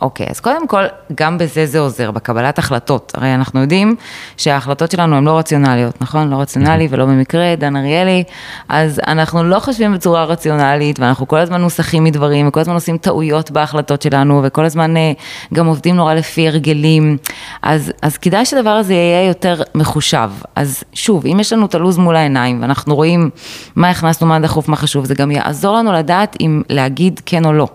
אוקיי, 0.00 0.26
אז 0.30 0.40
קודם 0.40 0.66
כל, 0.66 0.84
גם 1.14 1.38
בזה 1.38 1.66
זה 1.66 1.78
עוזר, 1.78 2.10
בקבלת 2.10 2.58
החלטות. 2.58 3.12
הרי 3.16 3.34
אנחנו 3.34 3.60
יודעים 3.60 3.96
שההחלטות 4.36 4.90
שלנו 4.90 5.16
הן 5.16 5.24
לא 5.24 5.38
רציונליות, 5.38 6.02
נכון? 6.02 6.30
לא 6.30 6.36
רציונלי 6.36 6.88
ולא 6.90 7.06
במקרה, 7.06 7.54
דן 7.56 7.76
אריאלי. 7.76 8.24
אז 8.68 9.00
אנחנו 9.06 9.44
לא 9.44 9.58
חושבים 9.58 9.94
בצורה 9.94 10.24
רציונלית, 10.24 11.00
ואנחנו 11.00 11.28
כל 11.28 11.38
הזמן 11.38 11.60
נוסחים 11.60 12.04
מדברים, 12.04 12.48
וכל 12.48 12.60
הזמן 12.60 12.74
עושים 12.74 12.98
טעויות 12.98 13.50
בהחלטות 13.50 14.02
שלנו, 14.02 14.40
וכל 14.44 14.64
הזמן 14.64 14.96
אה, 14.96 15.12
גם 15.54 15.66
עובדים 15.66 15.96
נורא 15.96 16.14
לפי 16.14 16.48
הרגלים. 16.48 17.16
אז, 17.62 17.92
אז 18.02 18.18
כדאי 18.18 18.44
שהדבר 18.44 18.70
הזה 18.70 18.94
יהיה 18.94 19.28
יותר 19.28 19.62
מחושב. 19.74 20.30
אז 20.56 20.84
שוב, 20.92 21.26
אם 21.26 21.40
יש 21.40 21.52
לנו 21.52 21.66
את 21.66 21.74
הלו"ז 21.74 21.98
מול 21.98 22.16
העיניים, 22.16 22.62
ואנחנו 22.62 22.94
רואים 22.94 23.30
מה 23.76 23.90
הכנסנו, 23.90 24.26
מה 24.26 24.40
דחוף, 24.40 24.68
מה 24.68 24.76
חשוב, 24.76 25.04
זה 25.04 25.14
גם 25.14 25.30
יעזור 25.30 25.76
לנו 25.76 25.92
לדעת 25.92 26.36
אם 26.40 26.62
להגיד 26.68 27.20
כן 27.26 27.44
או 27.44 27.52
לא. 27.52 27.66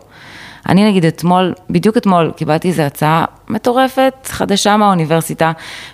אני 0.67 0.89
נגיד 0.89 1.06
אתמול, 1.06 1.53
בדיוק 1.69 1.97
אתמול, 1.97 2.32
קיבלתי 2.36 2.67
איזו 2.67 2.82
הצעה 2.84 3.25
מטורפת, 3.49 4.13
חדשה 4.31 4.77
מהאוניברסיטה. 4.77 5.51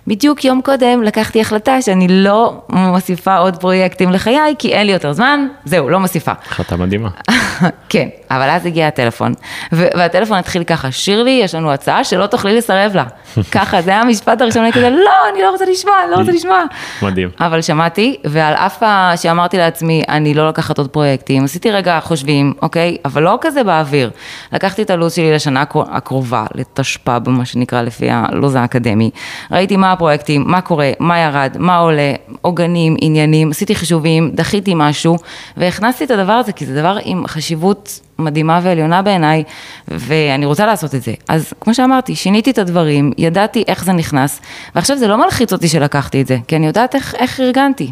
בדיוק 0.08 0.46
יום 0.46 0.62
קודם 0.62 1.04
לקחתי 1.04 1.42
החלטה 1.42 1.82
שאני 1.82 2.08
לא 2.10 2.62
מוסיפה 2.70 3.38
עוד 3.38 3.56
פרויקטים 3.58 4.12
לחיי, 4.12 4.56
כי 4.60 4.74
אין 4.74 4.88
לי 4.88 4.94
יותר 4.94 5.14
זמן, 5.14 5.48
זהו, 5.66 5.90
לא 5.90 6.00
מוסיפה. 6.00 6.32
החלטה 6.50 6.76
מדהימה. 6.78 7.10
כן, 7.90 8.08
אבל 8.32 8.50
אז 8.50 8.66
הגיע 8.66 8.88
הטלפון, 8.88 9.34
והטלפון 9.72 10.38
התחיל 10.38 10.64
ככה, 10.64 10.92
שירלי, 10.92 11.40
יש 11.44 11.56
לנו 11.56 11.72
הצעה 11.72 12.04
שלא 12.04 12.26
תוכלי 12.28 12.58
לסרב 12.58 12.96
לה. 12.96 13.04
ככה, 13.52 13.82
זה 13.82 13.92
היה 13.92 14.02
המשפט 14.02 14.42
הראשון, 14.42 14.64
אני 14.64 14.72
כזה, 14.72 14.90
לא, 14.90 15.12
אני 15.34 15.42
לא 15.42 15.50
רוצה 15.52 15.66
לשמוע, 15.66 15.96
אני 16.04 16.12
לא 16.12 16.16
רוצה 16.16 16.32
לשמוע. 16.32 16.64
מדהים. 17.02 17.30
אבל 17.40 17.62
שמעתי, 17.62 18.18
ועל 18.26 18.54
אף 18.54 18.84
שאמרתי 19.16 19.58
לעצמי, 19.58 20.04
אני 20.10 20.34
לא 20.34 20.48
לוקחת 20.48 20.78
עוד 20.78 20.88
פרויקטים, 20.88 21.44
עשיתי 21.44 21.72
רגע 21.72 22.00
חושבים, 22.00 22.54
אוקיי? 22.62 22.98
אבל 23.06 23.24
לא 23.24 23.38
כזה 23.42 23.64
באוויר. 23.64 24.10
לקחתי 24.54 24.82
את 24.82 24.90
הלו"ז 24.90 25.14
שלי 25.14 25.34
לשנה 25.34 25.62
הקר- 25.62 25.84
הקרובה, 25.92 26.46
לתשפ"ב, 26.56 27.30
מה 27.44 27.48
שנקרא, 27.48 27.82
לפי 27.82 28.08
הלו"ז 28.10 28.56
האקדמי. 28.56 29.10
ראיתי 29.52 29.78
מה 29.78 29.92
הפרויקטים, 29.92 30.44
מה 30.48 30.62
קורה, 30.62 30.92
מה 31.00 31.20
ירד, 31.20 31.56
מה 31.60 31.78
עולה, 31.78 32.14
עוגנים, 32.42 32.96
עניינים, 33.02 33.52
עשיתי 33.52 33.76
חישובים, 33.76 34.32
דחיתי 34.34 34.74
משהו, 34.76 35.16
והכנסתי 35.58 36.04
את 36.04 36.12
הדבר 36.12 36.32
הזה, 36.32 36.52
כי 36.52 36.66
זה 36.66 36.76
דבר 36.76 36.98
עם 37.04 37.28
חשיבות 37.28 38.00
מדהימה 38.20 38.60
ועליונה 38.64 39.02
בעיניי, 39.02 39.44
ואני 39.88 40.46
רוצה 40.46 40.66
לעשות 40.66 40.96
את 40.96 41.04
זה. 41.04 41.14
אז 41.30 41.54
כמו 41.60 41.74
שאמרתי, 41.74 42.16
שיניתי 42.16 42.52
את 42.52 42.58
הדברים, 42.58 43.12
ידעתי 43.18 43.64
איך 43.68 43.84
זה 43.84 43.94
נכנס, 43.94 44.42
ועכשיו 44.76 44.98
זה 44.98 45.08
לא 45.08 45.18
מלחיץ 45.18 45.54
אותי 45.54 45.68
שלקחתי 45.68 46.22
את 46.22 46.28
זה, 46.28 46.38
כי 46.48 46.56
אני 46.56 46.68
יודעת 46.68 46.96
איך, 46.96 47.16
איך 47.16 47.40
ארגנתי. 47.40 47.92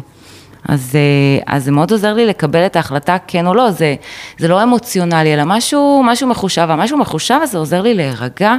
אז, 0.68 0.92
אה, 0.94 1.54
אז 1.54 1.64
זה 1.64 1.70
מאוד 1.70 1.90
עוזר 1.90 2.14
לי 2.14 2.26
לקבל 2.26 2.66
את 2.66 2.76
ההחלטה 2.76 3.16
כן 3.26 3.46
או 3.46 3.54
לא, 3.54 3.70
זה, 3.70 3.94
זה 4.38 4.48
לא 4.48 4.62
אמוציונלי, 4.62 5.34
אלא 5.34 5.42
משהו, 5.46 6.02
משהו 6.04 6.28
מחושב, 6.28 6.66
והמשהו 6.68 6.98
מחושב 6.98 7.38
הזה 7.42 7.58
עוזר 7.58 7.82
לי 7.82 7.94
להירגע, 7.94 8.56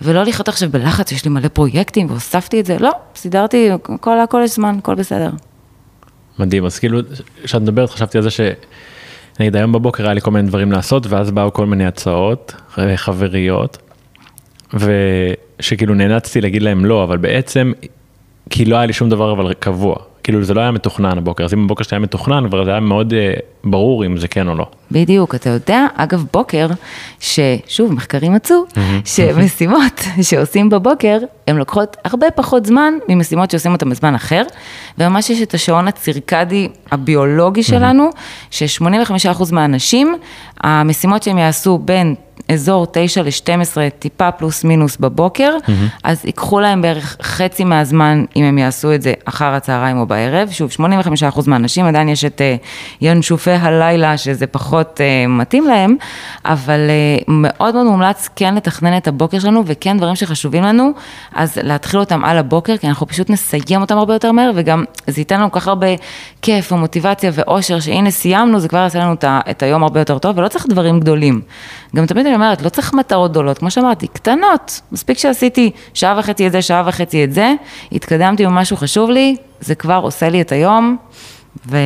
ולא 0.00 0.22
לחיות 0.22 0.48
עכשיו 0.48 0.68
בלחץ, 0.70 1.12
יש 1.12 1.24
לי 1.24 1.30
מלא 1.30 1.48
פרויקטים 1.48 2.06
והוספתי 2.10 2.60
את 2.60 2.66
זה, 2.66 2.76
לא, 2.78 2.92
סידרתי, 3.16 3.68
כל, 4.00 4.20
הכל 4.20 4.40
יש 4.44 4.54
זמן, 4.54 4.76
הכל 4.78 4.94
בסדר. 4.94 5.30
מדהים, 6.38 6.64
אז 6.64 6.78
כאילו, 6.78 7.00
כשאת 7.44 7.62
מדברת 7.62 7.90
חשבתי 7.90 8.18
על 8.18 8.22
זה 8.22 8.30
ש... 8.30 8.40
נגיד 9.40 9.56
היום 9.56 9.72
בבוקר 9.72 10.04
היה 10.04 10.14
לי 10.14 10.20
כל 10.20 10.30
מיני 10.30 10.48
דברים 10.48 10.72
לעשות, 10.72 11.06
ואז 11.06 11.30
באו 11.30 11.52
כל 11.52 11.66
מיני 11.66 11.86
הצעות 11.86 12.54
אה, 12.78 12.96
חבריות, 12.96 13.78
ושכאילו 14.74 15.94
נאלצתי 15.94 16.40
להגיד 16.40 16.62
להם 16.62 16.84
לא, 16.84 17.04
אבל 17.04 17.16
בעצם, 17.16 17.72
כי 18.50 18.64
לא 18.64 18.76
היה 18.76 18.86
לי 18.86 18.92
שום 18.92 19.10
דבר 19.10 19.32
אבל 19.32 19.54
קבוע. 19.54 19.96
כאילו 20.24 20.44
זה 20.44 20.54
לא 20.54 20.60
היה 20.60 20.70
מתוכנן 20.70 21.18
הבוקר, 21.18 21.44
אז 21.44 21.54
אם 21.54 21.64
הבוקר 21.64 21.84
שלי 21.84 21.94
היה 21.94 22.00
מתוכנן, 22.02 22.48
כבר 22.48 22.64
זה 22.64 22.70
היה 22.70 22.80
מאוד 22.80 23.12
אה, 23.14 23.32
ברור 23.64 24.06
אם 24.06 24.16
זה 24.16 24.28
כן 24.28 24.48
או 24.48 24.54
לא. 24.54 24.66
בדיוק, 24.90 25.34
אתה 25.34 25.50
יודע, 25.50 25.86
אגב 25.94 26.24
בוקר, 26.32 26.66
ששוב, 27.20 27.92
מחקרים 27.92 28.32
מצאו, 28.32 28.56
שמשימות 29.04 30.00
שעושים 30.30 30.70
בבוקר, 30.70 31.18
הן 31.46 31.56
לוקחות 31.56 31.96
הרבה 32.04 32.30
פחות 32.30 32.66
זמן 32.66 32.94
ממשימות 33.08 33.50
שעושים 33.50 33.72
אותן 33.72 33.90
בזמן 33.90 34.14
אחר, 34.14 34.42
וממש 34.98 35.30
יש 35.30 35.42
את 35.42 35.54
השעון 35.54 35.88
הצירקדי 35.88 36.68
הביולוגי 36.90 37.62
שלנו, 37.62 38.10
ש-85% 38.50 39.52
מהאנשים, 39.52 40.16
המשימות 40.60 41.22
שהם 41.22 41.38
יעשו 41.38 41.78
בין 41.78 42.14
אזור 42.48 42.86
9 42.92 43.22
ל-12, 43.22 43.50
טיפה 43.98 44.30
פלוס 44.30 44.64
מינוס 44.64 44.96
בבוקר, 44.96 45.56
אז 46.04 46.24
ייקחו 46.24 46.60
להם 46.60 46.82
בערך 46.82 47.16
חצי 47.22 47.64
מהזמן 47.64 48.24
אם 48.36 48.44
הם 48.44 48.58
יעשו 48.58 48.94
את 48.94 49.02
זה 49.02 49.12
אחר 49.24 49.44
הצהריים 49.44 49.98
או 49.98 50.06
בערב. 50.06 50.48
שוב, 50.50 50.70
85% 50.70 50.80
מהאנשים, 51.46 51.86
עדיין 51.86 52.08
יש 52.08 52.24
את 52.24 52.40
אה, 52.40 52.56
ינשופי 53.00 53.50
הלילה, 53.50 54.16
שזה 54.16 54.46
פחות 54.46 55.00
אה, 55.00 55.26
מתאים 55.28 55.64
להם, 55.68 55.96
אבל 56.44 56.80
אה, 56.90 57.22
מאוד 57.28 57.74
מאוד 57.74 57.86
מומלץ 57.86 58.28
כן 58.36 58.54
לתכנן 58.54 58.96
את 58.96 59.08
הבוקר 59.08 59.38
שלנו, 59.38 59.62
וכן 59.66 59.96
דברים 59.98 60.14
שחשובים 60.16 60.62
לנו, 60.62 60.90
אז 61.34 61.58
להתחיל 61.62 62.00
אותם 62.00 62.24
על 62.24 62.38
הבוקר, 62.38 62.76
כי 62.76 62.86
אנחנו 62.88 63.06
פשוט 63.06 63.30
נסיים 63.30 63.80
אותם 63.80 63.98
הרבה 63.98 64.12
יותר 64.12 64.32
מהר, 64.32 64.50
וגם 64.54 64.84
זה 65.06 65.20
ייתן 65.20 65.40
לנו 65.40 65.52
כל 65.52 65.60
כך 65.60 65.68
הרבה 65.68 65.86
כיף 66.42 66.72
ומוטיבציה 66.72 67.30
ואושר, 67.34 67.80
שהנה 67.80 68.10
סיימנו, 68.10 68.60
זה 68.60 68.68
כבר 68.68 68.78
יעשה 68.78 68.98
לנו 68.98 69.12
את 69.12 69.24
ה- 69.24 69.40
את 69.50 69.62
היום 69.62 69.82
הרבה 69.82 70.00
יותר 70.00 70.18
טוב, 70.18 70.38
ולא 70.38 70.48
צריך 70.48 70.66
דברים 70.68 71.00
גדולים. 71.00 71.40
גם 71.96 72.06
תמיד 72.06 72.26
אני 72.26 72.33
אומרת, 72.34 72.62
לא 72.62 72.68
צריך 72.68 72.94
מטרות 72.94 73.30
גדולות, 73.30 73.58
כמו 73.58 73.70
שאמרתי, 73.70 74.06
קטנות. 74.08 74.80
מספיק 74.92 75.18
שעשיתי 75.18 75.70
שעה 75.94 76.18
וחצי 76.18 76.46
את 76.46 76.52
זה, 76.52 76.62
שעה 76.62 76.82
וחצי 76.86 77.24
את 77.24 77.32
זה, 77.32 77.54
התקדמתי 77.92 78.46
במשהו 78.46 78.76
חשוב 78.76 79.10
לי, 79.10 79.36
זה 79.60 79.74
כבר 79.74 80.00
עושה 80.02 80.28
לי 80.28 80.40
את 80.40 80.52
היום, 80.52 80.96
ו... 81.70 81.76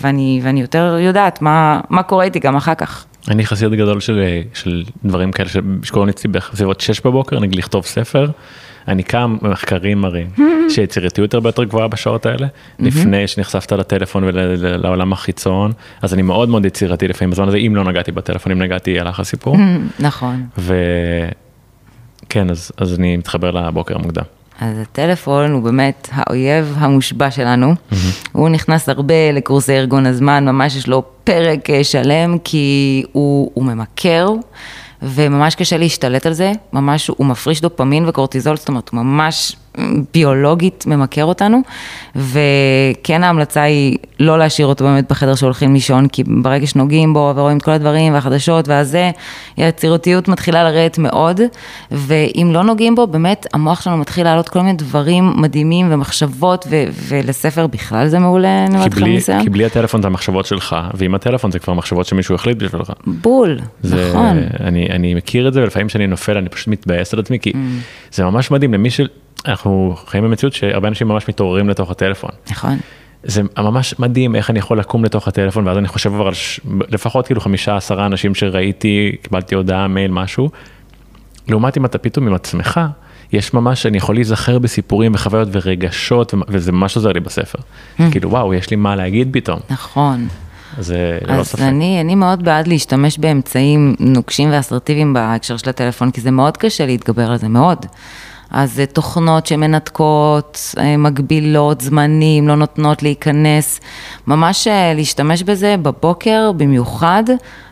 ואני, 0.00 0.40
ואני 0.42 0.60
יותר 0.60 0.96
יודעת 1.00 1.42
מה, 1.42 1.80
מה 1.90 2.02
קורה 2.02 2.24
איתי 2.24 2.38
גם 2.38 2.56
אחר 2.56 2.74
כך. 2.74 3.04
אני 3.28 3.46
חסיד 3.46 3.70
גדול 3.70 4.00
של, 4.00 4.24
של 4.54 4.84
דברים 5.04 5.32
כאלה 5.32 5.48
ש- 5.48 5.56
שקורים 5.82 6.08
אצלי 6.08 6.30
בסביבות 6.30 6.80
6 6.80 7.00
בבוקר, 7.00 7.40
נגיד 7.40 7.58
לכתוב 7.58 7.84
ספר. 7.86 8.26
אני 8.88 9.02
קם, 9.02 9.36
מחקרים 9.42 10.00
מראים 10.00 10.30
שיצירתיות 10.74 11.34
הרבה 11.34 11.48
יותר 11.48 11.64
גבוהה 11.64 11.88
בשעות 11.88 12.26
האלה, 12.26 12.46
לפני 12.78 13.26
שנחשפת 13.26 13.72
לטלפון 13.72 14.24
ולעולם 14.24 15.12
החיצון, 15.12 15.72
אז 16.02 16.14
אני 16.14 16.22
מאוד 16.22 16.48
מאוד 16.48 16.64
יצירתי 16.66 17.08
לפעמים 17.08 17.30
בזמן 17.30 17.48
הזה, 17.48 17.56
אם 17.56 17.76
לא 17.76 17.84
נגעתי 17.84 18.12
בטלפון, 18.12 18.52
אם 18.52 18.62
נגעתי 18.62 19.00
הלך 19.00 19.20
הסיפור. 19.20 19.56
נכון. 20.00 20.46
וכן, 20.58 22.50
אז, 22.50 22.72
אז 22.76 22.98
אני 22.98 23.16
מתחבר 23.16 23.50
לבוקר 23.50 23.94
המוקדם. 23.94 24.24
אז 24.60 24.78
הטלפון 24.78 25.52
הוא 25.52 25.62
באמת 25.62 26.08
האויב 26.12 26.74
המושבע 26.78 27.30
שלנו. 27.30 27.74
הוא 28.32 28.48
נכנס 28.48 28.88
הרבה 28.88 29.32
לקורסי 29.32 29.72
ארגון 29.72 30.06
הזמן, 30.06 30.44
ממש 30.44 30.76
יש 30.76 30.88
לו 30.88 31.02
פרק 31.24 31.70
אה, 31.70 31.84
שלם, 31.84 32.38
כי 32.44 33.02
הוא, 33.12 33.50
הוא 33.54 33.64
ממכר, 33.64 34.28
וממש 35.02 35.54
קשה 35.54 35.76
להשתלט 35.76 36.26
על 36.26 36.32
זה, 36.32 36.52
ממש 36.72 37.08
הוא 37.08 37.26
מפריש 37.26 37.60
דופמין 37.60 38.08
וקורטיזול, 38.08 38.56
זאת 38.56 38.68
אומרת, 38.68 38.88
הוא 38.88 39.02
ממש 39.02 39.56
ביולוגית 40.14 40.84
ממכר 40.86 41.24
אותנו, 41.24 41.60
וכן 42.16 43.24
ההמלצה 43.24 43.62
היא 43.62 43.98
לא 44.20 44.38
להשאיר 44.38 44.66
אותו 44.66 44.84
באמת 44.84 45.08
בחדר 45.10 45.34
שהולכים 45.34 45.74
לישון, 45.74 46.08
כי 46.08 46.24
ברגע 46.24 46.66
שנוגעים 46.66 47.14
בו 47.14 47.32
ורואים 47.36 47.56
את 47.58 47.62
כל 47.62 47.70
הדברים 47.70 48.14
והחדשות 48.14 48.68
והזה, 48.68 49.10
היצירתיות 49.56 50.28
מתחילה 50.28 50.64
לרדת 50.64 50.98
מאוד, 50.98 51.40
ואם 51.90 52.50
לא 52.52 52.62
נוגעים 52.62 52.94
בו, 52.94 53.06
באמת 53.06 53.46
המוח 53.52 53.80
שלנו 53.80 53.96
מתחיל 53.96 54.24
לעלות 54.24 54.48
כל 54.48 54.60
מיני 54.60 54.72
דברים 54.72 55.32
מדהימים 55.36 55.86
ומחשבות, 55.90 56.66
ו- 56.70 56.84
ולספר 57.08 57.66
בכלל 57.66 58.08
זה 58.08 58.18
מעולה, 58.18 58.64
אני 58.66 58.74
אומרת 58.74 58.92
לך 58.92 59.02
מניסיון. 59.02 59.42
כי 59.42 59.50
בלי 59.50 59.64
הטלפון 59.64 60.02
זה 60.02 60.08
המחשבות 60.08 60.46
שלך, 60.46 60.76
ועם 60.94 61.14
הטלפון 61.14 61.50
זה 61.50 61.58
כבר 61.58 61.74
מחשבות 61.74 62.06
שמישהו 62.06 62.34
החליט 62.34 62.58
בשבילך. 62.58 62.92
בול, 63.06 63.58
זה, 63.82 64.08
נכון. 64.08 64.38
אני, 64.60 64.88
אני 64.90 65.14
מכיר 65.14 65.48
את 65.48 65.52
זה, 65.52 65.62
ולפעמים 65.62 65.88
כשאני 65.88 66.06
נופל 66.06 66.36
אני 66.36 66.48
פשוט 66.48 66.68
מתבאס 66.68 67.14
על 67.14 67.20
עצמי, 67.20 67.38
כי 67.38 67.52
זה 68.12 68.24
ממש 68.24 68.50
מדהים 68.50 68.74
למי 68.74 68.90
ש... 68.90 69.00
אנחנו 69.46 69.96
חיים 70.06 70.24
במציאות 70.24 70.54
שהרבה 70.54 70.88
אנשים 70.88 71.08
ממש 71.08 71.28
מתעוררים 71.28 71.68
לתוך 71.68 71.90
הטלפון. 71.90 72.30
נכון. 72.50 72.78
זה 73.22 73.42
ממש 73.58 73.94
מדהים 73.98 74.36
איך 74.36 74.50
אני 74.50 74.58
יכול 74.58 74.78
לקום 74.78 75.04
לתוך 75.04 75.28
הטלפון, 75.28 75.66
ואז 75.66 75.78
אני 75.78 75.88
חושב 75.88 76.10
כבר 76.10 76.26
על 76.26 76.34
ש... 76.34 76.60
לפחות 76.88 77.26
כאילו 77.26 77.40
חמישה 77.40 77.76
עשרה 77.76 78.06
אנשים 78.06 78.34
שראיתי, 78.34 79.16
קיבלתי 79.22 79.54
הודעה, 79.54 79.88
מייל, 79.88 80.10
משהו. 80.10 80.50
לעומת 81.48 81.76
אם 81.76 81.84
אתה 81.84 81.98
פתאום 81.98 82.26
עם 82.26 82.34
עצמך, 82.34 82.80
יש 83.32 83.54
ממש, 83.54 83.86
אני 83.86 83.96
יכול 83.96 84.14
להיזכר 84.14 84.58
בסיפורים 84.58 85.14
וחוויות 85.14 85.48
ורגשות, 85.52 86.34
וזה 86.48 86.72
ממש 86.72 86.96
עוזר 86.96 87.12
לי 87.12 87.20
בספר. 87.20 87.58
כאילו, 88.10 88.30
וואו, 88.30 88.54
יש 88.54 88.70
לי 88.70 88.76
מה 88.76 88.96
להגיד 88.96 89.28
פתאום. 89.32 89.60
נכון. 89.70 90.28
זה 90.78 91.18
ללא 91.22 91.40
אז 91.40 91.46
ספק. 91.46 91.60
אני, 91.60 92.00
אני 92.00 92.14
מאוד 92.14 92.44
בעד 92.44 92.66
להשתמש 92.66 93.18
באמצעים 93.18 93.94
נוקשים 94.00 94.50
ואסרטיביים 94.52 95.14
בהקשר 95.14 95.56
של 95.56 95.70
הטלפון, 95.70 96.10
כי 96.10 96.20
זה 96.20 96.30
מאוד 96.30 96.56
קשה 96.56 96.86
להתגבר 96.86 97.30
על 97.30 97.36
זה, 97.36 97.48
מאוד. 97.48 97.86
אז 98.50 98.74
זה 98.74 98.86
תוכנות 98.86 99.46
שמנתקות, 99.46 100.74
אה, 100.78 100.96
מגבילות, 100.96 101.80
זמנים, 101.80 102.48
לא 102.48 102.56
נותנות 102.56 103.02
להיכנס. 103.02 103.80
ממש 104.26 104.68
אה, 104.68 104.94
להשתמש 104.94 105.42
בזה 105.42 105.74
בבוקר 105.82 106.52
במיוחד. 106.56 107.24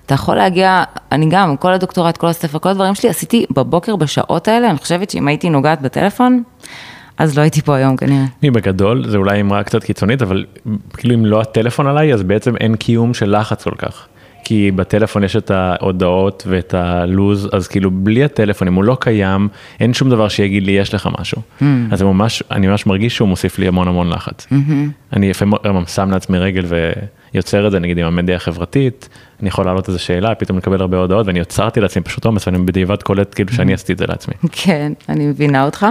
אתה 0.06 0.14
יכול 0.14 0.36
להגיע, 0.36 0.84
אני 1.12 1.26
גם, 1.30 1.56
כל 1.56 1.72
הדוקטורט, 1.72 2.16
כל 2.16 2.26
הספר, 2.26 2.58
כל 2.58 2.68
הדברים 2.68 2.94
שלי, 2.94 3.10
עשיתי 3.10 3.46
בבוקר 3.50 3.96
בשעות 3.96 4.48
האלה, 4.48 4.70
אני 4.70 4.78
חושבת 4.78 5.10
שאם 5.10 5.28
הייתי 5.28 5.50
נוגעת 5.50 5.82
בטלפון, 5.82 6.42
אז 7.18 7.36
לא 7.36 7.42
הייתי 7.42 7.62
פה 7.62 7.76
היום 7.76 7.96
כנראה. 7.96 8.24
אני 8.42 8.50
בגדול, 8.50 9.08
זה 9.08 9.16
אולי 9.16 9.40
אמרה 9.40 9.62
קצת 9.62 9.84
קיצונית, 9.84 10.22
אבל 10.22 10.44
כאילו 10.96 11.14
אם 11.14 11.26
לא 11.26 11.40
הטלפון 11.40 11.86
עליי, 11.86 12.14
אז 12.14 12.22
בעצם 12.22 12.56
אין 12.56 12.76
קיום 12.76 13.14
של 13.14 13.38
לחץ 13.38 13.64
כל 13.64 13.74
כך. 13.78 14.06
כי 14.44 14.70
בטלפון 14.70 15.24
יש 15.24 15.36
את 15.36 15.50
ההודעות 15.50 16.42
ואת 16.46 16.74
הלוז, 16.74 17.48
אז 17.52 17.68
כאילו 17.68 17.90
בלי 17.90 18.24
הטלפון, 18.24 18.68
אם 18.68 18.74
הוא 18.74 18.84
לא 18.84 18.96
קיים, 19.00 19.48
אין 19.80 19.94
שום 19.94 20.10
דבר 20.10 20.28
שיגיד 20.28 20.62
לי, 20.62 20.72
יש 20.72 20.94
לך 20.94 21.08
משהו. 21.20 21.42
Hmm. 21.60 21.64
אז 21.90 22.02
ממש, 22.02 22.42
אני 22.50 22.66
ממש 22.66 22.86
מרגיש 22.86 23.16
שהוא 23.16 23.28
מוסיף 23.28 23.58
לי 23.58 23.68
המון 23.68 23.88
המון 23.88 24.10
לחץ. 24.10 24.46
אני 25.12 25.30
לפעמים 25.30 25.54
שם 25.86 26.10
לעצמי 26.10 26.38
רגל 26.38 26.64
ויוצר 27.34 27.66
את 27.66 27.72
זה, 27.72 27.78
נגיד 27.78 27.98
עם 27.98 28.06
המדיה 28.06 28.36
החברתית, 28.36 29.08
אני 29.40 29.48
יכול 29.48 29.64
להעלות 29.64 29.88
איזה 29.88 29.98
שאלה, 29.98 30.34
פתאום 30.34 30.58
לקבל 30.58 30.80
הרבה 30.80 30.98
הודעות, 30.98 31.26
ואני 31.26 31.38
יוצרתי 31.38 31.80
לעצמי 31.80 32.02
פשוט 32.02 32.24
עומס, 32.24 32.46
ואני 32.46 32.58
בדיעבד 32.58 33.02
קולט 33.02 33.34
כאילו 33.34 33.52
שאני 33.52 33.74
עשיתי 33.74 33.92
את 33.92 33.98
זה 33.98 34.06
לעצמי. 34.08 34.34
כן, 34.52 34.92
אני 35.08 35.26
מבינה 35.26 35.64
אותך, 35.64 35.86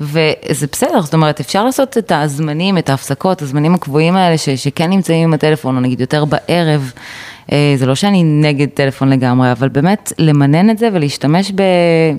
וזה 0.00 0.66
בסדר, 0.72 1.00
זאת 1.00 1.14
אומרת, 1.14 1.40
אפשר 1.40 1.64
לעשות 1.64 1.98
את 1.98 2.12
הזמנים, 2.14 2.78
את 2.78 2.90
ההפסקות, 2.90 3.42
הזמנים 3.42 3.74
הקבועים 3.74 4.16
האלה 4.16 4.38
ש, 4.38 4.48
שכן 4.50 4.90
נמצאים 4.90 5.24
עם 5.24 5.34
הטלפון, 5.34 5.76
או 5.76 5.80
נגיד 5.80 6.00
יותר 6.00 6.24
בערב, 6.24 6.92
זה 7.76 7.86
לא 7.86 7.94
שאני 7.94 8.22
נגד 8.24 8.68
טלפון 8.74 9.08
לגמרי, 9.08 9.52
אבל 9.52 9.68
באמת 9.68 10.12
למנן 10.18 10.70
את 10.70 10.78
זה 10.78 10.88
ולהשתמש 10.92 11.52
ב, 11.54 11.62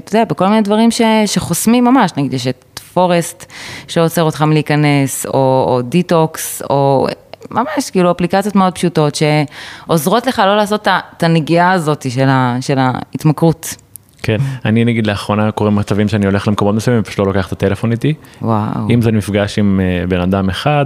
אתה 0.04 0.16
יודע, 0.16 0.26
בכל 0.26 0.48
מיני 0.48 0.62
דברים 0.62 0.92
ש, 0.92 1.02
שחוסמים 1.26 1.84
ממש, 1.84 2.12
נגיד 2.18 2.34
יש 2.34 2.48
את 2.48 2.80
פורסט 2.94 3.52
שעוצר 3.88 4.24
אותך 4.24 4.42
מלהיכנס, 4.42 5.26
או, 5.26 5.66
או 5.68 5.82
דיטוקס, 5.82 6.62
או... 6.70 7.08
ממש 7.52 7.90
כאילו 7.92 8.12
אפליקציות 8.12 8.56
מאוד 8.56 8.74
פשוטות 8.74 9.16
שעוזרות 9.16 10.28
לך 10.28 10.40
לא 10.46 10.58
לעשות 10.58 10.88
את 10.88 11.24
הנגיעה 11.24 11.72
הזאת 11.72 12.12
של, 12.12 12.30
ה, 12.30 12.58
של 12.62 12.78
ההתמכרות. 12.78 13.76
כן, 14.24 14.38
אני 14.66 14.86
נגיד 14.86 15.08
לאחרונה 15.08 15.52
קורה 15.52 15.70
מצבים 15.70 16.08
שאני 16.08 16.26
הולך 16.26 16.48
למקומות 16.48 16.76
מסוימים, 16.76 17.04
פשוט 17.04 17.20
לא 17.20 17.26
לוקח 17.26 17.48
את 17.48 17.52
הטלפון 17.52 17.92
איתי. 17.92 18.14
וואו. 18.42 18.90
אם 18.90 19.02
זה 19.02 19.12
מפגש 19.12 19.60
עם 19.60 19.80
אה, 19.84 20.08
בן 20.08 20.22
אדם 20.22 20.50
אחד, 20.50 20.86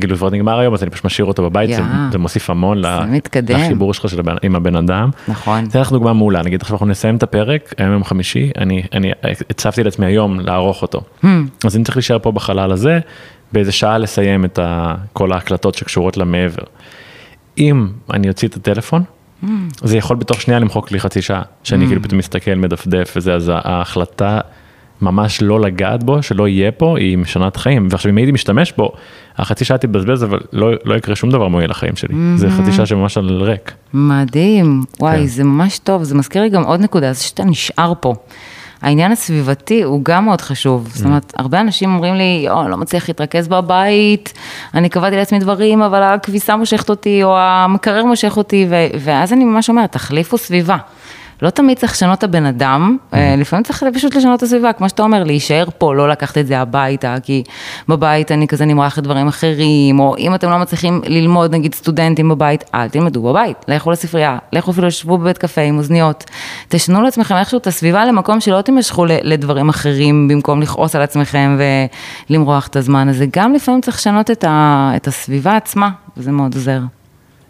כאילו 0.00 0.16
כבר 0.16 0.30
נגמר 0.30 0.58
היום, 0.58 0.74
אז 0.74 0.82
אני 0.82 0.90
פשוט 0.90 1.04
משאיר 1.04 1.26
אותו 1.26 1.42
בבית, 1.50 1.70
זה, 1.70 1.76
יא. 1.76 1.82
זה 2.12 2.18
מוסיף 2.18 2.50
המון 2.50 2.82
זה. 2.82 2.88
לחיבור 3.64 3.94
שלך 3.94 4.08
של 4.08 4.20
הבן, 4.20 4.36
עם 4.42 4.56
הבן 4.56 4.76
אדם. 4.76 5.10
נכון. 5.28 5.64
אתן 5.70 5.80
לך 5.80 5.92
דוגמה 5.92 6.12
מעולה, 6.12 6.42
נגיד 6.42 6.60
עכשיו 6.62 6.74
אנחנו 6.74 6.86
נסיים 6.86 7.16
את 7.16 7.22
הפרק, 7.22 7.74
היום 7.78 7.92
יום 7.92 8.04
חמישי, 8.04 8.50
אני, 8.58 8.82
אני 8.92 9.12
הצבתי 9.50 9.84
לעצמי 9.84 10.06
היום 10.06 10.40
לערוך 10.40 10.82
אותו. 10.82 11.00
Hmm. 11.22 11.26
אז 11.64 11.76
אני 11.76 11.84
צריך 11.84 11.96
להישאר 11.96 12.18
פה 12.18 12.32
בחלל 12.32 12.72
הזה, 12.72 12.98
באיזה 13.52 13.72
שעה 13.72 13.98
לסיים 13.98 14.44
את 14.44 14.58
ה, 14.58 14.94
כל 15.12 15.32
ההקלטות 15.32 15.74
שקשורות 15.74 16.16
למעבר. 16.16 16.62
אם 17.58 17.88
אני 18.12 18.28
אוציא 18.28 18.48
את 18.48 18.56
הטלפון, 18.56 19.02
Hmm. 19.42 19.46
זה 19.82 19.96
יכול 19.96 20.16
בתוך 20.16 20.40
שנייה 20.40 20.60
למחוק 20.60 20.92
לי 20.92 21.00
חצי 21.00 21.22
שעה, 21.22 21.42
שאני 21.64 21.86
כאילו 21.86 22.02
פתאום 22.02 22.18
מסתכל, 22.18 22.54
מדפדף 22.54 23.12
וזה, 23.16 23.34
אז 23.34 23.52
ההחלטה 23.54 24.40
ממש 25.02 25.42
לא 25.42 25.60
לגעת 25.60 26.02
בו, 26.02 26.22
שלא 26.22 26.48
יהיה 26.48 26.72
פה, 26.72 26.98
היא 26.98 27.18
משנת 27.18 27.56
חיים. 27.56 27.88
ועכשיו 27.90 28.10
אם 28.10 28.16
הייתי 28.16 28.32
משתמש 28.32 28.72
בו, 28.76 28.92
החצי 29.38 29.64
שעה 29.64 29.78
תתבזבז, 29.78 30.24
אבל 30.24 30.40
לא, 30.52 30.70
לא 30.84 30.94
יקרה 30.94 31.16
שום 31.16 31.30
דבר 31.30 31.48
מועיל 31.48 31.70
לחיים 31.70 31.96
שלי. 31.96 32.14
זה 32.36 32.50
חצי 32.50 32.72
שעה 32.72 32.86
שממש 32.86 33.18
על 33.18 33.42
ריק. 33.42 33.72
מדהים, 33.94 34.82
וואי, 35.00 35.16
כן. 35.16 35.26
זה 35.26 35.44
ממש 35.44 35.78
טוב, 35.78 36.02
זה 36.02 36.14
מזכיר 36.14 36.42
לי 36.42 36.48
גם 36.48 36.62
עוד 36.62 36.80
נקודה, 36.80 37.12
זה 37.12 37.22
שאתה 37.22 37.44
נשאר 37.44 37.92
פה. 38.00 38.14
העניין 38.82 39.12
הסביבתי 39.12 39.82
הוא 39.82 40.00
גם 40.02 40.24
מאוד 40.24 40.40
חשוב, 40.40 40.88
זאת 40.92 41.06
אומרת, 41.06 41.32
הרבה 41.38 41.60
אנשים 41.60 41.94
אומרים 41.94 42.14
לי, 42.14 42.42
יואו, 42.44 42.68
לא 42.68 42.76
מצליח 42.76 43.08
להתרכז 43.08 43.48
בבית, 43.48 44.32
אני 44.74 44.88
קבעתי 44.88 45.16
לעצמי 45.16 45.38
דברים, 45.38 45.82
אבל 45.82 46.02
הכביסה 46.02 46.56
מושכת 46.56 46.90
אותי, 46.90 47.24
או 47.24 47.38
המקרר 47.38 48.04
מושך 48.04 48.36
אותי, 48.36 48.66
ו- 48.70 48.86
ואז 49.00 49.32
אני 49.32 49.44
ממש 49.44 49.68
אומרת, 49.68 49.92
תחליפו 49.92 50.38
סביבה. 50.38 50.76
לא 51.42 51.50
תמיד 51.50 51.78
צריך 51.78 51.92
לשנות 51.92 52.18
את 52.18 52.24
הבן 52.24 52.46
אדם, 52.46 52.96
אה, 53.14 53.34
לפעמים 53.38 53.62
צריך 53.64 53.84
פשוט 53.94 54.14
לשנות 54.14 54.38
את 54.38 54.42
הסביבה, 54.42 54.72
כמו 54.72 54.88
שאתה 54.88 55.02
אומר, 55.02 55.24
להישאר 55.24 55.64
פה, 55.78 55.94
לא 55.94 56.08
לקחת 56.08 56.38
את 56.38 56.46
זה 56.46 56.58
הביתה, 56.58 57.16
כי 57.22 57.42
בבית 57.88 58.32
אני 58.32 58.48
כזה 58.48 58.64
נמרח 58.64 58.98
לדברים 58.98 59.28
אחרים, 59.28 60.00
או 60.00 60.16
אם 60.18 60.34
אתם 60.34 60.50
לא 60.50 60.58
מצליחים 60.58 61.00
ללמוד, 61.06 61.54
נגיד 61.54 61.74
סטודנטים 61.74 62.28
בבית, 62.28 62.64
אל 62.74 62.88
תלמדו 62.88 63.22
בבית, 63.22 63.56
לכו 63.68 63.90
לספרייה, 63.90 64.38
לכו 64.52 64.70
אפילו 64.70 64.86
לשבו 64.86 65.18
בבית 65.18 65.38
קפה 65.38 65.60
עם 65.60 65.78
אוזניות, 65.78 66.24
תשנו 66.68 67.02
לעצמכם 67.02 67.36
איכשהו 67.36 67.58
את 67.58 67.66
הסביבה 67.66 68.04
למקום 68.04 68.40
שלא 68.40 68.60
תימשכו 68.60 69.04
לדברים 69.06 69.68
אחרים, 69.68 70.28
במקום 70.28 70.62
לכעוס 70.62 70.96
על 70.96 71.02
עצמכם 71.02 71.58
ולמרוח 72.30 72.66
את 72.66 72.76
הזמן 72.76 73.08
הזה, 73.08 73.26
גם 73.36 73.54
לפעמים 73.54 73.80
צריך 73.80 73.96
לשנות 73.96 74.30
את, 74.30 74.44
ה- 74.44 74.92
את 74.96 75.06
הסביבה 75.06 75.56
עצמה, 75.56 75.90
וזה 76.16 76.32
מאוד 76.32 76.54
עוזר. 76.54 76.80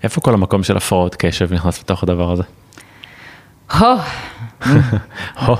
איפה 0.03 0.20
כל 0.20 0.35
המקום 0.35 0.62
של 0.62 0.77
הפרעות 0.77 1.14
קשב 1.14 1.53
נכנס 1.55 1.81
לתוך 1.81 2.03
הדבר 2.03 2.33
הזה? 2.33 2.42
הו, 3.72 3.96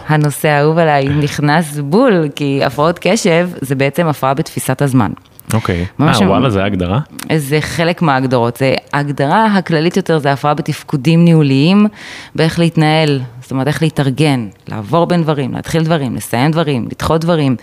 הנושא 0.09 0.49
האהוב 0.49 0.79
עליי 0.79 1.09
נכנס 1.09 1.79
בול, 1.79 2.29
כי 2.37 2.61
הפרעות 2.65 2.99
קשב 3.01 3.49
זה 3.61 3.75
בעצם 3.75 4.07
הפרעה 4.07 4.35
בתפיסת 4.35 4.83
הזמן. 4.83 5.13
אוקיי. 5.55 5.87
ממש 5.99 6.23
אה, 6.23 6.29
וואלה, 6.29 6.51
זה 6.51 6.63
ההגדרה? 6.63 7.01
זה 7.37 7.61
חלק 7.61 8.03
מההגדרות, 8.03 8.57
זה, 8.57 8.75
ההגדרה 8.93 9.47
הכללית 9.47 9.97
יותר 9.97 10.19
זה 10.19 10.33
הפרעה 10.33 10.55
בתפקודים 10.55 11.25
ניהוליים, 11.25 11.87
באיך 12.35 12.59
להתנהל, 12.59 13.21
זאת 13.43 13.51
אומרת 13.51 13.67
איך 13.67 13.83
להתארגן, 13.83 14.49
לעבור 14.69 15.07
בין 15.07 15.23
דברים, 15.23 15.55
להתחיל 15.55 15.85
דברים, 15.85 16.15
לסיים 16.15 16.51
דברים, 16.51 16.89
לדחות 16.93 17.21
דברים, 17.21 17.57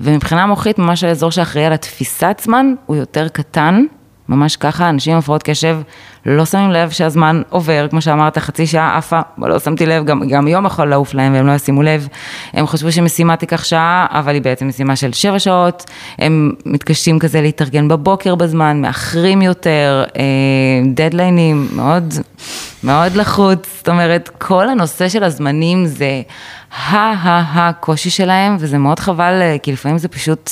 ומבחינה 0.00 0.46
מוחית 0.46 0.78
ממש 0.78 1.04
האזור 1.04 1.30
שאחראי 1.30 1.64
על 1.64 1.72
התפיסת 1.72 2.40
זמן 2.44 2.74
הוא 2.86 2.96
יותר 2.96 3.28
קטן, 3.28 3.84
ממש 4.28 4.56
ככה, 4.56 4.88
אנשים 4.88 5.12
עם 5.12 5.18
הפרעות 5.18 5.42
קשב 5.42 5.78
לא 6.26 6.44
שמים 6.44 6.70
לב 6.70 6.90
שהזמן 6.90 7.42
עובר, 7.48 7.86
כמו 7.90 8.02
שאמרת, 8.02 8.38
חצי 8.38 8.66
שעה 8.66 8.96
עפה, 8.96 9.20
לא 9.38 9.58
שמתי 9.58 9.86
לב, 9.86 10.04
גם, 10.04 10.28
גם 10.28 10.48
יום 10.48 10.66
יכול 10.66 10.88
לעוף 10.88 11.14
להם 11.14 11.34
והם 11.34 11.46
לא 11.46 11.52
ישימו 11.52 11.82
לב. 11.82 12.08
הם 12.52 12.66
חשבו 12.66 12.92
שמשימה 12.92 13.36
תיקח 13.36 13.64
שעה, 13.64 14.06
אבל 14.10 14.34
היא 14.34 14.42
בעצם 14.42 14.68
משימה 14.68 14.96
של 14.96 15.12
שבע 15.12 15.38
שעות, 15.38 15.90
הם 16.18 16.52
מתקשים 16.66 17.18
כזה 17.18 17.40
להתארגן 17.40 17.88
בבוקר 17.88 18.34
בזמן, 18.34 18.80
מאחרים 18.80 19.42
יותר, 19.42 20.04
אה, 20.16 20.22
דדליינים, 20.94 21.68
מאוד, 21.72 22.14
מאוד 22.84 23.16
לחוץ, 23.16 23.68
זאת 23.76 23.88
אומרת, 23.88 24.30
כל 24.38 24.68
הנושא 24.68 25.08
של 25.08 25.24
הזמנים 25.24 25.86
זה 25.86 26.22
ה-ה-הקושי 26.88 28.10
שלהם, 28.10 28.56
וזה 28.58 28.78
מאוד 28.78 28.98
חבל, 28.98 29.42
אה, 29.42 29.56
כי 29.62 29.72
לפעמים 29.72 29.98
זה 29.98 30.08
פשוט... 30.08 30.50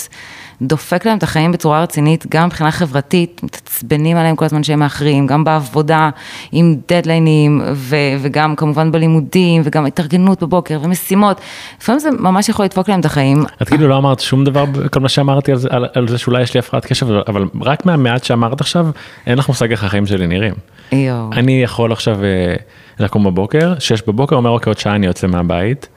דופק 0.62 1.06
להם 1.06 1.18
את 1.18 1.22
החיים 1.22 1.52
בצורה 1.52 1.82
רצינית, 1.82 2.26
גם 2.28 2.46
מבחינה 2.46 2.70
חברתית, 2.70 3.40
מתעצבנים 3.42 4.16
עליהם 4.16 4.36
כל 4.36 4.44
הזמן 4.44 4.62
שהם 4.62 4.78
מאחרים, 4.78 5.26
גם 5.26 5.44
בעבודה 5.44 6.10
עם 6.52 6.76
דדליינים, 6.88 7.62
ו- 7.74 7.96
וגם 8.20 8.56
כמובן 8.56 8.92
בלימודים, 8.92 9.62
וגם 9.64 9.86
התארגנות 9.86 10.42
בבוקר 10.42 10.78
ומשימות. 10.82 11.40
לפעמים 11.80 11.98
זה 11.98 12.10
ממש 12.18 12.48
יכול 12.48 12.64
לדפוק 12.64 12.88
להם 12.88 13.00
את 13.00 13.04
החיים. 13.04 13.44
את 13.62 13.68
כאילו 13.68 13.88
לא 13.88 13.96
אמרת 13.96 14.20
שום 14.20 14.44
דבר 14.44 14.64
בכל 14.64 15.00
מה 15.00 15.08
שאמרתי 15.08 15.52
על 15.52 15.58
זה, 15.58 15.68
על, 15.70 15.86
על 15.94 16.08
זה 16.08 16.18
שאולי 16.18 16.42
יש 16.42 16.54
לי 16.54 16.58
הפרעת 16.60 16.86
קשב, 16.86 17.06
אבל- 17.10 17.22
אבל 17.28 17.44
רק 17.60 17.86
מהמעט 17.86 18.24
שאמרת 18.24 18.60
עכשיו, 18.60 18.86
אין 19.26 19.38
לך 19.38 19.48
מושג 19.48 19.70
איך 19.70 19.84
החיים 19.84 20.06
שלי 20.06 20.26
נראים. 20.26 20.54
יואו. 20.92 21.30
אני 21.32 21.62
יכול 21.62 21.92
עכשיו 21.92 22.24
אה, 22.24 22.54
לקום 22.98 23.24
בבוקר, 23.24 23.74
שש 23.78 24.02
בבוקר, 24.06 24.36
אומר 24.36 24.50
אוקיי, 24.50 24.70
עוד 24.70 24.78
שעה 24.78 24.94
אני 24.94 25.06
יוצא 25.06 25.26
מהבית, 25.26 25.88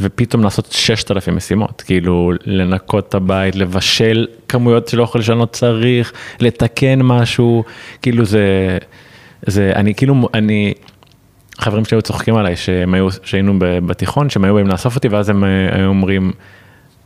ופתאום 0.00 0.42
לעשות 0.42 0.72
ששת 0.72 1.10
אלפים 1.10 1.36
משימות, 1.36 1.82
כאילו 1.86 2.32
לנקות 2.46 3.08
את 3.08 3.14
הבית, 3.14 3.56
לבשל 3.56 4.26
כמויות 4.48 4.88
שלא 4.88 5.02
יכול 5.02 5.20
לשנות 5.20 5.52
צריך, 5.52 6.12
לתקן 6.40 7.02
משהו, 7.02 7.64
כאילו 8.02 8.24
זה, 8.24 8.78
זה, 9.46 9.72
אני 9.74 9.94
כאילו, 9.94 10.28
אני, 10.34 10.74
חברים 11.58 11.84
שלי 11.84 11.96
היו 11.96 12.02
צוחקים 12.02 12.36
עליי 12.36 12.56
שהם 12.56 12.94
היו, 12.94 13.08
שהיינו 13.22 13.54
בתיכון, 13.58 14.30
שהם 14.30 14.44
היו 14.44 14.54
באים 14.54 14.66
לאסוף 14.66 14.96
אותי, 14.96 15.08
ואז 15.08 15.28
הם 15.28 15.44
אה, 15.44 15.68
היו 15.72 15.88
אומרים, 15.88 16.32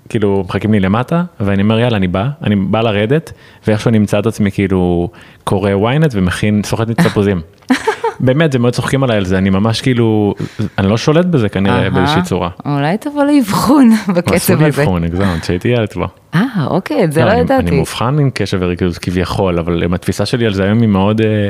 כאילו 0.08 0.44
מחכים 0.48 0.72
לי 0.72 0.80
למטה, 0.80 1.22
ואני 1.40 1.62
אומר 1.62 1.78
יאללה 1.78 1.96
אני 1.96 2.08
בא, 2.08 2.28
אני 2.42 2.56
בא 2.56 2.80
לרדת, 2.80 3.32
ואיכשהו 3.66 3.88
אני 3.88 3.98
אמצא 3.98 4.18
את 4.18 4.26
עצמי 4.26 4.50
כאילו 4.50 5.10
קורא 5.44 5.70
ynet 5.70 6.10
ומכין, 6.12 6.62
סוחט 6.64 6.88
מתפוזים. 6.88 7.40
באמת, 8.20 8.52
זה 8.52 8.58
מאוד 8.58 8.72
צוחקים 8.72 9.02
עליי 9.02 9.16
על 9.16 9.24
זה, 9.24 9.38
אני 9.38 9.50
ממש 9.50 9.80
כאילו, 9.80 10.34
אני 10.78 10.88
לא 10.88 10.96
שולט 10.96 11.26
בזה 11.26 11.48
כנראה. 11.48 11.90
באיזושהי 11.90 12.22
צורה. 12.22 12.50
אולי 12.66 12.98
תבוא 12.98 13.24
לאבחון 13.24 13.90
עשו 14.02 14.12
בקצב 14.12 14.62
לי 14.62 14.68
הזה. 14.68 14.82
אבחון, 14.82 15.04
הגזמת, 15.04 15.44
שהייתי 15.44 15.68
ילד 15.68 15.88
כבר. 15.92 16.06
אה, 16.34 16.42
אוקיי, 16.66 17.04
את 17.04 17.12
זה 17.12 17.20
לא 17.20 17.30
אני- 17.30 17.34
אני 17.34 17.40
ידעתי. 17.40 17.70
מאובחן 17.76 18.18
עם 18.18 18.30
קשב 18.34 18.58
וריכוז 18.60 18.98
כביכול, 18.98 19.58
אבל 19.58 19.82
עם 19.82 19.94
התפיסה 19.94 20.26
שלי 20.26 20.46
על 20.46 20.54
זה 20.54 20.64
היום 20.64 20.80
היא 20.80 20.88
מאוד, 20.88 21.20
אה, 21.20 21.48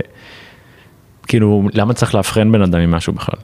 כאילו, 1.27 1.63
למה 1.75 1.95
צריך 1.95 2.15
לאבחן 2.15 2.53
בן 2.53 2.63
אדם 2.63 2.81
עם 2.81 2.91
משהו 2.91 3.13
בכלל? 3.13 3.39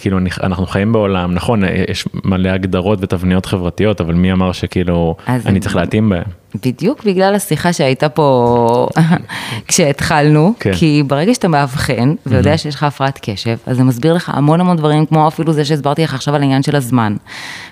כאילו 0.00 0.18
אנחנו 0.42 0.66
חיים 0.66 0.92
בעולם, 0.92 1.34
נכון, 1.34 1.62
יש 1.88 2.08
מלא 2.24 2.48
הגדרות 2.48 2.98
ותבניות 3.02 3.46
חברתיות, 3.46 4.00
אבל 4.00 4.14
מי 4.14 4.32
אמר 4.32 4.52
שכאילו 4.52 5.16
אני 5.26 5.60
צריך 5.60 5.76
להתאים 5.76 6.08
בהם? 6.08 6.22
בדיוק 6.54 7.04
בגלל 7.04 7.34
השיחה 7.34 7.72
שהייתה 7.72 8.08
פה 8.08 8.88
כשהתחלנו, 9.68 10.54
כן. 10.60 10.72
כי 10.74 11.02
ברגע 11.06 11.34
שאתה 11.34 11.48
מאבחן 11.48 12.14
ויודע 12.26 12.58
שיש 12.58 12.74
לך 12.74 12.82
הפרעת 12.82 13.18
קשב, 13.22 13.56
אז 13.66 13.76
זה 13.76 13.84
מסביר 13.84 14.14
לך 14.14 14.30
המון 14.34 14.60
המון 14.60 14.76
דברים, 14.76 15.06
כמו 15.06 15.28
אפילו 15.28 15.52
זה 15.52 15.64
שהסברתי 15.64 16.02
לך 16.02 16.14
עכשיו 16.14 16.34
על 16.34 16.40
העניין 16.40 16.62
של 16.62 16.76
הזמן. 16.76 17.16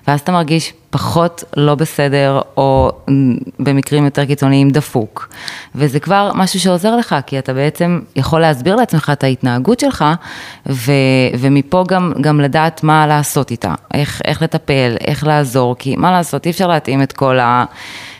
ואז 0.09 0.21
אתה 0.21 0.33
מרגיש 0.33 0.73
פחות 0.91 1.45
לא 1.57 1.75
בסדר, 1.75 2.41
או 2.57 2.93
במקרים 3.61 4.05
יותר 4.05 4.25
קיצוניים 4.25 4.71
דפוק. 4.71 5.29
וזה 5.75 6.01
כבר 6.01 6.33
משהו 6.35 6.61
שעוזר 6.61 6.97
לך, 6.97 7.17
כי 7.27 7.39
אתה 7.39 7.53
בעצם 7.53 8.01
יכול 8.17 8.41
להסביר 8.41 8.77
לעצמך 8.77 9.11
את 9.13 9.25
ההתנהגות 9.25 9.81
שלך, 9.81 10.05
ו, 10.67 10.93
ומפה 11.59 11.85
גם, 11.89 12.13
גם 12.21 12.41
לדעת 12.41 12.83
מה 12.83 13.07
לעשות 13.07 13.51
איתה, 13.51 13.75
איך, 13.95 14.21
איך 14.25 14.43
לטפל, 14.43 14.97
איך 15.01 15.27
לעזור, 15.27 15.77
כי 15.79 15.97
מה 15.97 16.11
לעשות, 16.11 16.47
אי 16.47 16.51
אפשר 16.51 16.67
להתאים 16.67 17.03
את 17.03 17.13
כל 17.13 17.39
ה... 17.39 17.65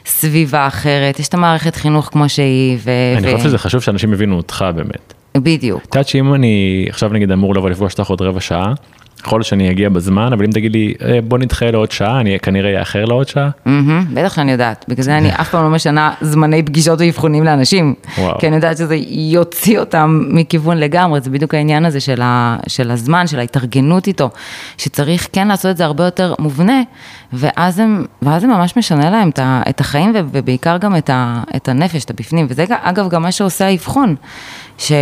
סביבה 0.07 0.67
אחרת, 0.67 1.21
יש 1.21 1.29
את 1.29 1.35
המערכת 1.35 1.77
חינוך 1.77 2.09
כמו 2.13 2.29
שהיא, 2.29 2.79
ו... 2.85 2.91
אני 3.17 3.33
ו- 3.33 3.37
חושב 3.37 3.49
שזה 3.49 3.59
חשוב 3.59 3.81
שאנשים 3.83 4.13
יבינו 4.13 4.37
אותך 4.37 4.65
באמת. 4.75 5.15
בדיוק. 5.37 5.83
את 5.85 5.95
יודעת 5.95 6.09
שאם 6.09 6.35
אני 6.35 6.87
עכשיו 6.89 7.09
נגיד 7.13 7.33
אמור 7.33 7.55
לבוא 7.55 7.71
לפגוש 7.71 7.93
אותך 7.99 8.11
עוד 8.11 8.23
רבע 8.23 8.41
שעה, 8.41 8.73
יכול 9.25 9.39
להיות 9.39 9.47
שאני 9.47 9.71
אגיע 9.71 9.89
בזמן, 9.89 10.33
אבל 10.33 10.45
אם 10.45 10.51
תגיד 10.51 10.73
לי 10.73 10.95
"אה, 11.05 11.19
בוא 11.21 11.39
נדחה 11.39 11.71
לעוד 11.71 11.93
שעה, 11.93 12.21
אני 12.21 12.39
כנראה 12.39 12.81
אאחר 12.81 13.05
לעוד 13.05 13.29
שעה. 13.29 13.49
בטח 14.15 14.35
שאני 14.35 14.53
יודעת, 14.53 14.85
בגלל 14.89 15.05
זה 15.05 15.19
אני 15.19 15.31
אף 15.41 15.51
פעם 15.51 15.65
לא 15.65 15.71
משנה 15.71 16.13
זמני 16.21 16.63
פגישות 16.63 17.01
ואבחונים 17.01 17.45
לאנשים. 17.45 17.95
כי 18.39 18.47
אני 18.49 18.57
יודעת 18.57 18.77
שזה 18.77 18.97
יוציא 19.09 19.79
אותם 19.79 20.25
מכיוון 20.31 20.77
לגמרי, 20.79 21.21
זה 21.21 21.31
בדיוק 21.31 21.55
העניין 21.55 21.85
הזה 21.85 22.01
של, 22.01 22.23
ה, 22.23 22.57
של 22.67 22.91
הזמן, 22.91 23.27
של 23.27 23.39
ההתארגנות 23.39 24.07
איתו, 24.07 24.31
שצריך 24.79 25.29
כן 25.33 25.49
לעשות 25.49 25.71
את 25.71 25.77
זה 25.77 25.85
הרבה 25.85 26.05
יותר 26.05 26.35
מובנה, 26.39 26.83
ואז, 27.33 27.79
הם, 27.79 28.05
ואז 28.23 28.43
זה 28.43 28.49
ממש 28.49 28.77
משנה 28.77 29.11
להם 29.11 29.29
את, 29.29 29.39
ה, 29.39 29.63
את 29.69 29.81
החיים 29.81 30.13
ובעיקר 30.33 30.77
גם 30.77 30.97
את, 30.97 31.11
ה, 31.11 31.43
את 31.57 31.69
הנפש, 31.69 32.05
את 32.05 32.11
הבפנים, 32.11 32.47
וזה 32.49 32.65
אגב 32.69 33.09
גם 33.09 33.23
מה 33.23 33.33
שעושה 33.33 33.67
האבחון, 33.67 34.15
שזה 34.79 34.95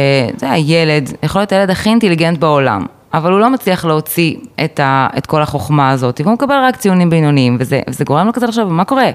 הילד, 0.43 1.11
יכול 1.23 1.41
להיות 1.41 1.53
הילד 1.53 1.71
הכי 1.71 1.89
אינטליגנט 1.89 2.39
בעולם. 2.39 2.87
אבל 3.15 3.33
הוא 3.33 3.41
לא 3.41 3.51
מצליח 3.51 3.85
להוציא 3.85 4.35
את, 4.65 4.81
ה, 4.81 5.09
את 5.19 5.27
כל 5.27 5.43
החוכמה 5.43 5.91
הזאת, 5.91 6.21
והוא 6.21 6.33
מקבל 6.33 6.55
רק 6.69 6.77
ציונים 6.77 7.11
בינוניים, 7.11 7.57
וזה, 7.61 7.81
וזה 7.91 8.05
גורם 8.05 8.27
לו 8.27 8.33
כזה 8.33 8.47
לחשוב, 8.47 8.73
מה 8.73 8.85
קורה? 8.85 9.11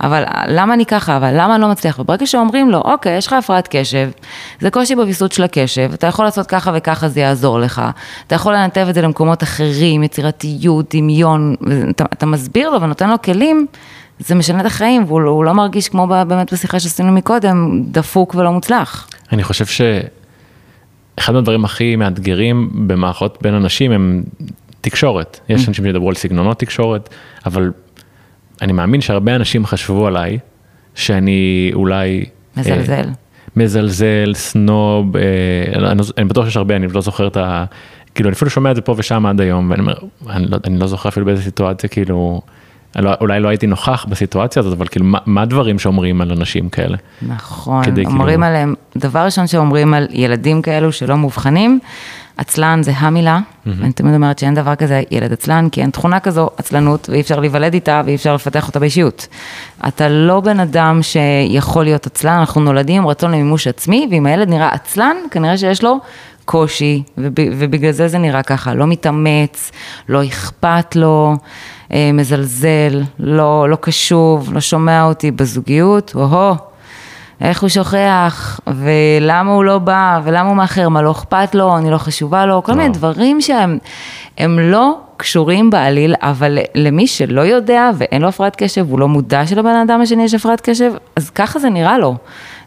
אבל 0.00 0.24
למה 0.48 0.74
אני 0.74 0.86
ככה? 0.86 1.16
אבל 1.16 1.30
למה 1.32 1.54
אני 1.54 1.62
לא 1.62 1.68
מצליח? 1.68 1.98
וברגע 1.98 2.26
שאומרים 2.26 2.70
לו, 2.70 2.78
אוקיי, 2.78 3.16
יש 3.16 3.26
לך 3.26 3.32
הפרעת 3.32 3.68
קשב, 3.70 4.08
זה 4.60 4.70
קושי 4.70 4.94
בוויסות 4.94 5.32
של 5.32 5.42
הקשב, 5.42 5.90
אתה 5.94 6.06
יכול 6.06 6.24
לעשות 6.24 6.46
ככה 6.46 6.70
וככה, 6.74 7.08
זה 7.08 7.20
יעזור 7.20 7.58
לך. 7.60 7.82
אתה 8.26 8.34
יכול 8.34 8.54
לנתב 8.54 8.86
את 8.88 8.94
זה 8.94 9.02
למקומות 9.02 9.42
אחרים, 9.42 10.02
יצירתיות, 10.02 10.94
דמיון, 10.94 11.54
ואתה, 11.60 12.04
אתה 12.12 12.26
מסביר 12.26 12.70
לו 12.70 12.80
ונותן 12.82 13.10
לו 13.10 13.22
כלים, 13.22 13.66
זה 14.18 14.34
משנה 14.34 14.60
את 14.60 14.66
החיים, 14.66 15.04
והוא 15.06 15.20
לא- 15.20 15.44
לא 15.44 15.52
מרגיש 15.52 15.88
כמו 15.88 16.06
באמת 16.06 16.52
בשיחה 16.52 16.80
שעשינו 16.80 17.12
מקודם, 17.12 17.82
דפוק 17.82 18.34
ולא 18.34 18.52
מוצלח. 18.52 19.08
אני 19.32 19.44
חושב 19.44 19.64
שאחד 21.16 21.32
מהדברים 21.32 21.64
הכי 21.64 21.96
מאתגרים 21.96 22.70
במערכות 22.86 23.38
בין 23.42 23.54
אנשים 23.54 23.92
הם 23.92 24.22
תקשורת. 24.80 25.40
Mm. 25.40 25.52
יש 25.52 25.68
אנשים 25.68 25.84
שידברו 25.84 26.08
על 26.08 26.14
סגנונות 26.14 26.58
תקשורת, 26.58 27.08
אבל 27.46 27.72
אני 28.62 28.72
מאמין 28.72 29.00
שהרבה 29.00 29.36
אנשים 29.36 29.66
חשבו 29.66 30.06
עליי 30.06 30.38
שאני 30.94 31.70
אולי... 31.74 32.24
מזלזל. 32.56 32.92
אה, 32.92 33.02
מזלזל, 33.56 34.32
סנוב, 34.34 35.16
אה, 35.16 35.22
אני, 35.74 35.98
לא- 35.98 36.04
אני 36.18 36.24
בטוח 36.24 36.44
שיש 36.44 36.56
הרבה, 36.56 36.76
אני 36.76 36.88
לא 36.88 37.00
זוכר 37.00 37.26
את 37.26 37.36
ה... 37.36 37.64
כאילו, 38.14 38.28
אני 38.28 38.34
אפילו 38.34 38.50
שומע 38.50 38.70
את 38.70 38.76
זה 38.76 38.82
פה 38.82 38.94
ושם 38.98 39.26
עד 39.26 39.40
היום, 39.40 39.70
ואני 39.70 39.80
אומר, 39.80 39.94
אני 40.30 40.46
לא, 40.46 40.58
אני 40.64 40.78
לא 40.78 40.86
זוכר 40.86 41.08
אפילו 41.08 41.26
באיזה 41.26 41.42
סיטואציה, 41.42 41.88
כאילו, 41.88 42.40
אולי 43.20 43.40
לא 43.40 43.48
הייתי 43.48 43.66
נוכח 43.66 44.06
בסיטואציה 44.08 44.60
הזאת, 44.60 44.72
אבל 44.72 44.86
כאילו, 44.86 45.06
מה, 45.06 45.18
מה 45.26 45.42
הדברים 45.42 45.78
שאומרים 45.78 46.20
על 46.20 46.30
אנשים 46.32 46.68
כאלה? 46.68 46.96
נכון, 47.22 47.84
כדי 47.84 48.04
אומרים 48.04 48.28
כאילו- 48.28 48.44
עליהם, 48.44 48.74
דבר 48.96 49.20
ראשון 49.24 49.46
שאומרים 49.46 49.94
על 49.94 50.06
ילדים 50.10 50.62
כאלו 50.62 50.92
שלא 50.92 51.16
מאובחנים, 51.16 51.80
עצלן 52.36 52.82
זה 52.82 52.92
המילה, 52.96 53.38
אני 53.66 53.92
תמיד 53.92 54.14
אומרת 54.14 54.38
שאין 54.38 54.54
דבר 54.54 54.74
כזה 54.74 55.02
ילד 55.10 55.32
עצלן, 55.32 55.68
כי 55.72 55.80
אין 55.80 55.90
תכונה 55.90 56.20
כזו, 56.20 56.50
עצלנות, 56.56 57.08
ואי 57.12 57.20
אפשר 57.20 57.40
להיוולד 57.40 57.74
איתה 57.74 58.02
ואי 58.04 58.14
אפשר 58.14 58.34
לפתח 58.34 58.68
אותה 58.68 58.78
באישיות. 58.78 59.26
אתה 59.88 60.08
לא 60.08 60.40
בן 60.40 60.60
אדם 60.60 61.00
שיכול 61.02 61.84
להיות 61.84 62.06
עצלן, 62.06 62.38
אנחנו 62.38 62.60
נולדים 62.60 63.02
עם 63.02 63.08
רצון 63.08 63.30
למימוש 63.30 63.66
עצמי, 63.66 64.08
ואם 64.10 64.26
הילד 64.26 64.48
נראה 64.48 64.68
עצלן, 64.72 65.16
כנראה 65.30 65.58
שיש 65.58 65.84
לו 65.84 65.98
קושי, 66.46 67.02
וב, 67.18 67.32
ובגלל 67.36 67.92
זה 67.92 68.08
זה 68.08 68.18
נראה 68.18 68.42
ככה, 68.42 68.74
לא 68.74 68.86
מתאמץ, 68.86 69.72
לא 70.08 70.24
אכפת 70.24 70.96
לו, 70.96 71.36
אה, 71.92 72.10
מזלזל, 72.12 73.02
לא, 73.18 73.68
לא 73.68 73.76
קשוב, 73.76 74.52
לא 74.52 74.60
שומע 74.60 75.04
אותי 75.04 75.30
בזוגיות, 75.30 76.12
או-הו. 76.14 76.54
איך 77.40 77.60
הוא 77.60 77.68
שוכח, 77.68 78.60
ולמה 78.66 79.52
הוא 79.52 79.64
לא 79.64 79.78
בא, 79.78 80.20
ולמה 80.24 80.48
הוא 80.48 80.56
מאחר, 80.56 80.88
מה 80.88 81.02
לא 81.02 81.10
אכפת 81.10 81.54
לו, 81.54 81.78
אני 81.78 81.90
לא 81.90 81.98
חשובה 81.98 82.46
לו, 82.46 82.62
כל 82.62 82.72
מיני 82.72 82.88
וואו. 82.88 82.94
דברים 82.94 83.40
שהם 83.40 83.78
הם 84.38 84.58
לא 84.58 84.98
קשורים 85.16 85.70
בעליל, 85.70 86.14
אבל 86.22 86.58
למי 86.74 87.06
שלא 87.06 87.40
יודע 87.40 87.90
ואין 87.98 88.22
לו 88.22 88.28
הפרעת 88.28 88.56
קשב, 88.56 88.86
הוא 88.90 88.98
לא 88.98 89.08
מודע 89.08 89.46
שלבן 89.46 89.74
אדם 89.84 90.00
השני 90.00 90.24
יש 90.24 90.34
הפרעת 90.34 90.60
קשב, 90.60 90.92
אז 91.16 91.30
ככה 91.30 91.58
זה 91.58 91.70
נראה 91.70 91.98
לו. 91.98 92.14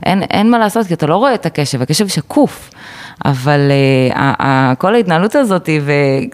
אין, 0.05 0.23
אין 0.23 0.51
מה 0.51 0.57
לעשות, 0.59 0.87
כי 0.87 0.93
אתה 0.93 1.07
לא 1.07 1.15
רואה 1.15 1.33
את 1.33 1.45
הקשב, 1.45 1.81
הקשב 1.81 2.07
שקוף. 2.07 2.69
אבל 3.25 3.59
uh, 4.13 4.17
ה- 4.17 4.73
כל 4.77 4.95
ההתנהלות 4.95 5.35
הזאת, 5.35 5.69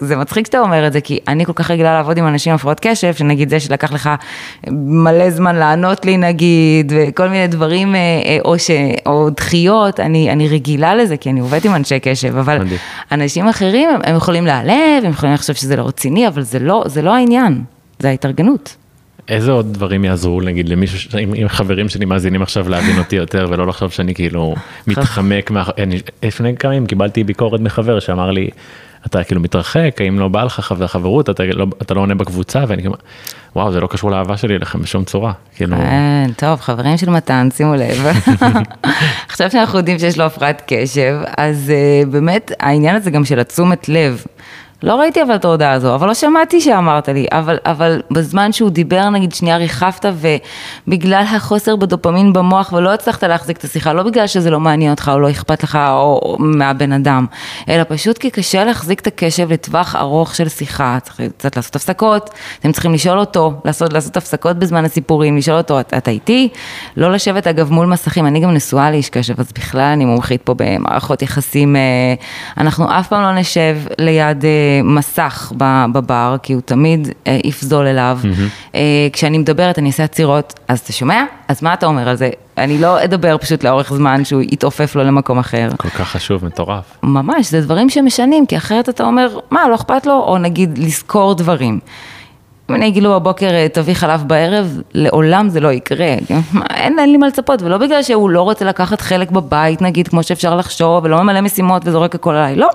וזה 0.00 0.16
מצחיק 0.16 0.46
שאתה 0.46 0.60
אומר 0.60 0.86
את 0.86 0.92
זה, 0.92 1.00
כי 1.00 1.18
אני 1.28 1.44
כל 1.44 1.52
כך 1.54 1.70
רגילה 1.70 1.94
לעבוד 1.94 2.18
עם 2.18 2.26
אנשים 2.26 2.50
עם 2.50 2.54
הפרעות 2.54 2.80
קשב, 2.80 3.14
שנגיד 3.14 3.50
זה 3.50 3.60
שלקח 3.60 3.92
לך 3.92 4.10
מלא 4.70 5.30
זמן 5.30 5.56
לענות 5.56 6.04
לי 6.04 6.16
נגיד, 6.16 6.92
וכל 6.96 7.28
מיני 7.28 7.46
דברים, 7.46 7.94
אה, 7.94 8.00
או, 8.44 8.58
ש, 8.58 8.70
או 9.06 9.30
דחיות, 9.30 10.00
אני, 10.00 10.30
אני 10.30 10.48
רגילה 10.48 10.94
לזה, 10.94 11.16
כי 11.16 11.30
אני 11.30 11.40
עובדת 11.40 11.64
עם 11.64 11.74
אנשי 11.74 12.00
קשב, 12.00 12.36
אבל 12.36 12.58
מדהים. 12.58 12.78
אנשים 13.12 13.48
אחרים, 13.48 13.90
הם, 13.90 14.00
הם 14.04 14.16
יכולים 14.16 14.46
להיעלב, 14.46 15.04
הם 15.04 15.10
יכולים 15.10 15.34
לחשוב 15.34 15.56
שזה 15.56 15.76
לא 15.76 15.82
רציני, 15.82 16.28
אבל 16.28 16.42
זה 16.42 16.58
לא, 16.58 16.82
זה 16.86 17.02
לא 17.02 17.14
העניין, 17.14 17.62
זה 17.98 18.08
ההתארגנות. 18.08 18.76
איזה 19.28 19.52
עוד 19.52 19.72
דברים 19.74 20.04
יעזרו 20.04 20.40
נגיד 20.40 20.68
למישהו, 20.68 20.98
ש- 20.98 21.14
אם, 21.14 21.34
אם 21.34 21.48
חברים 21.48 21.88
שלי 21.88 22.04
מאזינים 22.04 22.42
עכשיו 22.42 22.68
להבין 22.68 22.98
אותי 22.98 23.16
יותר 23.16 23.46
ולא 23.50 23.66
לחשוב 23.66 23.90
שאני 23.90 24.14
כאילו 24.14 24.54
מתחמק, 24.86 25.50
מה, 25.50 25.64
אני, 25.78 26.00
לפני 26.22 26.56
כמה 26.56 26.74
ימים 26.74 26.86
קיבלתי 26.86 27.24
ביקורת 27.24 27.60
מחבר 27.60 28.00
שאמר 28.00 28.30
לי, 28.30 28.50
אתה 29.06 29.24
כאילו 29.24 29.40
מתרחק, 29.40 29.96
האם 30.00 30.18
לא 30.18 30.28
בא 30.28 30.44
לך 30.44 30.60
חבר 30.60 30.86
חברות, 30.86 31.30
אתה 31.30 31.44
לא, 31.44 31.66
אתה 31.82 31.94
לא 31.94 32.00
עונה 32.00 32.14
בקבוצה, 32.14 32.64
ואני 32.68 32.82
כאילו, 32.82 32.94
וואו 33.56 33.72
זה 33.72 33.80
לא 33.80 33.86
קשור 33.86 34.10
לאהבה 34.10 34.36
שלי 34.36 34.56
אליכם 34.56 34.82
בשום 34.82 35.04
צורה, 35.04 35.32
כאילו, 35.56 35.76
כן, 35.76 36.30
טוב, 36.36 36.60
חברים 36.60 36.96
של 36.96 37.10
מתן, 37.10 37.48
שימו 37.56 37.74
לב. 37.74 38.06
עכשיו 39.28 39.50
שאנחנו 39.50 39.78
יודעים 39.78 39.98
שיש 39.98 40.18
לו 40.18 40.24
הפרעת 40.24 40.62
קשב, 40.66 41.16
אז 41.36 41.72
uh, 41.72 42.06
באמת 42.08 42.52
העניין 42.60 42.96
הזה 42.96 43.10
גם 43.10 43.24
של 43.24 43.38
התשומת 43.38 43.88
לב. 43.88 44.24
לא 44.82 44.94
ראיתי 44.94 45.22
אבל 45.22 45.34
את 45.34 45.44
ההודעה 45.44 45.72
הזו, 45.72 45.94
אבל 45.94 46.06
לא 46.06 46.14
שמעתי 46.14 46.60
שאמרת 46.60 47.08
לי, 47.08 47.26
אבל, 47.32 47.56
אבל 47.66 48.02
בזמן 48.10 48.52
שהוא 48.52 48.70
דיבר, 48.70 49.08
נגיד 49.10 49.32
שנייה 49.34 49.56
ריחפת, 49.56 50.06
ובגלל 50.86 51.24
החוסר 51.36 51.76
בדופמין 51.76 52.32
במוח, 52.32 52.72
ולא 52.72 52.92
הצלחת 52.94 53.24
להחזיק 53.24 53.56
את 53.56 53.64
השיחה, 53.64 53.92
לא 53.92 54.02
בגלל 54.02 54.26
שזה 54.26 54.50
לא 54.50 54.60
מעניין 54.60 54.90
אותך, 54.90 55.10
או 55.14 55.18
לא 55.18 55.30
אכפת 55.30 55.62
לך, 55.62 55.76
או, 55.90 56.20
או 56.22 56.36
מהבן 56.38 56.92
אדם, 56.92 57.26
אלא 57.68 57.82
פשוט 57.88 58.18
כי 58.18 58.30
קשה 58.30 58.64
להחזיק 58.64 59.00
את 59.00 59.06
הקשב 59.06 59.52
לטווח 59.52 59.96
ארוך 59.96 60.34
של 60.34 60.48
שיחה, 60.48 60.98
צריך 61.02 61.20
קצת 61.38 61.56
לעשות 61.56 61.76
הפסקות, 61.76 62.30
אתם 62.60 62.72
צריכים 62.72 62.94
לשאול 62.94 63.18
אותו, 63.18 63.52
לעשות, 63.64 63.92
לעשות 63.92 64.16
הפסקות 64.16 64.56
בזמן 64.58 64.84
הסיפורים, 64.84 65.36
לשאול 65.36 65.58
אותו, 65.58 65.80
"את- 65.80 65.94
אתה 65.96 66.10
איתי? 66.10 66.48
לא 66.96 67.12
לשבת 67.12 67.46
אגב 67.46 67.72
מול 67.72 67.86
מסכים, 67.86 68.26
אני 68.26 68.40
גם 68.40 68.50
נשואה 68.54 68.90
לאיש 68.90 69.10
קשב, 69.10 69.40
אז 69.40 69.52
בכלל 69.54 69.80
אני 69.92 70.04
מומחית 70.04 70.42
פה 70.42 70.54
במערכות 70.58 71.22
יחסים, 71.22 71.76
אה, 71.76 71.80
אנחנו 72.58 72.98
אף 72.98 73.08
פעם 73.08 73.22
לא 73.22 73.32
נשב 73.40 73.76
ליד 73.98 74.44
אה, 74.44 74.50
מסך 74.84 75.52
בבר, 75.92 76.36
כי 76.42 76.52
הוא 76.52 76.62
תמיד 76.64 77.08
אה, 77.26 77.38
יפזול 77.44 77.86
אליו. 77.86 78.18
אה, 78.74 78.80
כשאני 79.12 79.38
מדברת, 79.38 79.78
אני 79.78 79.88
אעשה 79.88 80.04
עצירות, 80.04 80.54
אז 80.68 80.80
אתה 80.80 80.92
שומע? 80.92 81.24
אז 81.48 81.62
מה 81.62 81.74
אתה 81.74 81.86
אומר 81.86 82.08
על 82.08 82.16
זה? 82.16 82.30
אני 82.58 82.78
לא 82.78 83.04
אדבר 83.04 83.38
פשוט 83.38 83.64
לאורך 83.64 83.92
זמן 83.94 84.24
שהוא 84.24 84.42
יתעופף 84.42 84.96
לו 84.96 85.04
למקום 85.04 85.38
אחר. 85.38 85.68
כל 85.76 85.88
כך 85.88 86.08
חשוב, 86.08 86.44
מטורף. 86.44 86.84
ממש, 87.02 87.50
זה 87.50 87.60
דברים 87.60 87.90
שמשנים, 87.90 88.46
כי 88.46 88.56
אחרת 88.56 88.88
אתה 88.88 89.04
אומר, 89.04 89.38
מה, 89.50 89.68
לא 89.68 89.74
אכפת 89.74 90.06
לו? 90.06 90.12
או 90.12 90.38
נגיד, 90.38 90.78
לזכור 90.78 91.34
דברים. 91.34 91.80
אם 92.70 92.74
אני 92.74 92.88
אגיד 92.88 93.02
לו 93.02 93.20
בבוקר, 93.20 93.50
אה, 93.50 93.66
תביא 93.72 93.94
חלב 93.94 94.24
בערב, 94.26 94.80
לעולם 94.94 95.48
זה 95.48 95.60
לא 95.60 95.72
יקרה. 95.72 96.14
אין, 96.70 96.98
אין 96.98 97.12
לי 97.12 97.16
מה 97.16 97.26
לצפות, 97.26 97.62
ולא 97.62 97.78
בגלל 97.78 98.02
שהוא 98.02 98.30
לא 98.30 98.42
רוצה 98.42 98.64
לקחת 98.64 99.00
חלק 99.00 99.30
בבית, 99.30 99.82
נגיד, 99.82 100.08
כמו 100.08 100.22
שאפשר 100.22 100.56
לחשוב, 100.56 101.04
ולא 101.04 101.22
ממלא 101.22 101.40
משימות 101.40 101.82
וזורק 101.86 102.14
הכל 102.14 102.34
עליי, 102.34 102.56
לא. 102.56 102.68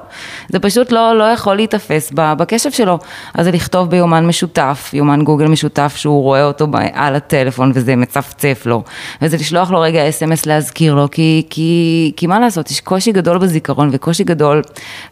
זה 0.49 0.59
פשוט 0.59 0.91
לא, 0.91 1.17
לא 1.17 1.23
יכול 1.23 1.55
להיתפס 1.55 2.11
בקשב 2.15 2.71
שלו. 2.71 2.99
אז 3.33 3.45
זה 3.45 3.51
לכתוב 3.51 3.89
ביומן 3.89 4.25
משותף, 4.25 4.91
יומן 4.93 5.23
גוגל 5.23 5.47
משותף, 5.47 5.93
שהוא 5.95 6.23
רואה 6.23 6.43
אותו 6.43 6.67
על 6.93 7.15
הטלפון 7.15 7.71
וזה 7.75 7.95
מצפצף 7.95 8.63
לו. 8.65 8.83
וזה 9.21 9.37
לשלוח 9.37 9.71
לו 9.71 9.81
רגע 9.81 10.09
אס.אם.אס 10.09 10.45
להזכיר 10.45 10.95
לו, 10.95 11.07
כי, 11.11 11.45
כי, 11.49 12.11
כי 12.15 12.27
מה 12.27 12.39
לעשות, 12.39 12.71
יש 12.71 12.81
קושי 12.81 13.11
גדול 13.11 13.37
בזיכרון 13.37 13.89
וקושי 13.91 14.23
גדול 14.23 14.61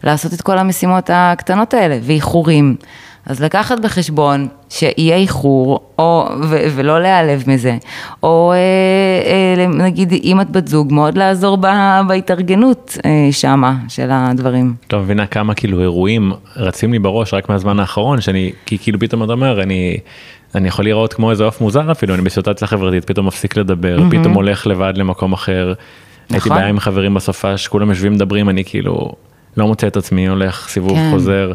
לעשות 0.04 0.34
את 0.34 0.42
כל 0.42 0.58
המשימות 0.58 1.10
הקטנות 1.12 1.74
האלה, 1.74 1.98
ואיחורים. 2.02 2.76
אז 3.26 3.40
לקחת 3.40 3.80
בחשבון 3.80 4.48
שיהיה 4.68 5.16
איחור, 5.16 5.80
או, 5.98 6.28
ו, 6.42 6.58
ולא 6.74 7.00
להיעלב 7.00 7.44
מזה, 7.46 7.76
או 8.22 8.52
אה, 8.52 8.56
אה, 9.58 9.66
נגיד 9.66 10.12
אם 10.24 10.40
את 10.40 10.50
בת 10.50 10.68
זוג, 10.68 10.92
מאוד 10.92 11.18
לעזור 11.18 11.56
ב, 11.56 11.66
בהתארגנות 12.08 12.98
אה, 13.04 13.28
שמה 13.32 13.74
של 13.88 14.08
הדברים. 14.10 14.74
לא 14.92 15.00
מבינה 15.00 15.26
כמה 15.26 15.54
כאילו 15.54 15.80
אירועים 15.80 16.32
רצים 16.56 16.92
לי 16.92 16.98
בראש 16.98 17.34
רק 17.34 17.48
מהזמן 17.48 17.80
האחרון, 17.80 18.20
שאני, 18.20 18.52
כי 18.66 18.78
כאילו 18.78 18.98
פתאום 18.98 19.24
אתה 19.24 19.32
אומר, 19.32 19.62
אני... 19.62 19.96
אני 20.54 20.68
יכול 20.68 20.84
לראות 20.84 21.14
כמו 21.14 21.30
איזה 21.30 21.44
עוף 21.44 21.60
מוזר 21.60 21.92
אפילו, 21.92 22.14
אני 22.14 22.22
בסיטואציה 22.22 22.68
חברתית, 22.68 23.04
פתאום 23.04 23.26
מפסיק 23.26 23.56
לדבר, 23.56 23.98
mm-hmm. 23.98 24.18
פתאום 24.20 24.34
הולך 24.34 24.66
לבד 24.66 24.92
למקום 24.96 25.32
אחר. 25.32 25.72
נכון. 25.72 26.36
הייתי 26.36 26.48
בעיה 26.48 26.66
עם 26.66 26.80
חברים 26.80 27.14
בסופה, 27.14 27.56
שכולם 27.56 27.88
יושבים 27.88 28.12
מדברים, 28.12 28.48
אני 28.48 28.64
כאילו 28.64 29.12
לא 29.56 29.66
מוצא 29.66 29.86
את 29.86 29.96
עצמי, 29.96 30.28
הולך 30.28 30.68
סיבוב 30.68 30.94
כן. 30.94 31.10
חוזר. 31.10 31.52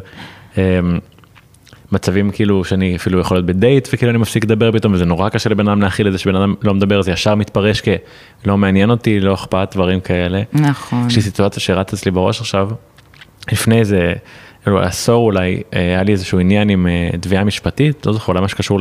מצבים 1.91 2.31
כאילו 2.31 2.63
שאני 2.63 2.95
אפילו 2.95 3.19
יכול 3.19 3.37
להיות 3.37 3.45
בדייט 3.45 3.87
וכאילו 3.93 4.09
אני 4.09 4.17
מפסיק 4.17 4.43
לדבר 4.43 4.71
פתאום 4.71 4.93
וזה 4.93 5.05
נורא 5.05 5.29
קשה 5.29 5.49
לבן 5.49 5.67
אדם 5.67 5.81
להכיל 5.81 6.07
את 6.07 6.11
זה 6.11 6.17
שבן 6.17 6.35
אדם 6.35 6.53
לא 6.61 6.73
מדבר 6.73 7.01
זה 7.01 7.11
ישר 7.11 7.35
מתפרש 7.35 7.81
כלא 7.81 8.57
מעניין 8.57 8.89
אותי 8.89 9.19
לא 9.19 9.33
אכפת 9.33 9.69
דברים 9.73 9.99
כאלה. 9.99 10.41
נכון. 10.53 11.07
יש 11.07 11.15
לי 11.15 11.21
סיטואציה 11.21 11.61
שרץ 11.61 11.93
אצלי 11.93 12.11
בראש 12.11 12.41
עכשיו 12.41 12.69
לפני 13.51 13.79
איזה 13.79 14.13
כאילו, 14.63 14.81
עשור 14.81 15.25
אולי 15.25 15.61
אה, 15.73 15.79
היה 15.79 16.03
לי 16.03 16.11
איזשהו 16.11 16.39
עניין 16.39 16.69
עם 16.69 16.87
אה, 16.87 17.09
תביעה 17.19 17.43
משפטית 17.43 18.05
לא 18.05 18.13
זוכר 18.13 18.33
למה 18.33 18.47
שקשור 18.47 18.79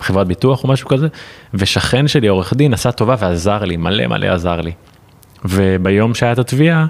לחברת 0.00 0.26
ביטוח 0.26 0.64
או 0.64 0.68
משהו 0.68 0.88
כזה 0.88 1.08
ושכן 1.54 2.08
שלי 2.08 2.28
עורך 2.28 2.54
דין 2.54 2.74
עשה 2.74 2.92
טובה 2.92 3.14
ועזר 3.18 3.64
לי 3.64 3.76
מלא 3.76 4.06
מלא 4.06 4.26
עזר 4.26 4.60
לי. 4.60 4.72
וביום 5.44 6.14
שהיה 6.14 6.32
את 6.32 6.38
התביעה 6.38 6.86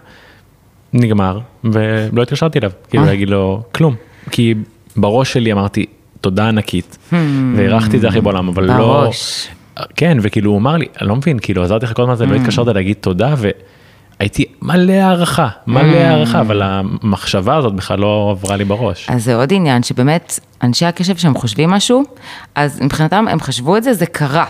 נגמר 0.93 1.39
ולא 1.65 2.23
התקשרתי 2.23 2.59
אליו 2.59 2.71
כאילו 2.91 3.05
אה. 3.05 3.09
להגיד 3.09 3.31
לו 3.31 3.63
כלום 3.73 3.95
כי 4.31 4.55
בראש 4.97 5.33
שלי 5.33 5.53
אמרתי, 5.53 5.87
תודה 6.21 6.49
ענקית, 6.49 6.99
hmm. 7.11 7.15
והערכתי 7.57 7.97
את 7.97 8.01
זה 8.01 8.09
הכי 8.09 8.21
בעולם, 8.21 8.49
אבל 8.49 8.65
לא... 8.65 8.77
בראש. 8.77 9.49
כן, 9.97 10.19
וכאילו 10.23 10.51
הוא 10.51 10.59
אמר 10.59 10.77
לי, 10.77 10.87
אני 11.01 11.09
לא 11.09 11.17
מבין, 11.17 11.39
כאילו 11.39 11.63
עזרתי 11.63 11.87
לך 11.87 11.93
כל 11.93 12.11
הזמן, 12.11 12.29
לא 12.29 12.37
hmm. 12.37 12.41
התקשרת 12.41 12.67
להגיד 12.67 12.97
תודה, 13.01 13.35
והייתי 14.19 14.45
מלא 14.63 14.93
הערכה, 14.93 15.49
מלא 15.67 15.93
hmm. 15.93 15.97
הערכה, 15.97 16.41
אבל 16.41 16.63
המחשבה 16.65 17.57
הזאת 17.57 17.75
בכלל 17.75 17.99
לא 17.99 18.29
עברה 18.31 18.57
לי 18.57 18.65
בראש. 18.65 19.07
אז 19.11 19.25
זה 19.25 19.35
עוד 19.35 19.53
עניין, 19.53 19.83
שבאמת, 19.83 20.41
אנשי 20.63 20.87
הקשב 20.87 21.17
שהם 21.17 21.35
חושבים 21.35 21.71
משהו, 21.71 22.03
אז 22.55 22.81
מבחינתם 22.81 23.27
הם 23.31 23.41
חשבו 23.41 23.77
את 23.77 23.83
זה, 23.83 23.95
זה 23.95 24.07
קרה. 24.07 24.45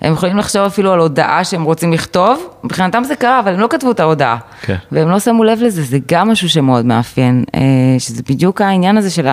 הם 0.00 0.12
יכולים 0.12 0.36
לחשוב 0.36 0.62
אפילו 0.62 0.92
על 0.92 0.98
הודעה 0.98 1.44
שהם 1.44 1.62
רוצים 1.62 1.92
לכתוב, 1.92 2.48
מבחינתם 2.64 3.04
זה 3.04 3.16
קרה, 3.16 3.40
אבל 3.40 3.54
הם 3.54 3.60
לא 3.60 3.66
כתבו 3.70 3.90
את 3.90 4.00
ההודעה. 4.00 4.36
כן. 4.62 4.76
והם 4.92 5.08
לא 5.08 5.20
שמו 5.20 5.44
לב 5.44 5.58
לזה, 5.62 5.82
זה 5.82 5.98
גם 6.08 6.28
משהו 6.30 6.48
שמאוד 6.48 6.86
מאפיין, 6.86 7.44
אה, 7.54 7.60
שזה 7.98 8.22
בדיוק 8.28 8.60
העניין 8.60 8.96
הזה 8.96 9.10
של 9.10 9.26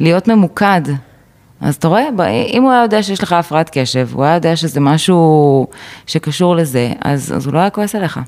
להיות 0.00 0.28
ממוקד. 0.28 0.82
אז 1.60 1.74
אתה 1.74 1.88
רואה, 1.88 2.08
אם 2.52 2.62
הוא 2.62 2.72
היה 2.72 2.82
יודע 2.82 3.02
שיש 3.02 3.22
לך 3.22 3.32
הפרעת 3.32 3.70
קשב, 3.72 4.08
הוא 4.12 4.24
היה 4.24 4.34
יודע 4.34 4.56
שזה 4.56 4.80
משהו 4.80 5.66
שקשור 6.06 6.56
לזה, 6.56 6.92
אז, 7.00 7.32
אז 7.36 7.46
הוא 7.46 7.54
לא 7.54 7.58
היה 7.58 7.70
כועס 7.70 7.94
עליך. 7.94 8.20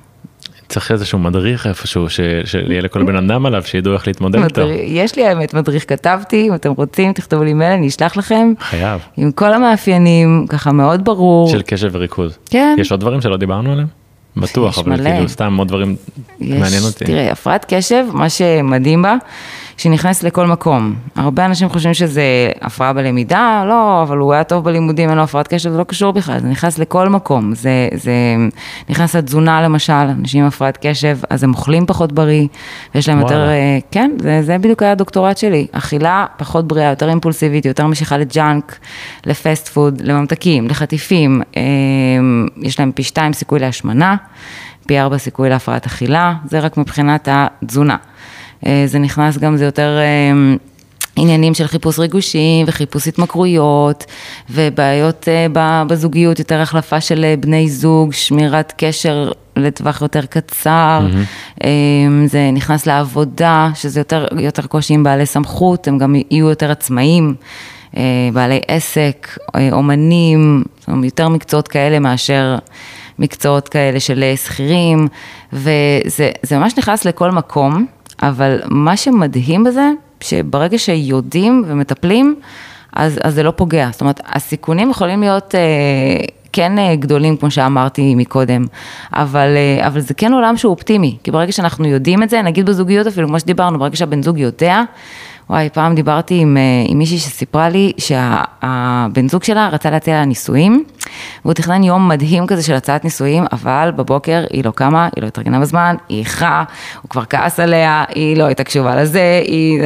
צריך 0.69 0.91
איזשהו 0.91 1.19
מדריך 1.19 1.67
איפשהו, 1.67 2.11
שיהיה 2.45 2.81
לכל 2.83 3.03
בן 3.03 3.17
אדם 3.17 3.47
עליו, 3.47 3.63
שידעו 3.63 3.95
איך 3.95 4.07
להתמודד 4.07 4.43
איתו. 4.45 4.71
יש 4.85 5.17
לי 5.17 5.27
האמת 5.27 5.55
מדריך, 5.55 5.85
כתבתי, 5.89 6.49
אם 6.49 6.55
אתם 6.55 6.73
רוצים, 6.73 7.13
תכתבו 7.13 7.45
לי 7.45 7.53
מייל, 7.53 7.73
אני 7.73 7.89
אשלח 7.89 8.17
לכם. 8.17 8.53
חייב. 8.61 9.01
עם 9.17 9.33
כל 9.33 9.53
המאפיינים, 9.53 10.47
ככה 10.49 10.73
מאוד 10.73 11.05
ברור. 11.05 11.49
של 11.49 11.63
קשב 11.63 11.91
וריכוז. 11.93 12.39
כן. 12.51 12.77
יש 12.81 12.91
עוד 12.91 13.01
דברים 13.01 13.21
שלא 13.21 13.37
דיברנו 13.37 13.73
עליהם? 13.73 13.87
בטוח, 14.37 14.79
אבל 14.79 14.91
מלא. 14.91 15.11
כאילו 15.11 15.29
סתם 15.29 15.57
עוד 15.57 15.69
דברים 15.69 15.97
יש, 16.41 16.61
מעניין 16.61 16.83
אותי. 16.83 17.05
תראה, 17.05 17.33
הפרעת 17.33 17.67
קשב, 17.69 18.05
מה 18.13 18.29
שמדהים 18.29 19.03
בה, 19.03 19.17
שנכנס 19.77 20.23
לכל 20.23 20.47
מקום. 20.47 20.95
הרבה 21.17 21.45
אנשים 21.45 21.69
חושבים 21.69 21.95
שזה 21.95 22.23
הפרעה 22.61 22.93
בלמידה, 22.93 23.65
לא, 23.69 24.03
אבל 24.03 24.19
הוא 24.19 24.33
היה 24.33 24.45
טוב 24.45 24.65
בלימודים, 24.65 25.09
אין 25.09 25.19
לו 25.19 25.25
הפרעת 25.25 25.49
קשב, 25.49 25.71
זה 25.71 25.79
לא 25.79 25.85
קשור 25.85 26.13
בכלל, 26.13 26.41
זה 26.41 26.49
נכנס 26.49 26.79
לכל 26.79 27.09
מקום. 27.09 27.55
זה, 27.55 27.89
זה 27.95 28.13
נכנס 28.89 29.17
לתזונה 29.17 29.63
למשל, 29.63 29.93
אנשים 29.93 30.41
עם 30.41 30.47
הפרעת 30.47 30.79
קשב, 30.87 31.19
אז 31.31 31.45
הם 31.45 31.51
אוכלים 31.51 31.87
פחות 31.87 32.13
בריא, 32.13 32.47
ויש 32.95 33.09
להם 33.09 33.23
וואלה. 33.23 33.37
יותר, 33.37 33.49
אה, 33.49 33.79
כן, 33.91 34.11
זה, 34.19 34.43
זה 34.43 34.59
בדיוק 34.59 34.83
היה 34.83 34.93
הדוקטורט 34.93 35.37
שלי. 35.37 35.67
אכילה 35.73 36.27
פחות 36.37 36.69
בריאה, 36.69 36.91
יותר 36.91 37.09
אימפולסיבית, 37.09 37.67
יותר 37.67 37.87
משיכה 37.87 38.19
ל 38.19 38.29
junk, 38.29 38.79
ל 39.27 39.35
fast 39.35 39.69
food, 39.69 40.03
לממתקים, 40.05 40.69
לחטיפים, 40.69 41.43
אה, 41.57 41.63
יש 42.63 42.81
להם 42.81 42.93
פי 42.93 43.03
שתיים 43.03 43.33
סיכוי 43.33 43.59
להשמנה. 43.59 44.17
פי 44.87 45.01
ארבע 45.01 45.19
סיכוי 45.19 45.49
להפרעת 45.49 45.87
אכילה, 45.87 46.35
זה 46.45 46.59
רק 46.61 46.77
מבחינת 46.77 47.29
התזונה. 47.31 47.97
אה, 48.67 48.85
זה 48.87 48.99
נכנס 48.99 49.39
גם, 49.39 49.57
זה 49.57 49.65
יותר 49.65 49.99
אה, 49.99 50.57
עניינים 51.17 51.55
של 51.55 51.67
חיפוש 51.67 51.99
ריגושים 51.99 52.67
וחיפוש 52.69 53.09
התמכרויות 53.09 54.05
ובעיות 54.51 55.29
אה, 55.29 55.85
בזוגיות, 55.87 56.39
יותר 56.39 56.61
החלפה 56.61 57.01
של 57.01 57.35
בני 57.41 57.69
זוג, 57.69 58.13
שמירת 58.13 58.73
קשר 58.77 59.33
לטווח 59.57 60.03
יותר 60.03 60.27
קצר, 60.27 61.07
mm-hmm. 61.07 61.65
זה 62.27 62.51
נכנס 62.53 62.87
לעבודה, 62.87 63.71
שזה 63.75 64.01
יותר, 64.01 64.27
יותר 64.39 64.67
קושי 64.67 64.95
עם 64.95 65.03
בעלי 65.03 65.27
סמכות, 65.27 65.89
הם 65.89 65.99
גם 65.99 66.15
יהיו 66.15 66.49
יותר 66.49 66.71
עצמאים, 66.71 67.35
בעלי 68.33 68.61
עסק, 68.69 69.39
אומנים, 69.73 70.65
יותר 71.03 71.29
מקצועות 71.29 71.69
כאלה 71.69 71.99
מאשר 71.99 72.57
מקצועות 73.19 73.69
כאלה 73.69 74.01
של 74.01 74.25
שכירים, 74.37 75.09
וזה 75.53 76.31
ממש 76.53 76.79
נכנס 76.79 77.05
לכל 77.05 77.31
מקום. 77.31 77.87
אבל 78.29 78.61
מה 78.69 78.97
שמדהים 78.97 79.65
בזה, 79.65 79.91
שברגע 80.21 80.79
שיודעים 80.79 81.65
ומטפלים, 81.67 82.37
אז, 82.93 83.19
אז 83.23 83.35
זה 83.35 83.43
לא 83.43 83.51
פוגע. 83.51 83.89
זאת 83.93 84.01
אומרת, 84.01 84.21
הסיכונים 84.27 84.91
יכולים 84.91 85.21
להיות... 85.21 85.55
אה, 85.55 86.25
כן 86.57 86.79
אה, 86.79 86.97
גדולים, 86.97 87.37
כמו 87.37 87.51
שאמרתי 87.51 88.15
מקודם, 88.15 88.65
אבל, 89.13 89.49
אה, 89.57 89.87
אבל 89.87 90.01
זה 90.01 90.15
כן 90.15 90.33
עולם 90.33 90.57
שהוא 90.57 90.71
אופטימי, 90.71 91.17
כי 91.25 91.31
ברגע 91.31 91.53
שאנחנו 91.53 91.87
יודעים 91.87 92.23
את 92.23 92.31
זה, 92.31 92.43
נגיד 92.43 92.67
בזוגיות 92.67 93.07
אפילו, 93.07 93.29
כמו 93.29 93.41
שדיברנו, 93.41 93.79
ברגע 93.79 93.97
שהבן 93.97 94.23
זוג 94.23 94.39
יודע, 94.39 94.83
וואי, 95.51 95.69
פעם 95.73 95.95
דיברתי 95.95 96.35
עם, 96.35 96.57
אה, 96.57 96.63
עם 96.89 96.99
מישהי 96.99 97.19
שסיפרה 97.19 97.69
לי 97.69 97.93
שהבן 97.99 99.29
זוג 99.29 99.45
שלה 99.45 99.69
רצה 99.69 99.91
להציע 99.91 100.15
לה 100.15 100.25
נישואים, 100.25 100.85
והוא 101.45 101.55
תכנן 101.55 101.83
יום 101.83 102.09
מדהים 102.09 102.47
כזה 102.47 102.63
של 102.63 102.75
הצעת 102.75 103.05
נישואים, 103.05 103.45
אבל 103.53 103.91
בבוקר 103.97 104.45
היא 104.51 104.65
לא 104.65 104.71
קמה, 104.71 105.09
היא 105.17 105.23
לא 105.23 105.27
התארגנה 105.27 105.61
בזמן, 105.61 105.97
היא 106.09 106.19
איכה, 106.19 106.65
הוא 107.03 107.11
כבר 107.11 107.25
כעס 107.25 107.61
עליה, 107.61 108.05
היא 108.15 108.37
לא 108.37 108.45
הייתה 108.45 108.65
קשובה 108.65 108.97
לזה, 108.97 109.43
היא... 109.47 109.81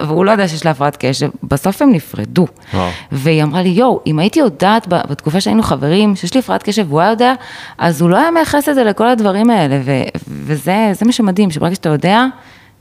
והוא 0.00 0.24
לא 0.24 0.30
יודע 0.30 0.48
שיש 0.48 0.64
לה 0.64 0.70
הפרעת 0.70 0.96
קשב, 1.00 1.28
בסוף 1.42 1.82
הם 1.82 1.92
נפרדו. 1.92 2.46
וואו. 2.74 2.88
והיא 3.12 3.42
אמרה 3.42 3.62
לי, 3.62 3.68
יואו, 3.68 4.00
אם 4.06 4.18
הייתי 4.18 4.40
יודעת 4.40 4.88
בתקופה 4.88 5.40
שהיינו 5.40 5.62
חברים, 5.62 6.16
שיש 6.16 6.34
לי 6.34 6.40
הפרעת 6.40 6.62
קשב 6.62 6.86
והוא 6.88 7.00
היה 7.00 7.10
יודע, 7.10 7.34
אז 7.78 8.00
הוא 8.00 8.10
לא 8.10 8.16
היה 8.16 8.30
מייחס 8.30 8.68
את 8.68 8.74
זה 8.74 8.84
לכל 8.84 9.08
הדברים 9.08 9.50
האלה, 9.50 9.80
ו, 9.84 9.92
וזה 10.28 10.92
מה 11.06 11.12
שמדהים, 11.12 11.50
שברגע 11.50 11.74
שאתה 11.74 11.88
יודע, 11.88 12.26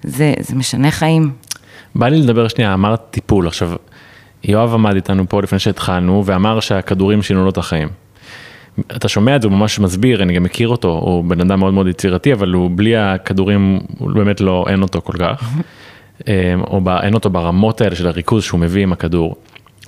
זה, 0.03 0.33
זה 0.39 0.55
משנה 0.55 0.91
חיים. 0.91 1.31
בא 1.95 2.07
לי 2.07 2.21
לדבר 2.21 2.47
שנייה, 2.47 2.73
אמרת 2.73 3.01
טיפול, 3.11 3.47
עכשיו, 3.47 3.71
יואב 4.43 4.73
עמד 4.73 4.95
איתנו 4.95 5.29
פה 5.29 5.41
לפני 5.41 5.59
שהתחלנו, 5.59 6.23
ואמר 6.25 6.59
שהכדורים 6.59 7.21
שינו 7.21 7.43
לו 7.43 7.49
את 7.49 7.57
החיים. 7.57 7.87
אתה 8.79 9.07
שומע 9.07 9.35
את 9.35 9.41
זה, 9.41 9.47
הוא 9.47 9.57
ממש 9.57 9.79
מסביר, 9.79 10.23
אני 10.23 10.33
גם 10.33 10.43
מכיר 10.43 10.67
אותו, 10.67 10.87
הוא 10.87 11.23
בן 11.23 11.41
אדם 11.41 11.59
מאוד 11.59 11.73
מאוד 11.73 11.87
יצירתי, 11.87 12.33
אבל 12.33 12.51
הוא 12.51 12.71
בלי 12.75 12.97
הכדורים, 12.97 13.79
הוא 13.97 14.11
באמת 14.11 14.41
לא, 14.41 14.65
אין 14.67 14.81
אותו 14.81 15.01
כל 15.01 15.13
כך. 15.19 15.43
אמ, 16.27 16.61
או 16.61 16.81
אין 17.01 17.13
אותו 17.13 17.29
ברמות 17.29 17.81
האלה 17.81 17.95
של 17.95 18.07
הריכוז 18.07 18.43
שהוא 18.43 18.59
מביא 18.59 18.83
עם 18.83 18.93
הכדור. 18.93 19.35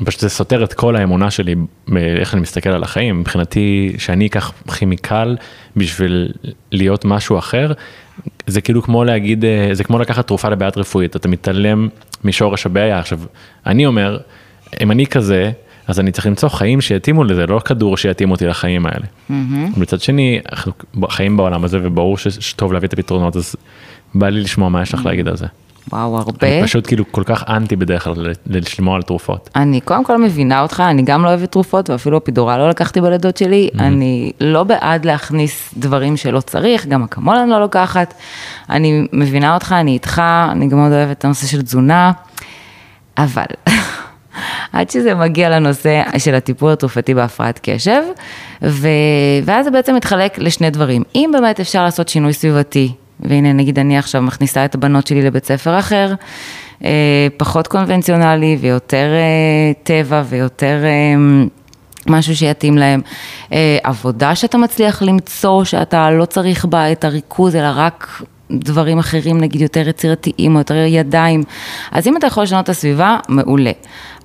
פשוט 0.05 0.19
זה 0.19 0.29
סותר 0.29 0.63
את 0.63 0.73
כל 0.73 0.95
האמונה 0.95 1.31
שלי 1.31 1.55
באיך 1.87 2.33
אני 2.33 2.41
מסתכל 2.41 2.69
על 2.69 2.83
החיים. 2.83 3.19
מבחינתי, 3.19 3.93
שאני 3.97 4.27
אקח 4.27 4.53
כימיקל 4.77 5.37
בשביל 5.75 6.31
להיות 6.71 7.05
משהו 7.05 7.37
אחר, 7.37 7.71
זה 8.47 8.61
כאילו 8.61 8.81
כמו 8.81 9.03
להגיד, 9.03 9.45
אה, 9.45 9.69
זה 9.71 9.83
כמו 9.83 9.99
לקחת 9.99 10.27
תרופה 10.27 10.49
לבעיית 10.49 10.77
רפואית, 10.77 11.15
אתה 11.15 11.27
מתעלם 11.27 11.89
משורש 12.23 12.65
הבעיה. 12.65 12.99
עכשיו, 12.99 13.19
אני 13.65 13.85
אומר, 13.85 14.19
אם 14.81 14.91
אני 14.91 15.05
כזה, 15.05 15.51
אז 15.87 15.99
אני 15.99 16.11
צריך 16.11 16.27
למצוא 16.27 16.49
חיים 16.49 16.81
שיתאימו 16.81 17.23
לזה, 17.23 17.45
לא 17.47 17.59
כדור 17.59 17.97
שיתאימו 17.97 18.33
אותי 18.33 18.47
לחיים 18.47 18.85
האלה. 18.85 19.05
Mm-hmm. 19.05 19.79
מצד 19.79 20.01
שני, 20.01 20.39
אנחנו 20.51 20.71
חיים 21.09 21.37
בעולם 21.37 21.63
הזה 21.63 21.79
וברור 21.81 22.17
שטוב 22.17 22.73
להביא 22.73 22.87
את 22.87 22.93
הפתרונות, 22.93 23.35
אז 23.35 23.55
בא 24.15 24.29
לי 24.29 24.41
לשמוע 24.41 24.69
מה 24.69 24.81
יש 24.81 24.93
לך 24.93 25.05
להגיד 25.05 25.27
על 25.27 25.37
זה. 25.37 25.45
וואו, 25.91 26.17
הרבה. 26.17 26.47
אני 26.47 26.63
פשוט 26.63 26.87
כאילו 26.87 27.11
כל 27.11 27.23
כך 27.23 27.43
אנטי 27.49 27.75
בדרך 27.75 28.03
כלל 28.03 28.31
לשמוע 28.45 28.95
על 28.95 29.01
תרופות. 29.01 29.49
אני 29.55 29.81
קודם 29.81 30.03
כל 30.03 30.21
מבינה 30.21 30.61
אותך, 30.61 30.83
אני 30.89 31.01
גם 31.01 31.23
לא 31.23 31.29
אוהבת 31.29 31.51
תרופות, 31.51 31.89
ואפילו 31.89 32.17
אפידורל 32.17 32.57
לא 32.57 32.69
לקחתי 32.69 33.01
בלידות 33.01 33.37
שלי. 33.37 33.69
Mm-hmm. 33.73 33.81
אני 33.81 34.31
לא 34.39 34.63
בעד 34.63 35.05
להכניס 35.05 35.73
דברים 35.77 36.17
שלא 36.17 36.41
צריך, 36.41 36.85
גם 36.85 37.03
אקמול 37.03 37.35
אני 37.35 37.49
לא 37.49 37.59
לוקחת. 37.59 38.13
אני 38.69 39.07
מבינה 39.13 39.53
אותך, 39.53 39.75
אני 39.79 39.91
איתך, 39.91 40.21
אני 40.51 40.67
גם 40.67 40.77
מאוד 40.77 40.91
אוהבת 40.91 41.17
את 41.17 41.25
הנושא 41.25 41.47
של 41.47 41.61
תזונה, 41.61 42.11
אבל 43.17 43.45
עד 44.73 44.89
שזה 44.89 45.15
מגיע 45.15 45.49
לנושא 45.49 46.03
של 46.17 46.35
הטיפול 46.35 46.71
התרופתי 46.71 47.13
בהפרעת 47.13 47.59
קשב, 47.63 48.01
ו... 48.63 48.87
ואז 49.45 49.65
זה 49.65 49.71
בעצם 49.71 49.95
מתחלק 49.95 50.37
לשני 50.39 50.69
דברים. 50.69 51.03
אם 51.15 51.29
באמת 51.33 51.59
אפשר 51.59 51.83
לעשות 51.83 52.09
שינוי 52.09 52.33
סביבתי, 52.33 52.91
והנה 53.19 53.53
נגיד 53.53 53.79
אני 53.79 53.97
עכשיו 53.97 54.21
מכניסה 54.21 54.65
את 54.65 54.75
הבנות 54.75 55.07
שלי 55.07 55.21
לבית 55.21 55.45
ספר 55.45 55.79
אחר, 55.79 56.13
אה, 56.83 57.27
פחות 57.37 57.67
קונבנציונלי 57.67 58.57
ויותר 58.61 59.07
אה, 59.13 59.73
טבע 59.83 60.23
ויותר... 60.29 60.81
אה, 60.83 61.43
משהו 62.07 62.35
שיתאים 62.35 62.77
להם, 62.77 63.01
עבודה 63.83 64.35
שאתה 64.35 64.57
מצליח 64.57 65.01
למצוא, 65.01 65.63
שאתה 65.63 66.11
לא 66.11 66.25
צריך 66.25 66.65
בה 66.65 66.91
את 66.91 67.03
הריכוז, 67.05 67.55
אלא 67.55 67.67
רק 67.75 68.21
דברים 68.51 68.99
אחרים, 68.99 69.37
נגיד 69.37 69.61
יותר 69.61 69.89
יצירתיים 69.89 70.55
או 70.55 70.59
יותר 70.59 70.75
ידיים. 70.75 71.43
אז 71.91 72.07
אם 72.07 72.17
אתה 72.17 72.27
יכול 72.27 72.43
לשנות 72.43 72.63
את 72.63 72.69
הסביבה, 72.69 73.17
מעולה. 73.29 73.71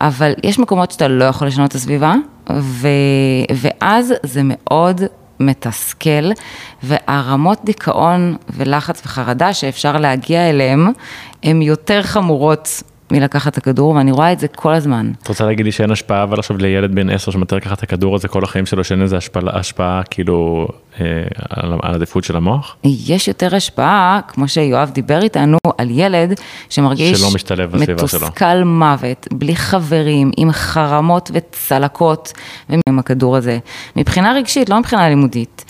אבל 0.01 0.32
יש 0.45 0.59
מקומות 0.59 0.91
שאתה 0.91 1.09
לא 1.09 1.24
יכול 1.24 1.49
לשנות 1.49 1.70
את 1.70 1.74
הסביבה, 1.74 2.14
ו... 2.51 2.89
ואז 3.55 4.14
זה 4.22 4.41
מאוד 4.45 5.03
מתסכל, 5.41 6.30
והרמות 6.82 7.59
דיכאון 7.64 8.36
ולחץ 8.51 9.03
וחרדה 9.05 9.55
שאפשר 9.55 9.99
להגיע 9.99 10.51
אליהם, 10.51 10.93
הן 11.43 11.62
יותר 11.62 12.03
חמורות 12.03 12.82
מלקחת 13.11 13.52
את 13.52 13.59
הכדור, 13.59 13.90
ואני 13.90 14.12
רואה 14.12 14.32
את 14.32 14.40
זה 14.40 14.48
כל 14.48 14.74
הזמן. 14.74 15.11
את 15.22 15.28
רוצה 15.28 15.46
להגיד 15.46 15.66
לי 15.66 15.72
שאין 15.72 15.90
השפעה, 15.90 16.22
אבל 16.22 16.38
עכשיו 16.38 16.59
לילד 16.59 16.94
בן 16.94 17.11
10 17.11 17.30
שמטר 17.30 17.56
לקחת 17.56 17.78
את 17.78 17.82
הכדור 17.82 18.14
הזה 18.14 18.28
כל 18.28 18.44
החיים 18.44 18.66
שלו, 18.66 18.84
שאין 18.84 19.02
איזה 19.02 19.16
השפעה, 19.16 19.42
השפעה 19.59 20.02
כאילו 20.11 20.68
אה, 21.00 21.06
על, 21.48 21.72
על 21.82 21.94
עדיפות 21.94 22.24
של 22.24 22.36
המוח? 22.36 22.76
יש 22.84 23.28
יותר 23.28 23.56
השפעה, 23.56 24.20
כמו 24.28 24.48
שיואב 24.48 24.90
דיבר 24.90 25.22
איתנו, 25.22 25.59
על 25.78 25.88
ילד 25.90 26.40
שמרגיש... 26.68 27.20
שלא 27.20 27.34
משתלב 27.34 27.70
בסביבה 27.70 28.09
שלו. 28.09 28.20
מתוסכל 28.26 28.64
מוות, 28.64 29.28
בלי 29.32 29.56
חברים, 29.56 30.30
עם 30.36 30.52
חרמות 30.52 31.30
וצלקות, 31.34 32.32
ועם 32.68 32.98
הכדור 32.98 33.36
הזה. 33.36 33.59
מבחינה 33.96 34.32
רגשית, 34.32 34.68
לא 34.68 34.78
מבחינה 34.78 35.09
לימודית. 35.09 35.64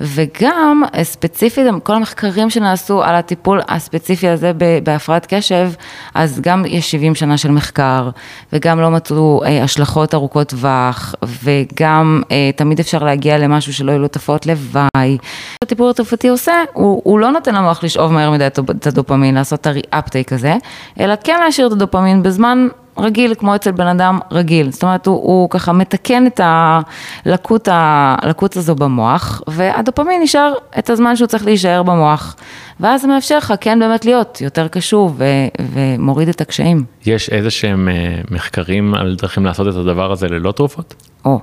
וגם 0.00 0.82
ספציפית, 1.02 1.66
כל 1.82 1.94
המחקרים 1.94 2.50
שנעשו 2.50 3.02
על 3.02 3.14
הטיפול 3.14 3.60
הספציפי 3.68 4.28
הזה 4.28 4.52
בהפרעת 4.82 5.26
קשב, 5.34 5.70
אז 6.14 6.40
גם 6.40 6.64
יש 6.66 6.90
70 6.90 7.14
שנה 7.14 7.38
של 7.38 7.50
מחקר, 7.50 8.10
וגם 8.52 8.80
לא 8.80 8.90
מצאו 8.90 9.44
אה, 9.44 9.62
השלכות 9.62 10.14
ארוכות 10.14 10.48
טווח, 10.48 11.14
וגם 11.42 12.22
אה, 12.30 12.50
תמיד 12.56 12.80
אפשר 12.80 13.04
להגיע 13.04 13.38
למשהו 13.38 13.74
שלא 13.74 13.90
יהיו 13.90 14.00
לו 14.00 14.08
תופעות 14.08 14.46
לוואי. 14.46 15.18
הטיפול 15.64 15.90
התרופתי 15.90 16.28
עושה, 16.28 16.52
הוא, 16.72 17.00
הוא 17.04 17.18
לא 17.18 17.30
נותן 17.30 17.54
למוח 17.54 17.84
לשאוב 17.84 18.12
מהר 18.12 18.30
מדי 18.30 18.46
את 18.46 18.86
הדופמין, 18.86 19.34
לעשות 19.34 19.60
את 19.60 19.66
הרי-אפטייק 19.66 20.32
הזה, 20.32 20.54
אלא 21.00 21.14
כן 21.24 21.40
להשאיר 21.44 21.66
את 21.66 21.72
הדופמין 21.72 22.22
בזמן 22.22 22.68
רגיל, 22.98 23.34
כמו 23.34 23.54
אצל 23.54 23.70
בן 23.70 23.86
אדם 23.86 24.18
רגיל. 24.30 24.70
זאת 24.70 24.82
אומרת, 24.82 25.06
הוא, 25.06 25.16
הוא 25.16 25.50
ככה 25.50 25.72
מתקן 25.72 26.26
את 26.26 26.40
הלקות, 26.44 27.68
הלקות 27.72 28.56
הזו 28.56 28.74
במוח, 28.74 29.42
והדופמין 29.46 30.22
נשאר 30.22 30.52
את 30.78 30.90
הזמן 30.90 31.16
שהוא 31.16 31.26
צריך 31.26 31.44
להישאר 31.44 31.82
במוח. 31.82 32.36
ואז 32.80 33.02
זה 33.02 33.08
מאפשר 33.08 33.38
לך 33.38 33.54
כן 33.60 33.78
באמת 33.78 34.04
להיות 34.04 34.40
יותר 34.40 34.68
קשוב 34.68 35.14
ו, 35.18 35.24
ומוריד 35.72 36.28
את 36.28 36.40
הקשיים. 36.40 36.84
יש 37.06 37.28
איזה 37.28 37.50
שהם 37.50 37.88
אה, 37.88 38.20
מחקרים 38.30 38.94
על 38.94 39.16
דרכים 39.18 39.44
לעשות 39.44 39.68
את 39.68 39.74
הדבר 39.74 40.12
הזה 40.12 40.28
ללא 40.28 40.52
תרופות? 40.52 40.94
או, 41.24 41.40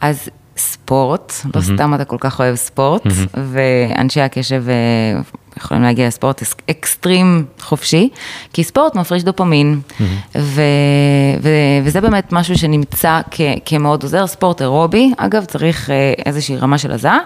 אז 0.00 0.28
ספורט, 0.56 1.30
mm-hmm. 1.32 1.48
לא 1.54 1.60
סתם 1.60 1.94
אתה 1.94 2.04
כל 2.04 2.16
כך 2.20 2.40
אוהב 2.40 2.54
ספורט, 2.54 3.06
mm-hmm. 3.06 3.38
ואנשי 3.52 4.20
הקשב 4.20 4.64
אה, 4.68 5.20
יכולים 5.56 5.82
להגיע 5.82 6.06
לספורט 6.06 6.42
אקסטרים 6.70 7.44
חופשי, 7.60 8.08
כי 8.52 8.64
ספורט 8.64 8.94
מפריש 8.94 9.24
דופמין, 9.24 9.80
mm-hmm. 9.88 10.02
ו, 10.38 10.62
ו, 11.42 11.50
וזה 11.84 12.00
באמת 12.00 12.32
משהו 12.32 12.58
שנמצא 12.58 13.20
כ, 13.30 13.40
כמאוד 13.64 14.02
עוזר, 14.02 14.26
ספורט 14.26 14.62
אירובי, 14.62 15.12
אגב, 15.16 15.44
צריך 15.44 15.90
אה, 15.90 16.12
איזושהי 16.26 16.56
רמה 16.56 16.78
של 16.78 16.92
הזעה, 16.92 17.18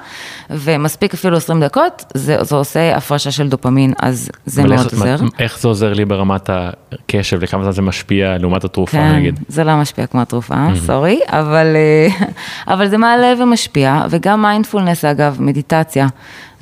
ומספיק 0.50 1.14
אפילו 1.14 1.36
20 1.36 1.60
דקות, 1.60 2.04
זה, 2.14 2.36
זה 2.40 2.56
עושה 2.56 2.96
הפרשה 2.96 3.30
של 3.30 3.48
דופמין, 3.48 3.92
אז 4.02 4.30
זה 4.46 4.62
מאוד 4.62 4.72
איך, 4.72 4.92
עוזר. 4.92 5.16
איך 5.38 5.58
זה 5.60 5.68
עוזר 5.68 5.92
לי 5.92 6.04
ברמת 6.04 6.50
הקשב, 6.52 7.42
לכמה 7.42 7.62
זמן 7.62 7.72
זה 7.72 7.82
משפיע 7.82 8.38
לעומת 8.38 8.64
התרופה, 8.64 8.92
כן, 8.92 9.16
נגיד? 9.16 9.40
זה 9.48 9.64
לא 9.64 9.76
משפיע 9.76 10.06
כמו 10.06 10.20
התרופה, 10.20 10.54
mm-hmm. 10.54 10.86
סורי, 10.86 11.20
אבל, 11.26 11.66
אה, 11.76 12.26
אבל 12.74 12.88
זה 12.88 12.98
מעלה 12.98 13.32
ומשפיע, 13.42 14.04
וגם 14.10 14.42
מיינדפולנס, 14.42 15.04
אגב, 15.04 15.36
מדיטציה. 15.40 16.06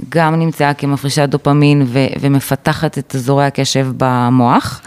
גם 0.08 0.34
נמצאה 0.34 0.74
כמפרישת 0.74 1.28
דופמין 1.28 1.82
ו- 1.86 2.06
ומפתחת 2.20 2.98
את 2.98 3.14
אזורי 3.14 3.44
הקשב 3.44 3.86
במוח. 3.96 4.80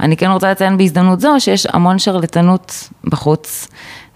אני 0.00 0.16
כן 0.16 0.30
רוצה 0.30 0.50
לציין 0.50 0.76
בהזדמנות 0.76 1.20
זו 1.20 1.34
שיש 1.38 1.66
המון 1.72 1.98
שרלטנות 1.98 2.88
בחוץ. 3.04 3.68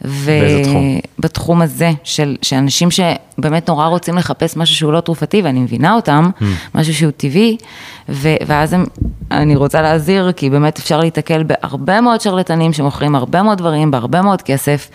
באיזה 0.04 0.62
תחום? 0.64 0.98
בתחום 1.18 1.62
הזה, 1.62 1.90
של, 2.04 2.36
שאנשים 2.42 2.88
שבאמת 2.90 3.68
נורא 3.68 3.86
רוצים 3.86 4.16
לחפש 4.16 4.56
משהו 4.56 4.76
שהוא 4.76 4.92
לא 4.92 5.00
תרופתי, 5.00 5.42
ואני 5.42 5.60
מבינה 5.60 5.94
אותם, 5.94 6.30
mm. 6.40 6.44
משהו 6.74 6.94
שהוא 6.94 7.10
טבעי, 7.16 7.56
ו, 8.08 8.28
ואז 8.46 8.72
הם, 8.72 8.84
אני 9.30 9.56
רוצה 9.56 9.82
להזהיר, 9.82 10.32
כי 10.32 10.50
באמת 10.50 10.78
אפשר 10.78 11.00
להיתקל 11.00 11.42
בהרבה 11.42 12.00
מאוד 12.00 12.20
שרלטנים 12.20 12.72
שמוכרים 12.72 13.14
הרבה 13.14 13.42
מאוד 13.42 13.58
דברים, 13.58 13.90
בהרבה 13.90 14.22
מאוד 14.22 14.42
כסף, 14.42 14.90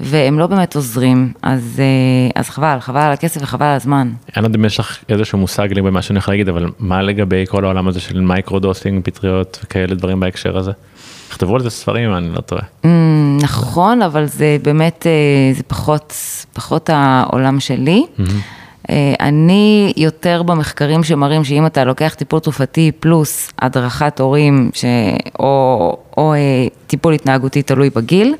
והם 0.00 0.38
לא 0.38 0.46
באמת 0.46 0.76
עוזרים, 0.76 1.32
אז, 1.42 1.80
אה, 1.80 2.40
אז 2.40 2.50
חבל, 2.50 2.76
חבל 2.80 3.00
על 3.00 3.12
הכסף 3.12 3.42
וחבל 3.42 3.66
על 3.66 3.76
הזמן. 3.76 4.10
לא 4.36 4.46
יודע 4.46 4.58
אם 4.58 4.64
יש 4.64 4.78
לך 4.78 4.98
איזשהו 5.08 5.38
מושג 5.38 5.68
לגבי 5.70 5.90
מה 5.90 6.02
שאני 6.02 6.18
יכול 6.18 6.34
להגיד, 6.34 6.48
אבל 6.48 6.70
מה 6.78 7.02
לגבי 7.02 7.44
כל 7.48 7.64
העולם 7.64 7.88
הזה 7.88 8.00
של 8.00 8.20
microdosing, 8.20 9.04
פטריות 9.04 9.58
וכאלה 9.64 9.94
דברים 9.94 10.20
בהקשר 10.20 10.58
הזה? 10.58 10.72
נכתבו 11.32 11.54
על 11.54 11.62
זה 11.62 11.70
ספרים, 11.70 12.14
אני 12.14 12.28
לא 12.34 12.40
טועה. 12.40 12.62
Mm, 12.62 12.86
נכון, 13.42 14.02
אבל 14.02 14.26
זה 14.26 14.56
באמת, 14.62 15.06
אה, 15.06 15.54
זה 15.56 15.62
פחות, 15.62 16.14
פחות 16.52 16.90
העולם 16.92 17.60
שלי. 17.60 18.04
אה, 18.90 19.14
אני 19.20 19.92
יותר 19.96 20.42
במחקרים 20.42 21.04
שמראים 21.04 21.44
שאם 21.44 21.66
אתה 21.66 21.84
לוקח 21.84 22.14
טיפול 22.14 22.40
תרופתי 22.40 22.92
פלוס 23.00 23.50
הדרכת 23.58 24.20
הורים 24.20 24.70
ש... 24.74 24.84
או, 25.38 25.96
או 26.16 26.34
אה, 26.34 26.38
טיפול 26.86 27.14
התנהגותי 27.14 27.62
תלוי 27.62 27.90
בגיל, 27.90 28.34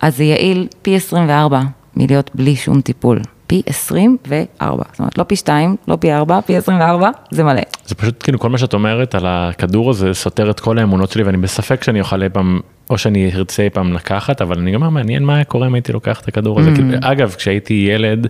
אז 0.00 0.16
זה 0.16 0.24
יעיל 0.24 0.68
פי 0.82 0.96
24 0.96 1.60
מלהיות 1.96 2.30
בלי 2.34 2.56
שום 2.56 2.80
טיפול. 2.80 3.20
פי 3.52 3.62
24, 3.66 4.84
זאת 4.90 4.98
אומרת 4.98 5.18
לא 5.18 5.24
פי 5.24 5.36
2, 5.36 5.76
לא 5.88 5.96
פי 6.00 6.12
4, 6.12 6.40
פי 6.40 6.56
24, 6.56 7.10
זה 7.30 7.44
מלא. 7.44 7.60
זה 7.86 7.94
פשוט 7.94 8.22
כאילו 8.22 8.38
כל 8.38 8.50
מה 8.50 8.58
שאת 8.58 8.74
אומרת 8.74 9.14
על 9.14 9.26
הכדור 9.26 9.90
הזה 9.90 10.14
סותר 10.14 10.50
את 10.50 10.60
כל 10.60 10.78
האמונות 10.78 11.10
שלי 11.10 11.22
ואני 11.22 11.36
בספק 11.36 11.82
שאני 11.82 12.00
אוכל 12.00 12.22
אי 12.22 12.28
פעם, 12.28 12.60
או 12.90 12.98
שאני 12.98 13.30
ארצה 13.34 13.62
אי 13.62 13.70
פעם 13.70 13.92
לקחת, 13.92 14.42
אבל 14.42 14.58
אני 14.58 14.74
אומר 14.74 14.88
מעניין 14.88 15.24
מה 15.24 15.34
היה 15.34 15.44
קורה 15.44 15.66
אם 15.66 15.74
הייתי 15.74 15.92
לוקח 15.92 16.20
את 16.20 16.28
הכדור 16.28 16.60
הזה. 16.60 16.70
Mm. 16.70 16.74
כאילו, 16.74 16.88
אגב, 17.02 17.34
כשהייתי 17.38 17.88
ילד, 17.90 18.26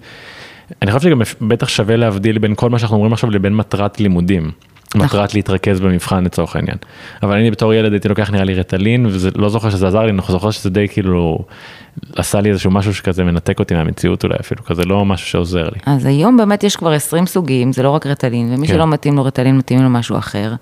אני 0.83 0.93
חושב 0.93 1.09
שגם 1.09 1.23
בטח 1.49 1.69
שווה 1.69 1.97
להבדיל 1.97 2.39
בין 2.39 2.55
כל 2.55 2.71
מה 2.71 2.79
שאנחנו 2.79 2.97
אומרים 2.97 3.13
עכשיו 3.13 3.31
לבין 3.31 3.55
מטרת 3.55 4.01
לימודים. 4.01 4.51
נכון. 4.95 5.07
מטרת 5.07 5.35
להתרכז 5.35 5.81
במבחן 5.81 6.25
לצורך 6.25 6.57
העניין. 6.57 6.77
אבל 7.23 7.37
אני 7.37 7.51
בתור 7.51 7.75
ילד 7.75 7.93
הייתי 7.93 8.09
לוקח 8.09 8.31
נראה 8.31 8.45
לי 8.45 8.55
רטלין 8.55 9.07
ולא 9.11 9.49
זוכר 9.49 9.71
שזה 9.71 9.87
עזר 9.87 10.03
לי, 10.03 10.11
אני 10.11 10.21
זוכר 10.29 10.51
שזה 10.51 10.71
די 10.71 10.89
כאילו 10.89 11.39
עשה 12.17 12.41
לי 12.41 12.51
איזשהו 12.51 12.71
משהו 12.71 12.95
שכזה 12.95 13.25
מנתק 13.25 13.59
אותי 13.59 13.75
מהמציאות 13.75 14.25
אולי 14.25 14.37
אפילו, 14.41 14.65
כזה 14.65 14.85
לא 14.85 15.05
משהו 15.05 15.27
שעוזר 15.27 15.65
לי. 15.65 15.79
אז 15.87 16.07
היום 16.07 16.37
באמת 16.37 16.65
יש 16.65 16.77
כבר 16.77 16.93
20 16.93 17.27
סוגים, 17.27 17.73
זה 17.73 17.83
לא 17.83 17.91
רק 17.91 18.07
רטלין, 18.07 18.55
ומי 18.55 18.67
כן. 18.67 18.75
שלא 18.75 18.87
מתאים 18.87 19.17
לו 19.17 19.25
רטלין 19.25 19.59
מתאים 19.59 19.83
לו 19.83 19.91
משהו 19.91 20.19
אחר. 20.19 20.55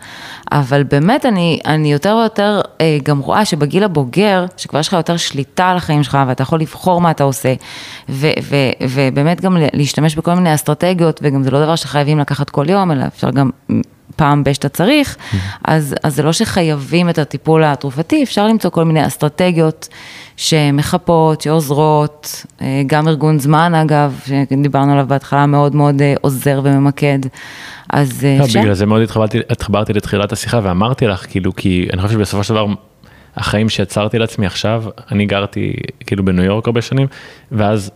אבל 0.52 0.82
באמת 0.82 1.26
אני, 1.26 1.60
אני 1.66 1.92
יותר 1.92 2.16
ויותר 2.20 2.60
אה, 2.80 2.98
גם 3.02 3.18
רואה 3.18 3.44
שבגיל 3.44 3.84
הבוגר, 3.84 4.46
שכבר 4.56 4.80
יש 4.80 4.88
לך 4.88 4.92
יותר 4.92 5.16
שליטה 5.16 5.70
על 5.70 5.76
החיים 5.76 6.02
שלך 6.02 6.18
ואתה 6.28 6.42
יכול 6.42 6.60
לבחור 6.60 7.00
מה 7.00 7.10
אתה 7.10 7.24
עושה, 7.24 7.54
ו, 8.08 8.26
ו, 8.42 8.56
ובאמת 8.88 9.40
גם 9.40 9.56
להשתמש 9.72 10.14
בכל 10.14 10.34
מיני 10.34 10.54
אסטרטגיות, 10.54 11.20
וגם 11.22 11.42
זה 11.42 11.50
לא 11.50 11.64
דבר 11.64 11.76
שחייבים 11.76 12.18
לקחת 12.18 12.50
כל 12.50 12.70
יום, 12.70 12.90
אלא 12.90 13.06
אפשר 13.06 13.30
גם 13.30 13.50
פעם 14.16 14.44
ב- 14.44 14.52
שאתה 14.52 14.68
צריך. 14.68 15.16
אז, 15.64 15.94
אז 16.02 16.14
זה 16.14 16.22
לא 16.22 16.32
שחייבים 16.32 17.08
את 17.08 17.18
הטיפול 17.18 17.64
התרופתי, 17.64 18.22
אפשר 18.22 18.46
למצוא 18.46 18.70
כל 18.70 18.84
מיני 18.84 19.06
אסטרטגיות 19.06 19.88
שמחפות, 20.36 21.40
שעוזרות, 21.40 22.46
אה, 22.62 22.82
גם 22.86 23.08
ארגון 23.08 23.38
זמן 23.38 23.74
אגב, 23.74 24.20
שדיברנו 24.26 24.92
עליו 24.92 25.06
בהתחלה, 25.08 25.46
מאוד 25.46 25.76
מאוד 25.76 26.02
אה, 26.02 26.14
עוזר 26.20 26.60
וממקד, 26.64 27.18
אז 27.92 28.24
אה, 28.24 28.36
לא, 28.38 28.44
אפשר. 28.44 28.60
בגלל 28.60 28.74
זה 28.74 28.86
מאוד 28.86 29.02
התחברתי, 29.02 29.38
התחברתי 29.50 29.92
לתחילת 29.92 30.32
השיחה 30.32 30.60
ואמרתי 30.62 31.06
לך, 31.06 31.26
כאילו, 31.30 31.56
כי 31.56 31.88
אני 31.92 32.02
חושב 32.02 32.14
שבסופו 32.14 32.44
של 32.44 32.54
דבר, 32.54 32.66
החיים 33.36 33.68
שיצרתי 33.68 34.18
לעצמי 34.18 34.46
עכשיו, 34.46 34.84
אני 35.10 35.26
גרתי 35.26 35.72
כאילו 36.06 36.24
בניו 36.24 36.44
יורק 36.44 36.66
הרבה 36.66 36.82
שנים, 36.82 37.06
ואז 37.52 37.90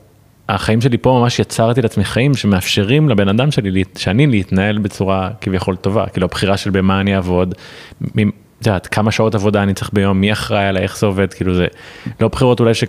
החיים 0.48 0.80
שלי 0.80 0.98
פה 0.98 1.18
ממש 1.22 1.38
יצרתי 1.38 1.82
לעצמי 1.82 2.04
חיים 2.04 2.34
שמאפשרים 2.34 3.08
לבן 3.08 3.28
אדם 3.28 3.50
שלי, 3.50 3.84
שאני 3.96 4.26
להתנהל 4.26 4.78
בצורה 4.78 5.30
כביכול 5.40 5.76
טובה, 5.76 6.06
כאילו 6.06 6.24
הבחירה 6.24 6.56
של 6.56 6.70
במה 6.70 7.00
אני 7.00 7.16
אעבוד, 7.16 7.54
את 8.64 8.66
יודעת, 8.66 8.86
כמה 8.86 9.10
שעות 9.10 9.34
עבודה 9.34 9.62
אני 9.62 9.74
צריך 9.74 9.90
ביום, 9.92 10.20
מי 10.20 10.32
אחראי 10.32 10.64
עליי, 10.64 10.82
איך 10.82 10.98
זה 10.98 11.06
עובד, 11.06 11.34
כאילו 11.34 11.54
זה 11.54 11.66
לא 12.20 12.28
בחירות 12.28 12.60
אולי 12.60 12.74
ש... 12.74 12.84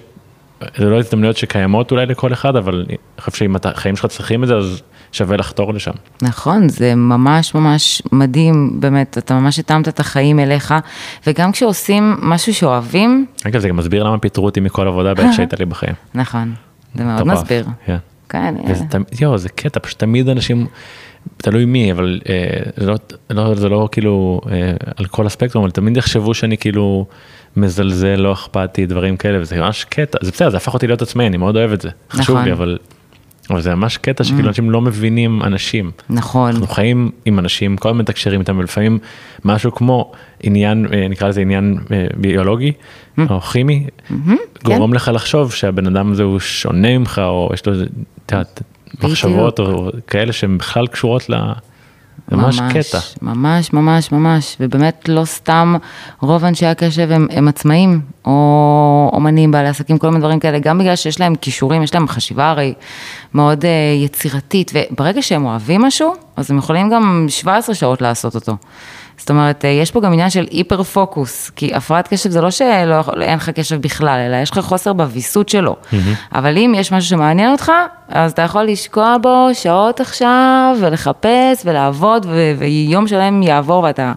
זה 0.77 0.89
לא 0.89 0.99
הזדמנויות 0.99 1.37
שקיימות 1.37 1.91
אולי 1.91 2.05
לכל 2.05 2.33
אחד, 2.33 2.55
אבל 2.55 2.85
אני 2.87 2.97
חושב 3.19 3.37
שאם 3.37 3.55
החיים 3.63 3.95
שלך 3.95 4.05
צריכים 4.05 4.43
את 4.43 4.47
זה, 4.47 4.55
אז 4.55 4.81
שווה 5.11 5.37
לחתור 5.37 5.73
לשם. 5.73 5.91
נכון, 6.21 6.69
זה 6.69 6.95
ממש 6.95 7.55
ממש 7.55 8.01
מדהים, 8.11 8.71
באמת, 8.79 9.17
אתה 9.17 9.33
ממש 9.33 9.59
התאמת 9.59 9.87
את 9.87 9.99
החיים 9.99 10.39
אליך, 10.39 10.73
וגם 11.27 11.51
כשעושים 11.51 12.15
משהו 12.21 12.53
שאוהבים, 12.53 13.25
אגב, 13.47 13.59
זה 13.61 13.69
גם 13.69 13.75
מסביר 13.75 14.03
למה 14.03 14.17
פיטרו 14.17 14.45
אותי 14.45 14.59
מכל 14.59 14.87
עבודה 14.87 15.13
בעת 15.13 15.33
שהייתה 15.33 15.55
לי 15.59 15.65
בחיים. 15.65 15.93
נכון, 16.15 16.53
זה 16.95 17.03
מאוד 17.03 17.23
מסביר. 17.23 17.65
כן. 17.85 17.97
כן, 18.29 18.55
יואו, 19.19 19.37
זה 19.37 19.49
קטע, 19.49 19.79
פשוט 19.79 19.99
תמיד 19.99 20.29
אנשים, 20.29 20.67
תלוי 21.37 21.65
מי, 21.65 21.91
אבל 21.91 22.19
אה, 22.29 22.71
זה, 22.77 22.85
לא, 22.85 22.95
לא, 23.29 23.55
זה 23.55 23.69
לא 23.69 23.89
כאילו 23.91 24.41
אה, 24.51 24.71
על 24.97 25.05
כל 25.05 25.25
הספקטרום, 25.25 25.63
אבל 25.63 25.71
תמיד 25.71 25.97
יחשבו 25.97 26.33
שאני 26.33 26.57
כאילו 26.57 27.05
מזלזל, 27.57 28.15
לא 28.15 28.33
אכפתי, 28.33 28.85
דברים 28.85 29.17
כאלה, 29.17 29.41
וזה 29.41 29.59
ממש 29.59 29.83
קטע, 29.83 30.17
זה 30.21 30.31
בסדר, 30.31 30.49
זה 30.49 30.57
הפך 30.57 30.73
אותי 30.73 30.87
להיות 30.87 31.01
עצמאי, 31.01 31.27
אני 31.27 31.37
מאוד 31.37 31.55
אוהב 31.55 31.71
את 31.71 31.81
זה, 31.81 31.89
חשוב 32.11 32.35
נכון. 32.35 32.45
לי, 32.45 32.51
אבל, 32.51 32.77
אבל 33.49 33.61
זה 33.61 33.75
ממש 33.75 33.97
קטע 33.97 34.23
שכאילו 34.23 34.47
אנשים 34.47 34.71
לא 34.71 34.81
מבינים 34.81 35.41
אנשים. 35.43 35.91
נכון, 36.09 36.49
אנחנו 36.49 36.67
חיים 36.67 37.11
עם 37.25 37.39
אנשים, 37.39 37.77
כל 37.77 37.89
הזמן 37.89 38.01
מתקשרים 38.01 38.39
איתם, 38.39 38.57
ולפעמים 38.59 38.99
משהו 39.45 39.71
כמו 39.71 40.11
עניין, 40.43 40.87
אה, 40.93 41.07
נקרא 41.07 41.27
לזה 41.27 41.41
עניין 41.41 41.77
אה, 41.91 42.05
ביולוגי 42.17 42.71
או 43.29 43.41
כימי, 43.41 43.87
גורם 44.63 44.93
לך 44.93 45.11
לחשוב 45.13 45.51
שהבן 45.51 45.87
אדם 45.87 46.11
הזה 46.11 46.23
הוא 46.23 46.39
שונה 46.39 46.97
ממך, 46.97 47.21
או 47.23 47.49
יש 47.53 47.65
לו 47.65 47.73
מחשבות 49.03 49.59
או 49.59 49.89
כאלה 50.07 50.33
שהן 50.33 50.57
בכלל 50.57 50.87
קשורות 50.87 51.29
ל... 51.29 51.35
זה 52.27 52.35
ממש 52.35 52.59
קטע. 52.73 52.99
ממש, 53.21 53.73
ממש, 53.73 54.11
ממש, 54.11 54.57
ובאמת 54.59 55.09
לא 55.09 55.25
סתם 55.25 55.75
רוב 56.21 56.45
אנשי 56.45 56.65
הקשב 56.65 57.11
הם, 57.11 57.27
הם 57.31 57.47
עצמאים, 57.47 58.01
או 58.25 59.09
אומנים, 59.13 59.51
בעלי 59.51 59.67
עסקים, 59.67 59.97
כל 59.97 60.07
מיני 60.09 60.19
דברים 60.19 60.39
כאלה, 60.39 60.59
גם 60.59 60.77
בגלל 60.77 60.95
שיש 60.95 61.19
להם 61.19 61.35
כישורים, 61.35 61.83
יש 61.83 61.93
להם 61.93 62.07
חשיבה 62.07 62.49
הרי 62.49 62.73
מאוד 63.33 63.61
uh, 63.61 63.67
יצירתית, 64.05 64.71
וברגע 64.73 65.21
שהם 65.21 65.45
אוהבים 65.45 65.81
משהו, 65.81 66.13
אז 66.35 66.51
הם 66.51 66.57
יכולים 66.57 66.89
גם 66.89 67.25
17 67.29 67.75
שעות 67.75 68.01
לעשות 68.01 68.35
אותו. 68.35 68.57
זאת 69.17 69.29
אומרת, 69.29 69.65
אה, 69.65 69.69
יש 69.69 69.91
פה 69.91 70.01
גם 70.01 70.13
עניין 70.13 70.29
של 70.29 70.45
היפר 70.51 70.83
פוקוס, 70.83 71.49
כי 71.49 71.75
הפרעת 71.75 72.07
קשב 72.07 72.29
זה 72.29 72.41
לא 72.41 72.51
שאין 72.51 72.89
לך 73.35 73.49
קשב 73.49 73.81
בכלל, 73.81 74.19
אלא 74.27 74.35
יש 74.35 74.51
לך 74.51 74.59
חוסר 74.59 74.93
בוויסות 74.93 75.49
שלו. 75.49 75.75
אבל 76.33 76.57
אם 76.57 76.73
יש 76.77 76.91
משהו 76.91 77.09
שמעניין 77.09 77.51
אותך, 77.51 77.71
אז 78.09 78.31
אתה 78.31 78.41
יכול 78.41 78.63
לשקוע 78.63 79.15
בו 79.21 79.47
שעות 79.53 79.99
עכשיו, 79.99 80.75
ולחפש, 80.81 81.61
ולעבוד, 81.65 82.25
ו- 82.29 82.53
ויום 82.57 83.07
שלם 83.07 83.43
יעבור 83.43 83.83
ואתה 83.83 84.13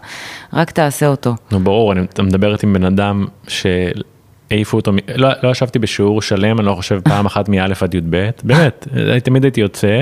רק 0.53 0.71
תעשה 0.71 1.07
אותו. 1.07 1.35
נו 1.51 1.59
ברור, 1.59 1.91
אני, 1.91 2.01
מדברת 2.19 2.63
עם 2.63 2.73
בן 2.73 2.83
אדם 2.83 3.25
שהעיפו 3.47 4.77
אותו, 4.77 4.91
מ- 4.93 4.97
לא, 5.15 5.29
לא 5.43 5.49
ישבתי 5.49 5.79
בשיעור 5.79 6.21
שלם, 6.21 6.59
אני 6.59 6.65
לא 6.65 6.75
חושב 6.75 6.99
פעם 7.03 7.25
אחת 7.25 7.49
מא' 7.49 7.65
עד 7.81 7.93
י"ב, 7.95 8.29
באמת, 8.43 8.87
אני 8.93 9.21
תמיד 9.21 9.43
הייתי 9.43 9.61
יוצא, 9.61 10.01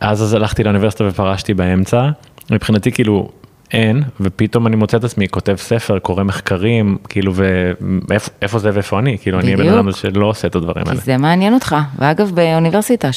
אז 0.00 0.22
אז 0.22 0.34
הלכתי 0.34 0.64
לאוניברסיטה 0.64 1.04
ופרשתי 1.08 1.54
באמצע, 1.54 2.08
מבחינתי 2.50 2.92
כאילו 2.92 3.28
אין, 3.72 4.02
ופתאום 4.20 4.66
אני 4.66 4.76
מוצא 4.76 4.96
את 4.96 5.04
עצמי 5.04 5.28
כותב 5.28 5.56
ספר, 5.56 5.98
קורא 5.98 6.24
מחקרים, 6.24 6.96
כאילו 7.08 7.32
ואיפה 7.34 8.30
איפה 8.42 8.58
זה 8.58 8.70
ואיפה 8.74 8.98
אני, 8.98 9.18
כאילו 9.18 9.40
אני 9.40 9.54
הבן 9.54 9.62
בדיוק. 9.62 9.78
אדם 9.78 9.92
שלא 9.92 10.26
עושה 10.26 10.48
את 10.48 10.54
הדברים 10.54 10.84
כי 10.84 10.90
האלה. 10.90 11.00
זה 11.00 11.16
מעניין 11.16 11.54
אותך. 11.54 11.76
ואגב, 11.98 12.30
באוניברסיטה, 12.34 13.10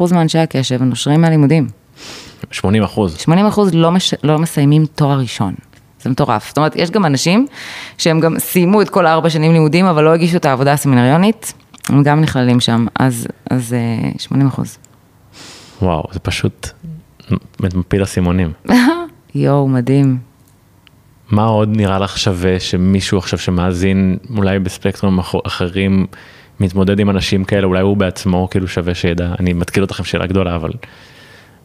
80% 0.00 0.14
מאנשי 0.14 0.38
הקשב 0.38 0.82
נושרים 0.82 1.20
מהלימודים. 1.20 1.68
80 2.50 2.82
אחוז. 2.82 3.16
80 3.18 3.46
אחוז 3.46 3.74
לא, 3.74 3.90
מש... 3.90 4.14
לא 4.22 4.38
מסיימים 4.38 4.86
תואר 4.86 5.18
ראשון. 5.18 5.54
זה 6.02 6.10
מטורף. 6.10 6.48
זאת 6.48 6.56
אומרת, 6.56 6.76
יש 6.76 6.90
גם 6.90 7.06
אנשים 7.06 7.46
שהם 7.98 8.20
גם 8.20 8.38
סיימו 8.38 8.82
את 8.82 8.90
כל 8.90 9.06
הארבע 9.06 9.30
שנים 9.30 9.52
לימודים, 9.52 9.86
אבל 9.86 10.04
לא 10.04 10.14
הגישו 10.14 10.36
את 10.36 10.44
העבודה 10.44 10.72
הסמינריונית, 10.72 11.52
הם 11.88 12.02
גם 12.02 12.20
נכללים 12.20 12.60
שם, 12.60 12.86
אז, 12.94 13.26
אז 13.50 13.74
אה, 13.74 14.10
80 14.18 14.46
אחוז. 14.46 14.78
וואו, 15.82 16.04
זה 16.12 16.18
פשוט 16.18 16.68
מפיל 17.60 18.02
אסימונים. 18.02 18.52
יואו, 19.34 19.68
מדהים. 19.68 20.18
מה 21.30 21.44
עוד 21.44 21.68
נראה 21.76 21.98
לך 21.98 22.18
שווה 22.18 22.60
שמישהו 22.60 23.18
עכשיו 23.18 23.38
שמאזין, 23.38 24.16
אולי 24.36 24.58
בספקטרום 24.58 25.18
אח- 25.18 25.34
אחרים, 25.46 26.06
מתמודד 26.60 27.00
עם 27.00 27.10
אנשים 27.10 27.44
כאלה, 27.44 27.66
אולי 27.66 27.80
הוא 27.80 27.96
בעצמו 27.96 28.48
כאילו 28.50 28.68
שווה 28.68 28.94
שידע, 28.94 29.32
אני 29.40 29.52
מתקיל 29.52 29.82
אותכם 29.82 30.04
שאלה 30.04 30.26
גדולה, 30.26 30.56
אבל 30.56 30.70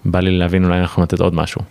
בא 0.05 0.19
לי 0.19 0.37
להבין 0.37 0.65
אולי 0.65 0.79
אנחנו 0.79 1.03
לתת 1.03 1.19
עוד 1.19 1.35
משהו. 1.35 1.61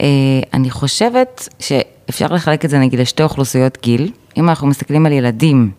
אה, 0.00 0.06
אני 0.54 0.70
חושבת 0.70 1.48
שאפשר 1.58 2.26
לחלק 2.26 2.64
את 2.64 2.70
זה 2.70 2.78
נגיד 2.78 3.00
לשתי 3.00 3.22
אוכלוסיות 3.22 3.78
גיל. 3.82 4.10
אם 4.36 4.48
אנחנו 4.48 4.66
מסתכלים 4.66 5.06
על 5.06 5.12
ילדים, 5.12 5.70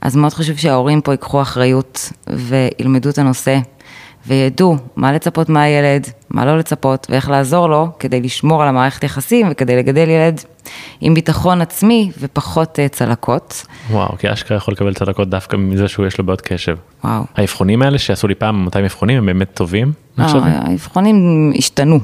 אז 0.00 0.16
מאוד 0.16 0.32
חשוב 0.32 0.56
שההורים 0.56 1.00
פה 1.00 1.12
ייקחו 1.12 1.42
אחריות 1.42 2.12
וילמדו 2.26 3.08
את 3.10 3.18
הנושא 3.18 3.58
וידעו 4.28 4.76
מה 4.96 5.12
לצפות 5.12 5.48
מהילד, 5.48 6.06
מה 6.30 6.44
לא 6.44 6.58
לצפות 6.58 7.06
ואיך 7.10 7.30
לעזור 7.30 7.68
לו 7.68 7.88
כדי 7.98 8.20
לשמור 8.20 8.62
על 8.62 8.68
המערכת 8.68 9.04
יחסים 9.04 9.46
וכדי 9.50 9.76
לגדל 9.76 10.08
ילד 10.08 10.40
עם 11.00 11.14
ביטחון 11.14 11.60
עצמי 11.60 12.10
ופחות 12.20 12.78
אה, 12.78 12.88
צלקות. 12.88 13.66
וואו, 13.90 14.18
כי 14.18 14.32
אשכרה 14.32 14.56
יכול 14.56 14.74
לקבל 14.74 14.94
צדקות 14.94 15.30
דווקא 15.30 15.56
מזה 15.56 15.88
שהוא 15.88 16.06
יש 16.06 16.18
לו 16.18 16.26
בעיות 16.26 16.40
קשב. 16.40 16.76
וואו. 17.04 17.24
האבחונים 17.36 17.82
האלה 17.82 17.98
שעשו 17.98 18.28
לי 18.28 18.34
פעם 18.34 18.64
200 18.64 18.84
אבחונים 18.84 19.18
הם 19.18 19.26
באמת 19.26 19.54
טובים? 19.54 19.92
לא? 20.18 20.24
האבחונים 20.44 21.52
השתנו, 21.58 22.00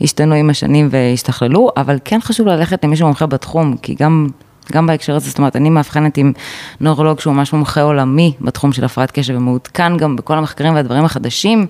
השתנו 0.00 0.34
עם 0.34 0.50
השנים 0.50 0.88
והשתכללו, 0.90 1.70
אבל 1.76 1.98
כן 2.04 2.20
חשוב 2.20 2.46
ללכת 2.46 2.84
למישהו 2.84 3.06
מומחה 3.06 3.26
בתחום, 3.26 3.76
כי 3.82 3.94
גם, 3.94 4.28
גם 4.72 4.86
בהקשר 4.86 5.16
הזה, 5.16 5.28
זאת 5.28 5.38
אומרת, 5.38 5.56
אני 5.56 5.70
מאבחנת 5.70 6.16
עם 6.16 6.32
נוירולוג 6.80 7.20
שהוא 7.20 7.34
ממש 7.34 7.52
מומחה 7.52 7.82
עולמי 7.82 8.32
בתחום 8.40 8.72
של 8.72 8.84
הפרעת 8.84 9.10
קשב, 9.10 9.34
ומעודכן 9.36 9.96
גם 9.96 10.16
בכל 10.16 10.38
המחקרים 10.38 10.74
והדברים 10.74 11.04
החדשים, 11.04 11.66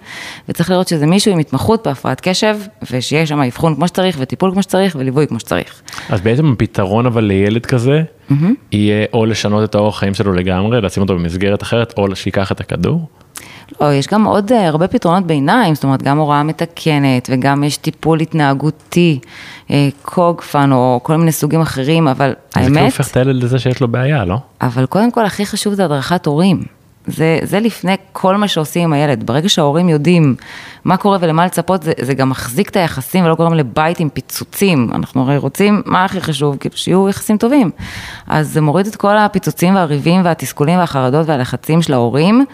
וצריך 0.48 0.70
לראות 0.70 0.88
שזה 0.88 1.06
מישהו 1.06 1.32
עם 1.32 1.38
התמחות 1.38 1.86
בהפרעת 1.86 2.20
קשב, 2.20 2.56
ושיהיה 2.90 3.26
שם 3.26 3.40
אבחון 3.40 3.74
כמו 3.74 3.88
שצריך, 3.88 4.16
וטיפול 4.20 4.52
כמו 4.52 4.62
שצריך, 4.62 4.96
וליווי 4.98 5.26
כמו 5.26 5.40
שצריך. 5.40 5.82
אז 6.08 6.20
בעצם 6.20 6.52
הפתרון 6.52 7.06
אבל 7.06 7.24
לילד 7.24 7.66
כזה, 7.66 8.02
יהיה 8.72 9.06
או 9.12 9.26
לשנות 9.26 9.64
את 9.64 9.74
האורח 9.74 9.98
חיים 9.98 10.14
שלו 10.14 10.32
לגמרי, 10.32 10.80
לשים 10.80 11.02
אותו 11.02 11.14
במסגרת 11.14 11.62
אחרת, 11.62 11.94
או 11.96 12.16
שייקח 12.16 12.52
את 12.52 12.60
הכדור? 12.60 13.08
לא, 13.80 13.92
יש 13.92 14.06
גם 14.06 14.24
עוד 14.24 14.52
אה, 14.52 14.68
הרבה 14.68 14.88
פתרונות 14.88 15.26
ביניים, 15.26 15.74
זאת 15.74 15.84
אומרת, 15.84 16.02
גם 16.02 16.18
הוראה 16.18 16.42
מתקנת, 16.42 17.28
וגם 17.32 17.64
יש 17.64 17.76
טיפול 17.76 18.20
התנהגותי, 18.20 19.18
אה, 19.70 19.88
קוגפן, 20.02 20.72
או 20.72 21.00
כל 21.02 21.16
מיני 21.16 21.32
סוגים 21.32 21.60
אחרים, 21.60 22.08
אבל 22.08 22.28
זה 22.28 22.60
כאילו 22.60 22.78
האמת, 22.78 22.92
הופך 22.92 23.10
את 23.10 23.16
הילד 23.16 23.42
לזה 23.42 23.58
שיש 23.58 23.80
לו 23.80 23.88
בעיה, 23.88 24.24
לא? 24.24 24.36
אבל 24.60 24.86
קודם 24.86 25.10
כל, 25.10 25.24
הכי 25.24 25.46
חשוב 25.46 25.74
זה 25.74 25.84
הדרכת 25.84 26.26
הורים. 26.26 26.81
זה, 27.06 27.38
זה 27.42 27.60
לפני 27.60 27.96
כל 28.12 28.36
מה 28.36 28.48
שעושים 28.48 28.82
עם 28.82 28.92
הילד. 28.92 29.26
ברגע 29.26 29.48
שההורים 29.48 29.88
יודעים 29.88 30.34
מה 30.84 30.96
קורה 30.96 31.18
ולמה 31.20 31.46
לצפות, 31.46 31.82
זה, 31.82 31.92
זה 32.00 32.14
גם 32.14 32.30
מחזיק 32.30 32.68
את 32.68 32.76
היחסים 32.76 33.24
ולא 33.24 33.34
גורם 33.34 33.54
לבית 33.54 34.00
עם 34.00 34.08
פיצוצים. 34.08 34.90
אנחנו 34.94 35.22
הרי 35.22 35.36
רוצים, 35.36 35.82
מה 35.86 36.04
הכי 36.04 36.20
חשוב? 36.20 36.56
כאילו 36.56 36.76
שיהיו 36.76 37.08
יחסים 37.08 37.36
טובים. 37.36 37.70
אז 38.26 38.52
זה 38.52 38.60
מוריד 38.60 38.86
את 38.86 38.96
כל 38.96 39.18
הפיצוצים 39.18 39.74
והריבים 39.74 40.24
והתסכולים 40.24 40.78
והחרדות 40.78 41.28
והלחצים 41.28 41.82
של 41.82 41.92
ההורים, 41.92 42.44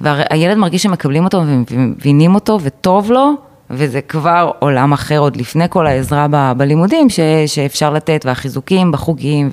והילד 0.00 0.56
מרגיש 0.56 0.82
שמקבלים 0.82 1.24
אותו 1.24 1.42
ומבינים 1.70 2.34
אותו 2.34 2.58
וטוב 2.62 3.10
לו. 3.10 3.32
וזה 3.70 4.00
כבר 4.00 4.50
עולם 4.58 4.92
אחר 4.92 5.18
עוד 5.18 5.36
לפני 5.36 5.64
כל 5.68 5.86
העזרה 5.86 6.26
ב- 6.30 6.52
בלימודים 6.56 7.10
ש, 7.10 7.20
שאפשר 7.46 7.92
לתת, 7.92 8.22
והחיזוקים 8.26 8.92
בחוגים, 8.92 9.50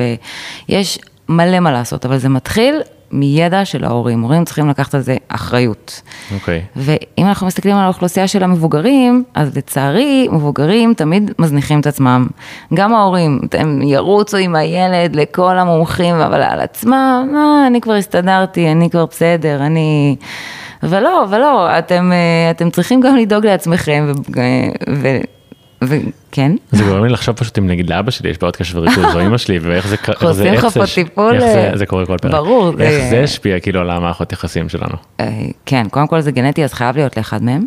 ויש 0.69 0.99
מלא 1.29 1.59
מה 1.59 1.71
לעשות, 1.71 2.05
אבל 2.05 2.17
זה 2.17 2.29
מתחיל 2.29 2.81
מידע 3.13 3.65
של 3.65 3.83
ההורים, 3.83 4.21
הורים 4.21 4.45
צריכים 4.45 4.69
לקחת 4.69 4.95
על 4.95 5.01
זה 5.01 5.15
אחריות. 5.27 6.01
אוקיי. 6.33 6.61
ואם 6.75 7.25
אנחנו 7.27 7.47
מסתכלים 7.47 7.75
על 7.75 7.83
האוכלוסייה 7.83 8.27
של 8.27 8.43
המבוגרים, 8.43 9.23
אז 9.33 9.57
לצערי, 9.57 10.27
מבוגרים 10.31 10.93
תמיד 10.93 11.31
מזניחים 11.39 11.79
את 11.79 11.87
עצמם. 11.87 12.27
גם 12.73 12.93
ההורים, 12.95 13.39
הם 13.53 13.81
ירוצו 13.81 14.37
עם 14.37 14.55
הילד 14.55 15.15
לכל 15.15 15.57
המומחים, 15.57 16.15
אבל 16.15 16.41
על 16.41 16.59
עצמם, 16.59 17.33
אה, 17.35 17.67
אני 17.67 17.81
כבר 17.81 17.93
הסתדרתי, 17.93 18.71
אני 18.71 18.89
כבר 18.89 19.05
בסדר, 19.05 19.65
אני... 19.65 20.15
ולא, 20.83 21.25
ולא, 21.29 21.79
אתם, 21.79 22.11
אה, 22.11 22.51
אתם 22.51 22.69
צריכים 22.69 23.01
גם 23.01 23.15
לדאוג 23.15 23.45
לעצמכם, 23.45 24.11
ו- 24.35 24.39
ו- 24.89 25.21
וכן. 25.87 26.51
זה 26.71 26.83
גורם 26.83 27.03
לי 27.05 27.09
לחשוב 27.09 27.35
פשוט 27.35 27.57
אם 27.57 27.67
נגיד 27.67 27.89
לאבא 27.89 28.11
שלי 28.11 28.29
יש 28.29 28.37
בעיות 28.37 28.55
קשב 28.55 28.75
וריכוז 28.77 29.05
או 29.15 29.21
אמא 29.25 29.37
שלי 29.37 29.59
ואיך 29.59 29.87
זה 29.87 29.95
זה 30.19 30.27
עושים 30.27 30.53
לך 30.53 30.65
פה 30.65 30.83
טיפול, 30.95 31.39
זה- 31.39 31.69
אה, 31.71 31.77
זה 31.77 31.85
קורה 31.85 32.05
כל 32.05 32.17
פרק 32.17 32.31
ברור, 32.31 32.81
איך 32.81 33.09
זה 33.09 33.21
השפיע 33.23 33.59
כאילו 33.59 33.79
על 33.81 33.89
המערכות 33.89 34.31
יחסים 34.31 34.69
שלנו 34.69 34.95
אה, 35.19 35.29
כן, 35.65 35.87
קודם 35.91 36.07
כל 36.07 36.21
זה 36.21 36.31
גנטי, 36.31 36.63
אז 36.63 36.73
חייב 36.73 36.95
להיות 36.97 37.17
לאחד 37.17 37.43
מהם. 37.43 37.65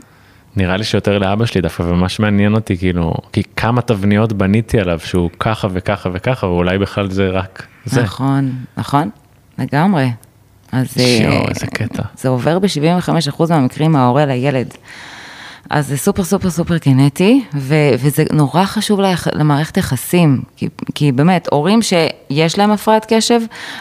נראה 0.56 0.76
לי 0.76 0.84
שיותר 0.84 1.18
לאבא 1.18 1.46
שלי 1.46 1.60
דווקא 1.60 1.82
וממש 1.82 2.20
מעניין 2.20 2.54
אותי 2.54 2.78
כאילו 2.78 3.14
כי 3.32 3.42
כמה 3.56 3.80
תבניות 3.82 4.32
בניתי 4.32 4.80
עליו 4.80 4.98
שהוא 5.00 5.30
ככה 5.40 5.68
וככה 5.72 6.08
וככה 6.12 6.46
ואולי 6.46 6.78
בכלל 6.78 7.10
זה 7.10 7.28
רק 7.28 7.66
זה 7.84 8.02
נכון, 8.02 8.52
נכון, 8.76 9.10
לגמרי. 9.58 10.10
אז 10.72 10.86
אה, 11.00 11.04
שיו, 11.04 11.48
איזה 11.48 11.66
קטע. 11.66 12.02
זה 12.16 12.28
עובר 12.28 12.58
ב-75% 12.58 13.42
מהמקרים 13.50 13.92
מההורה 13.92 14.26
לילד. 14.26 14.74
אז 15.70 15.86
זה 15.88 15.96
סופר 15.96 16.24
סופר 16.24 16.50
סופר 16.50 16.78
קינטי, 16.78 17.44
ו- 17.54 17.74
וזה 17.98 18.24
נורא 18.32 18.64
חשוב 18.64 19.00
ליח- 19.00 19.28
למערכת 19.32 19.76
יחסים, 19.76 20.42
כי, 20.56 20.68
כי 20.94 21.12
באמת, 21.12 21.48
הורים 21.52 21.80
שיש 21.82 22.58
להם 22.58 22.70
הפרעת 22.70 23.06
קשב, 23.08 23.40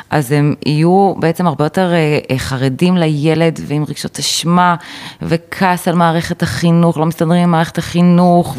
אז 0.10 0.32
הם 0.32 0.54
יהיו 0.66 1.14
בעצם 1.20 1.48
הרבה 1.48 1.66
יותר 1.66 1.94
אה, 1.94 2.20
אה, 2.32 2.38
חרדים 2.40 2.98
לילד 2.98 3.60
ועם 3.68 3.84
רגשות 3.88 4.20
אשמה 4.20 4.76
וכעס 5.22 5.88
על 5.88 5.96
מערכת 5.96 6.44
החינוך, 6.44 6.98
לא 6.98 7.06
מסתדרים 7.06 7.44
עם 7.44 7.52
מערכת 7.52 7.78
החינוך, 7.78 8.58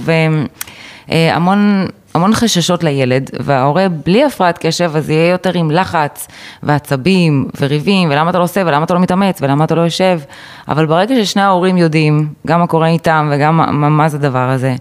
והמון... 1.09 1.87
המון 2.17 2.35
חששות 2.35 2.85
לילד, 2.85 3.31
וההורה 3.41 3.89
בלי 3.89 4.25
הפרעת 4.25 4.59
קשב, 4.67 4.91
אז 4.97 5.11
יהיה 5.11 5.31
יותר 5.31 5.53
עם 5.55 5.71
לחץ 5.71 6.29
ועצבים 6.63 7.49
וריבים, 7.61 8.11
ולמה 8.11 8.31
אתה 8.31 8.39
לא 8.39 8.43
עושה, 8.43 8.63
ולמה 8.67 8.85
אתה 8.85 8.95
לא 8.95 9.01
מתאמץ, 9.01 9.43
ולמה 9.43 9.65
אתה 9.65 9.75
לא 9.75 9.81
יושב. 9.81 10.21
אבל 10.69 10.87
ברגע 10.87 11.15
ששני 11.25 11.43
ההורים 11.43 11.77
יודעים, 11.77 12.29
גם 12.47 12.61
מה 12.61 12.67
קורה 12.67 12.89
איתם 12.89 13.31
וגם 13.33 13.57
מה, 13.57 13.89
מה 13.89 14.09
זה 14.09 14.17
הדבר 14.17 14.49
הזה, 14.51 14.75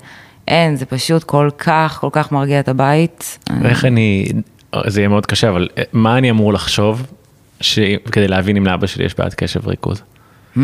אין, 0.48 0.76
זה 0.76 0.86
פשוט 0.86 1.24
כל 1.24 1.50
כך, 1.58 1.98
כל 2.02 2.10
כך 2.12 2.32
מרגיע 2.32 2.60
את 2.60 2.68
הבית. 2.68 3.40
ואיך 3.62 3.86
אני, 3.86 4.26
זה 4.88 5.00
יהיה 5.00 5.08
מאוד 5.08 5.26
קשה, 5.26 5.50
אבל 5.50 5.68
מה 5.94 6.18
אני 6.18 6.30
אמור 6.30 6.54
לחשוב 6.54 7.06
ש... 7.62 7.80
כדי 8.12 8.28
להבין 8.28 8.58
אם 8.58 8.66
לאבא 8.66 8.88
שלי 8.88 9.06
יש 9.06 9.18
בעיית 9.18 9.34
קשב 9.34 9.68
וריכוז? 9.68 10.02
Hmm. 10.56 10.60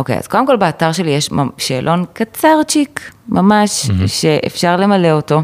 אוקיי, 0.00 0.18
אז 0.18 0.26
קודם 0.26 0.46
כל 0.46 0.56
באתר 0.56 0.92
שלי 0.92 1.10
יש 1.10 1.30
שאלון 1.58 2.04
קצרצ'יק, 2.12 3.10
ממש, 3.28 3.86
mm-hmm. 3.86 4.06
שאפשר 4.06 4.76
למלא 4.76 5.10
אותו, 5.10 5.42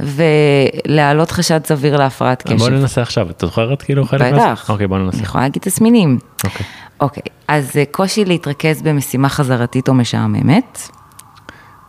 ולהעלות 0.00 1.30
חשד 1.30 1.66
סביר 1.66 1.96
להפרעת 1.96 2.42
קשב. 2.42 2.56
בוא 2.56 2.68
ננסה 2.68 3.02
עכשיו, 3.02 3.30
את 3.30 3.40
זוכרת 3.40 3.82
כאילו 3.82 4.04
חלק 4.04 4.20
מהזה? 4.20 4.36
בטח. 4.36 4.70
אוקיי, 4.70 4.86
בוא 4.86 4.98
ננסה. 4.98 5.16
אני 5.16 5.26
יכולה 5.26 5.44
להגיד 5.44 5.62
תסמינים. 5.62 6.18
אוקיי. 6.44 6.66
אוקיי, 7.00 7.22
אז 7.48 7.70
קושי 7.90 8.24
להתרכז 8.24 8.82
במשימה 8.82 9.28
חזרתית 9.28 9.88
או 9.88 9.94
משעממת. 9.94 10.88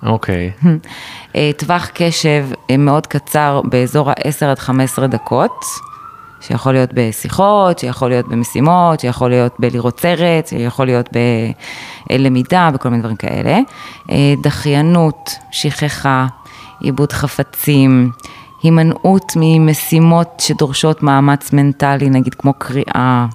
אוקיי. 0.03 0.51
אה, 1.35 1.51
טווח 1.57 1.89
קשב 1.93 2.45
אה, 2.69 2.77
מאוד 2.77 3.07
קצר 3.07 3.61
באזור 3.63 4.09
ה-10 4.09 4.45
עד 4.45 4.59
15 4.59 5.07
דקות. 5.07 5.65
שיכול 6.41 6.73
להיות 6.73 6.89
בשיחות, 6.93 7.79
שיכול 7.79 8.09
להיות 8.09 8.27
במשימות, 8.27 8.99
שיכול 8.99 9.29
להיות 9.29 9.55
בלראות 9.59 9.99
סרט, 9.99 10.47
שיכול 10.47 10.85
להיות 10.85 11.09
בלמידה, 12.09 12.69
בכל 12.73 12.89
מיני 12.89 13.01
דברים 13.01 13.15
כאלה. 13.17 13.59
אה, 14.11 14.33
דחיינות, 14.43 15.35
שכחה, 15.51 16.27
עיבוד 16.79 17.11
חפצים, 17.11 18.11
הימנעות 18.63 19.33
ממשימות 19.35 20.27
שדורשות 20.39 21.03
מאמץ 21.03 21.53
מנטלי, 21.53 22.09
נגיד 22.09 22.33
כמו 22.33 22.53
קריאה. 22.53 23.25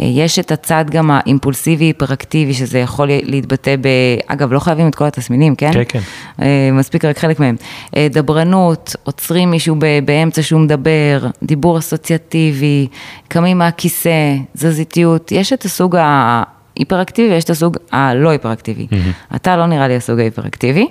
אה, 0.00 0.06
יש 0.06 0.38
את 0.38 0.52
הצד 0.52 0.84
גם 0.90 1.10
האימפולסיבי, 1.10 1.84
היפראקטיבי, 1.84 2.54
שזה 2.54 2.78
יכול 2.78 3.08
להתבטא 3.22 3.76
ב... 3.76 3.88
אגב, 4.26 4.52
לא 4.52 4.58
חייבים 4.58 4.88
את 4.88 4.94
כל 4.94 5.04
התסמינים, 5.04 5.56
כן? 5.56 5.72
כן, 5.72 5.82
כן. 5.88 6.00
אה, 6.42 6.70
מספיק 6.72 7.04
רק 7.04 7.18
חלק 7.18 7.40
מהם. 7.40 7.56
אה, 7.96 8.06
דברנות, 8.10 8.96
עוצרים 9.02 9.50
מישהו 9.50 9.76
באמצע 10.04 10.42
שהוא 10.42 10.60
מדבר, 10.60 11.26
דיבור 11.42 11.78
אסוציאטיבי, 11.78 12.86
קמים 13.28 13.58
מהכיסא, 13.58 14.36
תזזיתיות, 14.56 15.32
יש 15.32 15.52
את 15.52 15.64
הסוג 15.64 15.96
ה... 15.96 16.42
היפראקטיבי 16.78 17.34
ויש 17.34 17.44
את 17.44 17.50
הסוג 17.50 17.76
הלא 17.92 18.28
היפראקטיבי. 18.28 18.86
Mm-hmm. 18.90 19.36
אתה 19.36 19.56
לא 19.56 19.66
נראה 19.66 19.88
לי 19.88 19.96
הסוג 19.96 20.20
ההיפראקטיבי, 20.20 20.86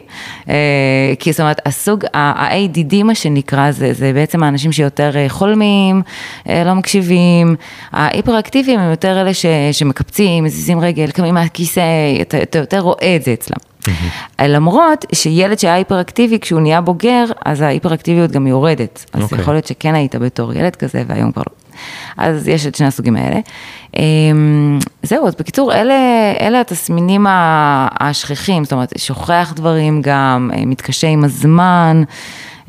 אה, 0.50 1.14
כי 1.20 1.32
זאת 1.32 1.40
אומרת, 1.40 1.62
הסוג 1.66 2.06
ה-ADD 2.14 3.04
מה 3.04 3.16
שנקרא, 3.16 3.72
זה, 3.72 3.94
זה 3.94 4.14
בעצם 4.14 4.44
האנשים 4.44 4.72
שיותר 4.72 5.12
אה, 5.16 5.26
חולמים, 5.30 6.02
אה, 6.50 6.64
לא 6.64 6.74
מקשיבים, 6.74 7.56
ההיפראקטיביים 7.92 8.80
הם 8.80 8.90
יותר 8.90 9.22
אלה 9.22 9.34
ש, 9.34 9.46
שמקפצים, 9.72 10.44
מזיזים 10.44 10.80
רגל, 10.80 11.12
קמים 11.12 11.34
מהכיסא, 11.34 11.82
אתה, 12.22 12.42
אתה 12.42 12.60
יותר 12.60 12.80
רואה 12.80 13.16
את 13.16 13.24
זה 13.24 13.34
אצלם. 13.34 13.58
Mm-hmm. 13.58 14.44
למרות 14.44 15.06
שילד 15.14 15.60
שהיה 15.60 15.74
היפראקטיבי, 15.74 16.40
כשהוא 16.40 16.62
נהיה 16.62 16.82
בוגר, 16.82 17.26
אז 17.46 17.62
ההיפראקטיביות 17.62 18.32
גם 18.32 18.48
יורדת. 18.48 19.06
אז 19.14 19.22
okay. 19.22 19.24
אוקיי. 19.24 19.40
יכול 19.40 19.54
להיות 19.54 19.68
שכן 19.68 19.96
היית 19.96 20.16
בתור 20.16 20.54
ילד 20.54 20.76
כזה, 20.76 21.04
והיום 21.08 21.32
כבר 21.32 21.44
לא. 21.50 21.67
אז 22.18 22.48
יש 22.48 22.66
את 22.66 22.76
שני 22.76 22.88
הסוגים 22.88 23.16
האלה. 23.16 23.40
אמ, 23.98 24.80
זהו, 25.04 25.28
אז 25.28 25.36
בקיצור, 25.36 25.74
אלה, 25.74 25.94
אלה 26.40 26.62
התסמינים 26.62 27.26
השכיחים, 28.00 28.64
זאת 28.64 28.74
אומרת, 28.74 28.94
שוכח 28.98 29.54
דברים 29.56 30.02
גם, 30.02 30.52
אה, 30.54 30.66
מתקשה 30.66 31.08
עם 31.08 31.24
הזמן. 31.24 32.04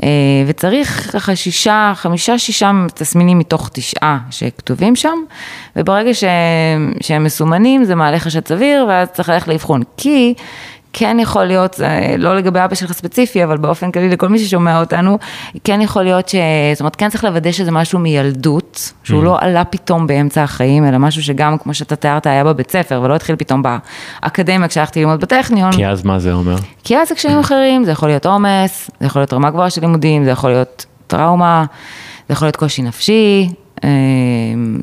אה, 0.03 0.09
וצריך 0.47 1.11
ככה 1.13 1.37
שישה, 1.37 1.93
חמישה, 1.95 2.39
שישה 2.39 2.73
תסמינים 2.95 3.39
מתוך 3.39 3.71
תשעה 3.73 4.19
שכתובים 4.31 4.97
שם, 4.97 5.19
וברגע 5.77 6.15
שהם, 6.15 6.93
שהם 7.01 7.25
מסומנים 7.25 7.85
זה 7.85 7.95
מעלה 7.95 8.19
חשד 8.19 8.49
סביר, 8.49 8.87
ואז 8.89 9.09
צריך 9.09 9.29
ללכת 9.29 9.49
לאבחון. 9.49 9.83
כי 9.97 10.35
כן 10.99 11.17
יכול 11.21 11.45
להיות, 11.45 11.81
לא 12.19 12.37
לגבי 12.37 12.65
אבא 12.65 12.75
שלך 12.75 12.93
ספציפי, 12.93 13.45
אבל 13.45 13.57
באופן 13.57 13.93
כללי 13.93 14.09
לכל 14.09 14.29
מי 14.29 14.39
ששומע 14.39 14.81
אותנו, 14.81 15.19
כן 15.65 15.81
יכול 15.81 16.03
להיות 16.03 16.29
ש... 16.29 16.35
זאת 16.75 16.81
אומרת, 16.81 16.97
כן 16.97 17.09
צריך 17.11 17.25
לוודא 17.25 17.53
שזה 17.53 17.71
משהו 17.71 17.99
מילדות, 17.99 18.93
שהוא 19.05 19.25
לא 19.25 19.39
עלה 19.41 19.65
פתאום 19.65 20.07
באמצע 20.07 20.43
החיים, 20.43 20.85
אלא 20.89 20.99
משהו 20.99 21.23
שגם, 21.23 21.59
כמו 21.59 21.75
שאתה 21.75 21.97
תיארת, 21.97 22.27
היה 22.27 22.45
בבית 22.45 22.71
ספר, 22.71 23.01
ולא 23.05 23.15
התחיל 23.15 23.37
פתאום 23.37 23.63
באקדמיה 23.63 24.69
כשהלכתי 24.69 25.01
ללמוד 25.01 25.21
בטכניון. 25.21 25.73
כי 25.73 25.87
אז 25.87 26.05
מה 26.05 26.19
זה 26.19 26.33
אומר? 26.33 26.57
כי 26.85 26.97
אז 26.97 27.09
זה 27.09 27.15
קשיים 27.15 27.39
אחרים, 27.39 27.85
זה 27.85 27.91
יכול 27.91 28.09
להיות 28.09 28.27
עומס, 28.27 28.91
זה 29.01 29.07
יכול 29.07 29.21
להיות 29.21 29.33
רמה 29.33 29.51
גבוהה 29.51 29.71
של 29.71 29.81
לימודים, 29.81 30.25
זה 30.25 30.31
יכול 30.31 30.51
להיות 30.51 30.87
טראומה, 31.07 31.65
זה 32.29 32.33
יכול 32.33 32.47
להיות 32.47 32.57
קושי 32.57 32.83
נפשי, 32.83 33.49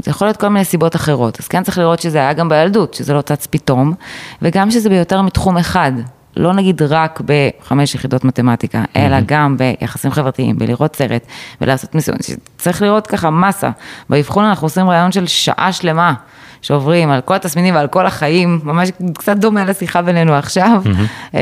זה 0.04 0.12
יכול 0.12 0.28
להיות 0.28 0.38
כל 0.38 0.48
מיני 0.48 0.66
סיבות 0.66 0.96
אחרות, 0.96 1.40
אז 1.40 1.48
כן 1.48 1.64
צריך 1.64 1.78
לראות 1.78 2.00
שזה 2.00 2.18
היה 2.18 2.34
גם 2.34 2.50
בילדות, 2.50 2.94
שזה 2.94 3.14
לא 3.14 3.22
צץ 3.22 3.48
פתאום, 3.50 3.94
וגם 4.42 4.72
שזה 4.72 4.90
ביותר 4.90 5.22
מתחום 5.22 5.58
אחד, 5.58 5.92
לא 6.38 6.54
נגיד 6.54 6.82
רק 6.82 7.22
בחמש 7.26 7.96
יחידות 7.96 8.24
מתמטיקה, 8.24 8.84
אלא 8.96 9.18
גם 9.26 9.58
ביחסים 9.58 10.12
חברתיים, 10.12 10.58
בלראות 10.58 10.96
סרט, 10.96 11.26
ולעשות 11.62 11.96
ניסיון, 11.96 12.18
צריך 12.58 12.82
לראות 12.82 13.08
ככה 13.08 13.30
מסה. 13.30 13.70
באבחון 14.10 14.46
אנחנו 14.46 14.66
עושים 14.66 14.90
רעיון 14.90 15.12
של 15.12 15.28
שעה 15.28 15.72
שלמה, 15.72 16.14
שעוברים 16.62 17.10
על 17.10 17.22
כל 17.22 17.34
התסמינים 17.34 17.76
ועל 17.76 17.88
כל 17.88 18.06
החיים, 18.06 18.60
ממש 18.64 18.90
קצת 19.18 19.38
דומה 19.38 19.66
לשיחה 19.66 20.02
בינינו 20.02 20.34
עכשיו, 20.34 20.82
mm-hmm. 20.86 21.36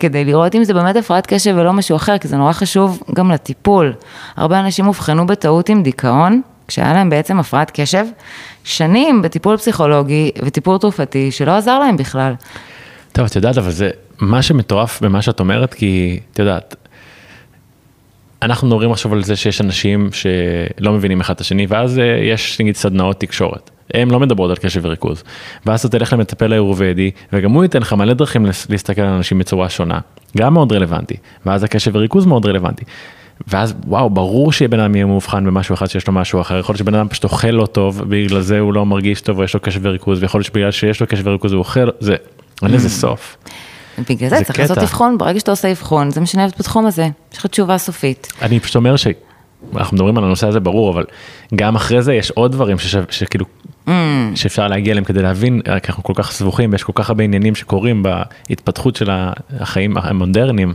כדי 0.00 0.24
לראות 0.24 0.54
אם 0.54 0.64
זה 0.64 0.74
באמת 0.74 0.96
הפרעת 0.96 1.26
קשב 1.26 1.54
ולא 1.58 1.72
משהו 1.72 1.96
אחר, 1.96 2.18
כי 2.18 2.28
זה 2.28 2.36
נורא 2.36 2.52
חשוב 2.52 3.02
גם 3.14 3.30
לטיפול. 3.30 3.92
הרבה 4.36 4.60
אנשים 4.60 4.86
אובחנו 4.86 5.26
בטעות 5.26 5.68
עם 5.68 5.82
דיכאון. 5.82 6.42
כשהיה 6.68 6.92
להם 6.92 7.10
בעצם 7.10 7.38
הפרעת 7.38 7.70
קשב, 7.74 8.04
שנים 8.64 9.22
בטיפול 9.22 9.56
פסיכולוגי 9.56 10.30
וטיפול 10.44 10.78
תרופתי 10.78 11.30
שלא 11.30 11.56
עזר 11.56 11.78
להם 11.78 11.96
בכלל. 11.96 12.34
טוב, 13.12 13.26
את 13.26 13.36
יודעת, 13.36 13.58
אבל 13.58 13.70
זה 13.70 13.90
מה 14.20 14.42
שמטורף 14.42 15.02
במה 15.02 15.22
שאת 15.22 15.40
אומרת, 15.40 15.74
כי 15.74 16.20
את 16.32 16.38
יודעת, 16.38 16.76
אנחנו 18.42 18.68
מדברים 18.68 18.92
עכשיו 18.92 19.12
על 19.12 19.24
זה 19.24 19.36
שיש 19.36 19.60
אנשים 19.60 20.08
שלא 20.12 20.92
מבינים 20.92 21.20
אחד 21.20 21.34
את 21.34 21.40
השני, 21.40 21.66
ואז 21.68 21.98
אה, 21.98 22.04
יש 22.04 22.60
נגיד 22.60 22.76
סדנאות 22.76 23.20
תקשורת. 23.20 23.70
הן 23.94 24.10
לא 24.10 24.20
מדברות 24.20 24.50
על 24.50 24.56
קשב 24.56 24.80
וריכוז. 24.84 25.24
ואז 25.66 25.84
אתה 25.84 25.98
תלך 25.98 26.12
למטפל 26.12 26.52
האירובדי, 26.52 27.10
וגם 27.32 27.50
הוא 27.50 27.62
ייתן 27.62 27.80
לך 27.80 27.92
מלא 27.92 28.14
דרכים 28.14 28.46
להסתכל 28.68 29.02
על 29.02 29.08
אנשים 29.08 29.38
בצורה 29.38 29.68
שונה. 29.68 29.98
גם 30.36 30.54
מאוד 30.54 30.72
רלוונטי. 30.72 31.16
ואז 31.46 31.64
הקשב 31.64 31.90
וריכוז 31.94 32.26
מאוד 32.26 32.46
רלוונטי. 32.46 32.84
ואז 33.48 33.74
וואו, 33.86 34.10
ברור 34.10 34.52
שבן 34.52 34.80
אדם 34.80 34.94
יהיה 34.94 35.06
מאובחן 35.06 35.44
במשהו 35.44 35.74
אחד 35.74 35.86
שיש 35.86 36.06
לו 36.06 36.12
משהו 36.12 36.40
אחר, 36.40 36.58
יכול 36.58 36.72
להיות 36.72 36.78
שבן 36.78 36.94
אדם 36.94 37.08
פשוט 37.08 37.24
אוכל 37.24 37.48
לא 37.48 37.66
טוב, 37.66 38.02
בגלל 38.08 38.40
זה 38.40 38.58
הוא 38.58 38.74
לא 38.74 38.86
מרגיש 38.86 39.20
טוב 39.20 39.38
ויש 39.38 39.54
לו 39.54 39.60
קשב 39.60 39.80
וריכוז, 39.82 40.22
ויכול 40.22 40.38
להיות 40.38 40.46
שבגלל 40.46 40.70
שיש 40.70 41.00
לו 41.00 41.06
קשב 41.06 41.26
וריכוז 41.26 41.52
הוא 41.52 41.58
אוכל, 41.58 41.88
זה, 42.00 42.16
אין 42.62 42.70
לזה 42.70 42.88
סוף. 42.88 43.36
בגלל 44.10 44.30
זה 44.30 44.44
צריך 44.44 44.58
לעשות 44.58 44.78
אבחון, 44.78 45.18
ברגע 45.18 45.40
שאתה 45.40 45.50
עושה 45.50 45.70
אבחון, 45.70 46.10
זה 46.10 46.20
משנה 46.20 46.46
בתחום 46.58 46.86
הזה, 46.86 47.08
יש 47.32 47.38
לך 47.38 47.46
תשובה 47.46 47.78
סופית. 47.78 48.32
אני 48.42 48.60
פשוט 48.60 48.76
אומר 48.76 48.96
ש... 48.96 49.06
אנחנו 49.76 49.94
מדברים 49.94 50.18
על 50.18 50.24
הנושא 50.24 50.46
הזה 50.46 50.60
ברור, 50.60 50.90
אבל 50.90 51.04
גם 51.54 51.76
אחרי 51.76 52.02
זה 52.02 52.14
יש 52.14 52.30
עוד 52.30 52.52
דברים 52.52 52.76
שכאילו, 53.10 53.46
mm. 53.86 53.90
שאפשר 54.34 54.68
להגיע 54.68 54.92
אליהם 54.92 55.04
כדי 55.04 55.22
להבין, 55.22 55.60
כי 55.82 55.88
אנחנו 55.88 56.02
כל 56.02 56.12
כך 56.16 56.32
סבוכים 56.32 56.72
ויש 56.72 56.82
כל 56.82 56.92
כך 56.94 57.10
הרבה 57.10 57.24
עניינים 57.24 57.54
שקורים 57.54 58.02
בהתפתחות 58.02 58.96
של 58.96 59.10
החיים 59.60 59.96
המודרניים. 59.96 60.72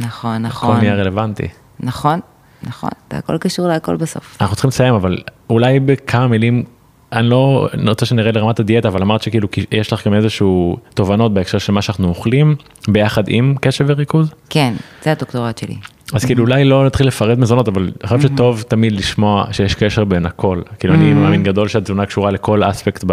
נכון, 0.00 0.42
נכון. 0.42 0.70
הכל 0.70 0.80
נהיה 0.80 0.94
רלוונטי. 0.94 1.48
נכון, 1.80 2.20
נכון, 2.62 2.90
זה 3.12 3.18
הכל 3.18 3.38
קשור 3.38 3.68
להכל 3.68 3.96
בסוף. 3.96 4.36
אנחנו 4.40 4.56
צריכים 4.56 4.68
לסיים, 4.68 4.94
אבל 4.94 5.18
אולי 5.50 5.80
בכמה 5.80 6.26
מילים, 6.26 6.64
אני 7.12 7.28
לא, 7.28 7.68
אני 7.74 7.88
רוצה 7.88 8.06
שנרד 8.06 8.36
לרמת 8.36 8.60
הדיאטה, 8.60 8.88
אבל 8.88 9.02
אמרת 9.02 9.22
שכאילו 9.22 9.48
יש 9.72 9.92
לך 9.92 10.06
גם 10.06 10.14
איזשהו 10.14 10.76
תובנות 10.94 11.34
בהקשר 11.34 11.58
של 11.58 11.72
מה 11.72 11.82
שאנחנו 11.82 12.08
אוכלים, 12.08 12.56
ביחד 12.88 13.24
עם 13.28 13.54
קשב 13.60 13.84
וריכוז? 13.88 14.30
כן, 14.50 14.74
זה 15.02 15.12
הדוקטורט 15.12 15.58
שלי. 15.58 15.76
אז 16.12 16.24
כאילו 16.24 16.44
אולי 16.44 16.64
לא 16.64 16.86
נתחיל 16.86 17.06
לפרט 17.06 17.38
מזונות, 17.38 17.68
אבל 17.68 17.82
אני 17.82 18.08
חושב 18.08 18.20
שטוב 18.20 18.62
תמיד 18.68 18.92
לשמוע 18.92 19.44
שיש 19.52 19.74
קשר 19.74 20.04
בין 20.04 20.26
הכל. 20.26 20.60
כאילו 20.78 20.94
אני 20.94 21.12
מאמין 21.12 21.42
גדול 21.42 21.68
שהתזונה 21.68 22.06
קשורה 22.06 22.30
לכל 22.30 22.62
אספקט 22.70 23.04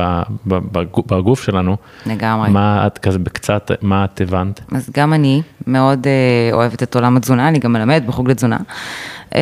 בגוף 0.86 1.44
שלנו. 1.44 1.78
לגמרי. 2.06 2.50
מה 2.50 2.88
את 2.88 2.98
כזה 2.98 3.20
בקצת, 3.20 3.72
מה 3.82 4.06
את 4.06 4.22
הבנת? 4.22 4.62
אז 4.72 4.90
גם 4.98 5.14
אני 5.14 5.42
מאוד 5.68 6.08
אה, 6.08 6.54
אוהבת 6.54 6.84
את 6.84 6.96
עולם 6.96 7.18
התזונה, 7.18 7.48
אני 7.48 7.60
גם 7.60 7.74
מלמד 7.74 8.04
בחוג 8.08 8.30
לתזונה. 8.30 8.58
אה, 9.36 9.42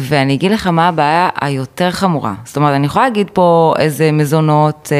ואני 0.00 0.34
אגיד 0.34 0.52
לך 0.52 0.66
מה 0.66 0.88
הבעיה 0.88 1.28
היותר 1.40 1.90
חמורה. 1.90 2.34
זאת 2.44 2.56
אומרת, 2.56 2.74
אני 2.74 2.86
יכולה 2.86 3.04
להגיד 3.04 3.30
פה 3.32 3.74
איזה 3.78 4.12
מזונות 4.12 4.92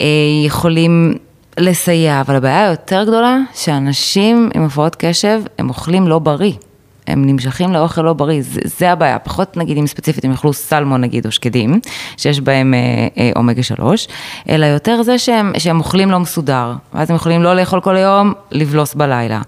אה, 0.00 0.06
יכולים 0.46 1.14
לסייע, 1.58 2.20
אבל 2.20 2.36
הבעיה 2.36 2.66
היותר 2.66 3.04
גדולה, 3.04 3.38
שאנשים 3.54 4.50
עם 4.54 4.64
הפרעות 4.64 4.96
קשב, 4.98 5.42
הם 5.58 5.68
אוכלים 5.68 6.08
לא 6.08 6.18
בריא. 6.18 6.52
הם 7.06 7.26
נמשכים 7.26 7.72
לאוכל 7.72 8.02
לא 8.02 8.12
בריא, 8.12 8.42
זה, 8.42 8.60
זה 8.64 8.92
הבעיה, 8.92 9.18
פחות 9.18 9.56
נגיד 9.56 9.78
אם 9.78 9.86
ספציפית 9.86 10.24
הם 10.24 10.30
יאכלו 10.30 10.52
סלמון 10.52 11.00
נגיד 11.00 11.26
או 11.26 11.32
שקדים, 11.32 11.80
שיש 12.16 12.40
בהם 12.40 12.74
אה, 12.74 12.78
אה, 13.18 13.30
אומגה 13.36 13.62
3, 13.62 14.08
אלא 14.48 14.66
יותר 14.66 15.02
זה 15.02 15.18
שהם, 15.18 15.52
שהם 15.58 15.78
אוכלים 15.78 16.10
לא 16.10 16.20
מסודר, 16.20 16.72
ואז 16.94 17.10
הם 17.10 17.16
יכולים 17.16 17.42
לא 17.42 17.56
לאכול 17.56 17.80
כל 17.80 17.96
היום, 17.96 18.32
לבלוס 18.52 18.94
בלילה, 18.94 19.42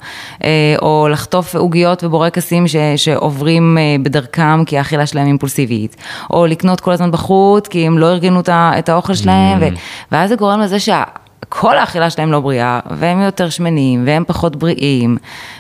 אה, 0.45 0.75
או 0.83 1.09
לחטוף 1.11 1.57
עוגיות 1.57 2.05
ובורקסים 2.05 2.69
ש, 2.69 2.77
שעוברים 2.97 3.79
אה, 3.79 3.97
בדרכם 4.03 4.65
כי 4.65 4.79
האכילה 4.79 5.07
שלהם 5.07 5.27
אימפולסיבית, 5.27 5.97
או 6.31 6.47
לקנות 6.47 6.81
כל 6.81 6.93
הזמן 6.93 7.11
בחוץ 7.11 7.69
כי 7.69 7.87
הם 7.87 7.99
לא 7.99 8.07
ארגנו 8.07 8.41
את 8.51 8.89
האוכל 8.89 9.15
שלהם, 9.15 9.59
mm. 9.59 9.65
ו, 9.65 9.67
ואז 10.13 10.29
זה 10.29 10.37
גורם 10.37 10.61
לזה 10.61 10.81
שה... 10.81 11.03
כל 11.49 11.79
האכילה 11.79 12.11
שלהם 12.11 12.33
לא 12.33 12.41
בריאה, 12.41 12.81
והם 12.91 13.21
יותר 13.21 13.51
שמנים, 13.51 14.03
והם 14.07 14.25
פחות 14.27 14.57
בריאים, 14.57 15.17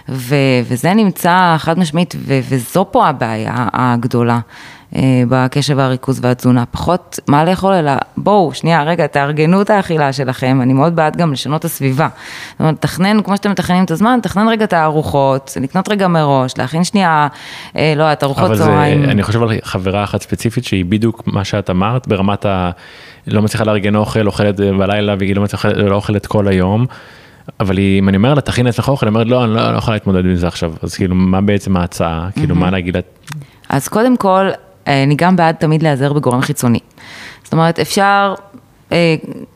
ו- 0.08 0.34
וזה 0.64 0.94
נמצא 0.94 1.54
חד 1.58 1.78
משמעית, 1.78 2.14
ו- 2.18 2.38
וזו 2.48 2.86
פה 2.90 3.06
הבעיה 3.06 3.68
הגדולה. 3.72 4.38
אה, 4.96 5.22
בקשב 5.28 5.74
והריכוז 5.76 6.20
והתזונה, 6.22 6.66
פחות 6.66 7.20
מה 7.28 7.44
לאכול, 7.44 7.72
אלא 7.72 7.92
בואו, 8.16 8.54
שנייה, 8.54 8.82
רגע, 8.82 9.06
תארגנו 9.06 9.62
את 9.62 9.70
האכילה 9.70 10.12
שלכם, 10.12 10.60
אני 10.62 10.72
מאוד 10.72 10.96
בעד 10.96 11.16
גם 11.16 11.32
לשנות 11.32 11.60
את 11.60 11.64
הסביבה. 11.64 12.08
זאת 12.50 12.60
אומרת, 12.60 12.80
תכנן, 12.80 13.22
כמו 13.22 13.36
שאתם 13.36 13.50
מתכננים 13.50 13.84
את 13.84 13.90
הזמן, 13.90 14.18
תכנן 14.22 14.48
רגע 14.48 14.64
את 14.64 14.72
הארוחות, 14.72 15.56
לקנות 15.60 15.88
רגע 15.88 16.08
מראש, 16.08 16.58
להכין 16.58 16.84
שנייה, 16.84 17.28
אה, 17.76 17.92
לא 17.96 18.02
יודעת, 18.02 18.24
ארוחות 18.24 18.52
צהריים. 18.52 19.02
אבל 19.02 19.10
אני 19.10 19.22
חושב 19.22 19.42
על 19.42 19.50
חברה 19.62 20.04
אחת 20.04 20.22
ספציפית 20.22 20.64
שהיא 20.64 20.84
בדיוק 20.84 21.22
מה 21.26 21.44
שאת 21.44 21.70
אמרת, 21.70 22.08
ברמת 22.08 22.46
ה... 22.46 22.70
לא 23.26 23.42
מצליחה 23.42 23.64
לארגן 23.64 23.96
אוכל, 23.96 24.26
אוכלת 24.26 24.60
בלילה 24.60 25.14
והיא 25.18 25.36
לא 25.36 25.42
מצליחה, 25.42 25.68
לא 25.68 25.94
אוכלת 25.94 26.26
כל 26.26 26.48
היום. 26.48 26.86
אבל 27.60 27.76
היא, 27.76 27.98
אם 27.98 28.08
אני 28.08 28.16
אומר 28.16 28.34
לה, 28.34 28.40
תכין 28.40 28.66
אצלך 28.66 28.88
אוכל, 28.88 29.06
היא 29.06 29.10
אומרת, 29.10 29.26
לא, 29.26 29.44
אני 29.44 29.54
לא, 29.54 29.72
לא 29.72 29.78
יכולה 29.78 29.96
להתמודד 29.96 30.24
עם 30.24 30.34
זה 30.34 30.46
עכשיו. 30.46 30.72
אז 30.82 30.94
כאילו, 30.94 31.14
מה 31.14 31.40
בעצם 31.40 31.76
ההצעה? 31.76 32.28
כאילו, 32.34 32.54
מה 32.54 32.70
להגיד 32.70 32.96
לה? 32.96 33.02
אז 33.68 33.88
קודם 33.88 34.16
כל, 34.16 34.48
אה, 34.88 35.02
אני 35.02 35.14
גם 35.14 35.36
בעד 35.36 35.54
תמיד 35.54 35.82
להיעזר 35.82 36.12
בגורם 36.12 36.40
חיצוני. 36.42 36.78
זאת 37.44 37.52
אומרת, 37.52 37.78
אפשר, 37.78 38.34
אה, 38.38 38.47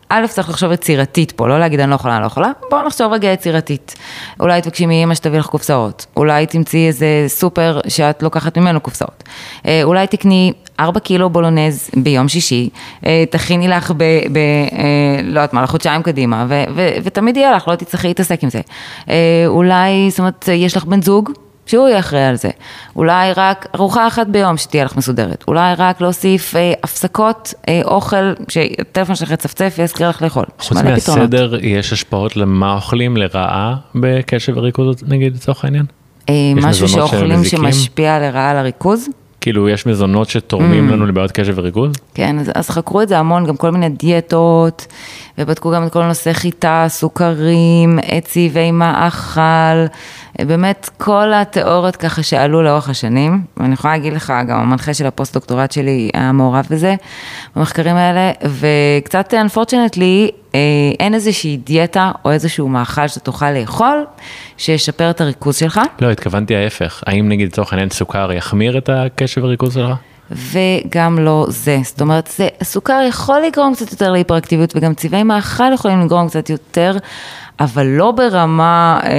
א', 0.08 0.26
צריך 0.28 0.48
לחשוב 0.48 0.72
יצירתית 0.72 1.32
פה, 1.32 1.48
לא 1.48 1.60
להגיד 1.60 1.80
אני 1.80 1.90
לא 1.90 1.94
יכולה, 1.94 2.14
אני 2.14 2.22
לא 2.22 2.26
יכולה, 2.26 2.50
בואו 2.70 2.86
נחשוב 2.86 3.12
רגע 3.12 3.28
יצירתית. 3.32 3.94
אולי 4.40 4.62
תבקשי 4.62 4.86
מאמא 4.86 5.14
שתביא 5.14 5.38
לך 5.38 5.46
קופסאות, 5.46 6.06
אולי 6.16 6.46
תמצאי 6.46 6.86
איזה 6.86 7.24
סופר 7.26 7.80
שאת 7.88 8.22
לוקחת 8.22 8.58
ממנו 8.58 8.80
קופסאות, 8.80 9.24
אה, 9.66 9.80
אולי 9.82 10.06
תקני 10.06 10.52
4 10.80 11.00
קילו 11.00 11.30
בולונז 11.30 11.90
ביום 11.96 12.28
שישי, 12.28 12.68
תכיני 13.30 13.68
לך 13.68 13.90
ב... 13.96 14.04
ב 14.32 14.38
לא 15.22 15.40
יודעת 15.40 15.52
מה, 15.52 15.62
לחודשיים 15.62 16.02
קדימה, 16.02 16.46
ו, 16.48 16.64
ו, 16.74 16.88
ותמיד 17.04 17.36
יהיה 17.36 17.52
לך, 17.52 17.68
לא 17.68 17.76
תצטרכי 17.76 18.08
להתעסק 18.08 18.42
עם 18.42 18.50
זה. 18.50 18.60
אולי, 19.46 20.10
זאת 20.10 20.18
אומרת, 20.18 20.48
יש 20.52 20.76
לך 20.76 20.84
בן 20.84 21.02
זוג, 21.02 21.30
שהוא 21.66 21.88
יהיה 21.88 21.98
אחראי 21.98 22.24
על 22.24 22.36
זה. 22.36 22.50
אולי 22.96 23.32
רק 23.36 23.66
ארוחה 23.74 24.06
אחת 24.06 24.26
ביום 24.26 24.56
שתהיה 24.56 24.84
לך 24.84 24.96
מסודרת. 24.96 25.44
אולי 25.48 25.74
רק 25.78 26.00
להוסיף 26.00 26.56
אה, 26.56 26.72
הפסקות 26.82 27.54
אה, 27.68 27.80
אוכל, 27.84 28.32
שהטלפון 28.48 29.14
שלך 29.14 29.30
יצפצף 29.30 29.74
ויזכיר 29.78 30.08
לך 30.08 30.22
לאכול. 30.22 30.44
חוץ 30.58 30.72
מהסדר. 30.72 31.58
יש 31.62 31.92
השפעות 31.92 32.36
למה 32.36 32.74
אוכלים 32.74 33.16
לרעה 33.16 33.76
בקשב 33.94 34.56
וריכוז, 34.56 34.96
נגיד, 35.08 35.34
לצורך 35.34 35.64
העניין? 35.64 35.84
אה, 36.28 36.34
משהו 36.56 36.88
שאוכלים 36.88 37.44
שמשפיע 37.44 38.18
לרעה 38.18 38.50
על 38.50 38.56
הריכוז? 38.56 39.08
כאילו 39.42 39.68
יש 39.68 39.86
מזונות 39.86 40.28
שתורמים 40.28 40.88
mm. 40.88 40.92
לנו 40.92 41.06
לבעיות 41.06 41.32
קשב 41.32 41.52
וריכוז? 41.56 41.92
כן, 42.14 42.38
אז, 42.38 42.50
אז 42.54 42.70
חקרו 42.70 43.02
את 43.02 43.08
זה 43.08 43.18
המון, 43.18 43.46
גם 43.46 43.56
כל 43.56 43.70
מיני 43.70 43.88
דיאטות, 43.88 44.86
ובדקו 45.38 45.70
גם 45.70 45.86
את 45.86 45.92
כל 45.92 46.04
נושא 46.04 46.32
חיטה, 46.32 46.84
סוכרים, 46.88 47.98
צבעי 48.24 48.70
מאכל, 48.70 49.86
באמת 50.38 50.90
כל 50.98 51.32
התיאוריות 51.34 51.96
ככה 51.96 52.22
שעלו 52.22 52.62
לאורך 52.62 52.88
השנים, 52.88 53.40
ואני 53.56 53.74
יכולה 53.74 53.96
להגיד 53.96 54.12
לך, 54.12 54.32
גם 54.48 54.60
המנחה 54.60 54.94
של 54.94 55.06
הפוסט-דוקטורט 55.06 55.72
שלי 55.72 56.10
היה 56.14 56.32
מעורב 56.32 56.66
בזה, 56.70 56.94
במחקרים 57.56 57.96
האלה, 57.96 58.30
וקצת 58.44 59.34
unfortunately, 59.34 60.41
אין 61.00 61.14
איזושהי 61.14 61.56
דיאטה 61.56 62.12
או 62.24 62.30
איזשהו 62.30 62.68
מאכל 62.68 63.08
שאתה 63.08 63.20
תוכל 63.20 63.50
לאכול, 63.50 64.04
שישפר 64.56 65.10
את 65.10 65.20
הריכוז 65.20 65.56
שלך. 65.56 65.80
לא, 66.00 66.10
התכוונתי 66.10 66.56
ההפך, 66.56 67.02
האם 67.06 67.28
נגיד 67.28 67.48
לצורך 67.48 67.72
העניין 67.72 67.90
סוכר 67.90 68.32
יחמיר 68.32 68.78
את 68.78 68.88
הקשב 68.92 69.44
וריכוז 69.44 69.74
שלך? 69.74 69.96
וגם 70.30 71.18
לא 71.18 71.46
זה. 71.48 71.78
זאת 71.82 72.00
אומרת, 72.00 72.30
זה, 72.36 72.48
הסוכר 72.60 73.00
יכול 73.08 73.40
לגרום 73.46 73.74
קצת 73.74 73.90
יותר 73.92 74.12
להיפראקטיביות, 74.12 74.76
וגם 74.76 74.94
צבעי 74.94 75.22
מאכל 75.22 75.72
יכולים 75.74 76.00
לגרום 76.00 76.28
קצת 76.28 76.50
יותר, 76.50 76.96
אבל 77.60 77.86
לא 77.86 78.10
ברמה 78.10 79.00
אה, 79.04 79.10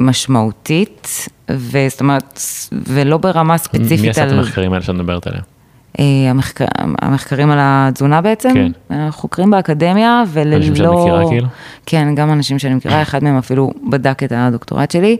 משמעותית, 0.00 1.28
וזאת 1.50 2.00
אומרת, 2.00 2.40
ולא 2.72 3.16
ברמה 3.16 3.58
ספציפית 3.58 4.00
מי 4.00 4.10
עשה 4.10 4.26
את 4.26 4.32
המחקרים 4.32 4.72
האלה 4.72 4.84
שאת 4.84 4.94
מדברת 4.94 5.26
עליהם? 5.26 5.59
אה, 5.98 6.04
המחקר, 6.30 6.64
המחקרים 6.78 7.50
על 7.50 7.58
התזונה 7.60 8.20
בעצם, 8.20 8.54
כן. 8.54 8.72
חוקרים 9.10 9.50
באקדמיה 9.50 10.22
וללא... 10.28 10.56
אנשים 10.56 10.76
שאת 10.76 10.86
מכירה 10.86 11.28
כאילו? 11.28 11.48
כן, 11.86 12.14
גם 12.14 12.32
אנשים 12.32 12.58
שאני 12.58 12.74
מכירה, 12.74 13.02
אחד 13.02 13.24
מהם 13.24 13.38
אפילו 13.38 13.70
בדק 13.90 14.22
את 14.22 14.32
הדוקטורט 14.36 14.90
שלי. 14.90 15.16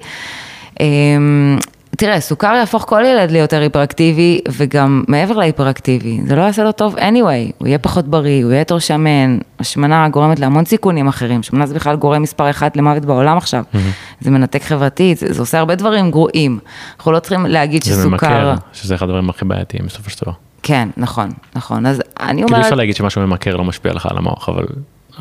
אמ, 0.80 1.58
תראה, 1.96 2.20
סוכר 2.20 2.54
יהפוך 2.54 2.84
כל 2.88 3.02
ילד 3.06 3.30
ליותר 3.30 3.60
היפראקטיבי, 3.60 4.40
וגם 4.56 5.04
מעבר 5.08 5.36
להיפראקטיבי, 5.36 6.20
זה 6.26 6.36
לא 6.36 6.42
יעשה 6.42 6.64
לו 6.64 6.72
טוב 6.72 6.96
anyway, 6.96 7.52
הוא 7.58 7.68
יהיה 7.68 7.78
פחות 7.78 8.08
בריא, 8.08 8.44
הוא 8.44 8.52
יהיה 8.52 8.60
יותר 8.60 8.78
שמן, 8.78 9.38
השמנה 9.58 10.08
גורמת 10.08 10.38
להמון 10.38 10.64
סיכונים 10.64 11.08
אחרים, 11.08 11.42
שמנה 11.42 11.66
זה 11.66 11.74
בכלל 11.74 11.96
גורם 11.96 12.22
מספר 12.22 12.50
אחת 12.50 12.76
למוות 12.76 13.04
בעולם 13.04 13.36
עכשיו, 13.36 13.64
mm-hmm. 13.72 13.78
זה 14.20 14.30
מנתק 14.30 14.62
חברתית, 14.62 15.18
זה, 15.18 15.32
זה 15.32 15.42
עושה 15.42 15.58
הרבה 15.58 15.74
דברים 15.74 16.10
גרועים, 16.10 16.58
אנחנו 16.96 17.12
לא 17.12 17.18
צריכים 17.18 17.46
להגיד 17.46 17.82
שסוכר... 17.82 18.02
זה 18.02 18.08
ממכר, 18.08 18.54
שזה 18.72 18.94
אחד 18.94 19.06
הדברים 19.06 19.30
הכי 19.30 19.44
בעייתיים 19.44 19.86
בסופו 19.86 20.10
של 20.10 20.18
דבר. 20.22 20.32
כן, 20.62 20.88
נכון, 20.96 21.30
נכון, 21.54 21.86
אז 21.86 22.02
אני 22.20 22.42
אומרת... 22.42 22.48
כאילו 22.48 22.62
אפשר 22.62 22.74
להגיד 22.74 22.96
שמשהו 22.96 23.26
ממכר 23.26 23.56
לא 23.56 23.64
משפיע 23.64 23.92
לך 23.92 24.06
על 24.06 24.18
המוח, 24.18 24.48
אבל 24.48 24.66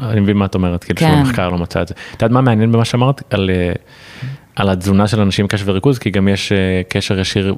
אני 0.02 0.20
מבין 0.20 0.38
מה 0.38 0.46
את 0.46 0.56
אומרת, 0.56 0.84
כאילו 0.84 1.00
כן. 1.00 1.12
שהמחקר 1.16 1.50
לא 1.50 1.58
מצא 1.58 1.82
את 1.82 1.88
זה. 1.88 1.94
את 1.94 2.22
יודעת 2.22 2.32
מה 2.32 2.42
מעניין 2.42 2.72
במה 2.72 2.86
שאמרת? 2.86 3.34
על... 3.34 3.50
אה, 3.50 3.74
על 4.56 4.70
התזונה 4.70 5.08
של 5.08 5.22
אנשים 5.22 5.44
עם 5.44 5.48
קשב 5.48 5.70
וריכוז, 5.70 6.00
כי 6.00 6.10
גם 6.10 6.28
יש 6.28 6.52
אה, 6.52 6.82
קשר 6.90 7.20
ישיר 7.20 7.56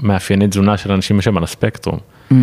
במאפייני 0.00 0.48
תזונה 0.48 0.76
של 0.76 0.92
אנשים 0.92 1.20
שהם 1.20 1.36
על 1.36 1.44
הספקטרום. 1.44 1.98
Mm. 2.30 2.34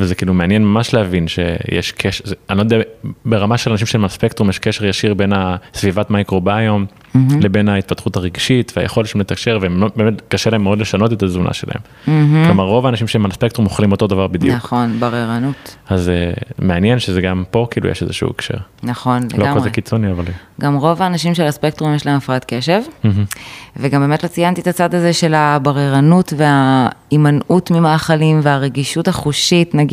וזה 0.00 0.14
כאילו 0.14 0.34
מעניין 0.34 0.64
ממש 0.64 0.94
להבין 0.94 1.28
שיש 1.28 1.92
קשר, 1.92 2.24
אני 2.50 2.58
לא 2.58 2.62
יודע, 2.62 2.78
ברמה 3.24 3.58
של 3.58 3.70
אנשים 3.70 3.86
שהם 3.86 4.04
על 4.04 4.48
יש 4.50 4.58
קשר 4.58 4.84
ישיר 4.84 5.14
בין 5.14 5.32
הסביבת 5.34 6.10
מייקרוביום 6.10 6.86
mm-hmm. 6.86 7.18
לבין 7.40 7.68
ההתפתחות 7.68 8.16
הרגשית 8.16 8.72
והיכולת 8.76 9.08
שלהם 9.08 9.20
לתקשר, 9.20 9.58
ובאמת 9.62 10.22
קשה 10.28 10.50
להם 10.50 10.62
מאוד 10.62 10.78
לשנות 10.78 11.12
את 11.12 11.22
התזונה 11.22 11.52
שלהם. 11.52 11.80
Mm-hmm. 11.80 12.46
כלומר 12.46 12.64
רוב 12.64 12.86
האנשים 12.86 13.08
שהם 13.08 13.24
על 13.24 13.30
הספקטרום 13.30 13.66
אוכלים 13.66 13.92
אותו 13.92 14.06
דבר 14.06 14.26
בדיוק. 14.26 14.56
נכון, 14.56 15.00
בררנות. 15.00 15.76
אז 15.88 16.08
uh, 16.08 16.42
מעניין 16.58 16.98
שזה 16.98 17.20
גם 17.20 17.44
פה 17.50 17.66
כאילו 17.70 17.88
יש 17.88 18.02
איזשהו 18.02 18.30
הקשר. 18.30 18.58
נכון, 18.82 19.22
לא 19.22 19.28
לגמרי. 19.38 19.54
לא 19.54 19.60
כזה 19.60 19.70
קיצוני 19.70 20.10
אבל. 20.10 20.24
גם 20.60 20.76
רוב 20.76 21.02
האנשים 21.02 21.34
של 21.34 21.44
הספקטרום 21.44 21.94
יש 21.94 22.06
להם 22.06 22.16
הפרעת 22.16 22.44
קשב, 22.48 22.80
mm-hmm. 23.04 23.36
וגם 23.76 24.00
באמת 24.00 24.22
לא 24.22 24.28
ציינתי 24.28 24.60
את 24.60 24.66
הצד 24.66 24.94
הזה 24.94 25.12
של 25.12 25.34
הבררנות 25.34 26.32
וההימנעות 26.36 27.70
ממאכלים 27.70 28.40
והרגישות 28.42 29.08
החושית, 29.08 29.74
נגיד, 29.74 29.89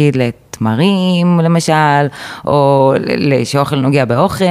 תמרים 0.58 1.40
למשל, 1.40 2.08
או 2.46 2.94
שאוכל 3.44 3.76
נוגע 3.76 4.06
באוכל, 4.06 4.46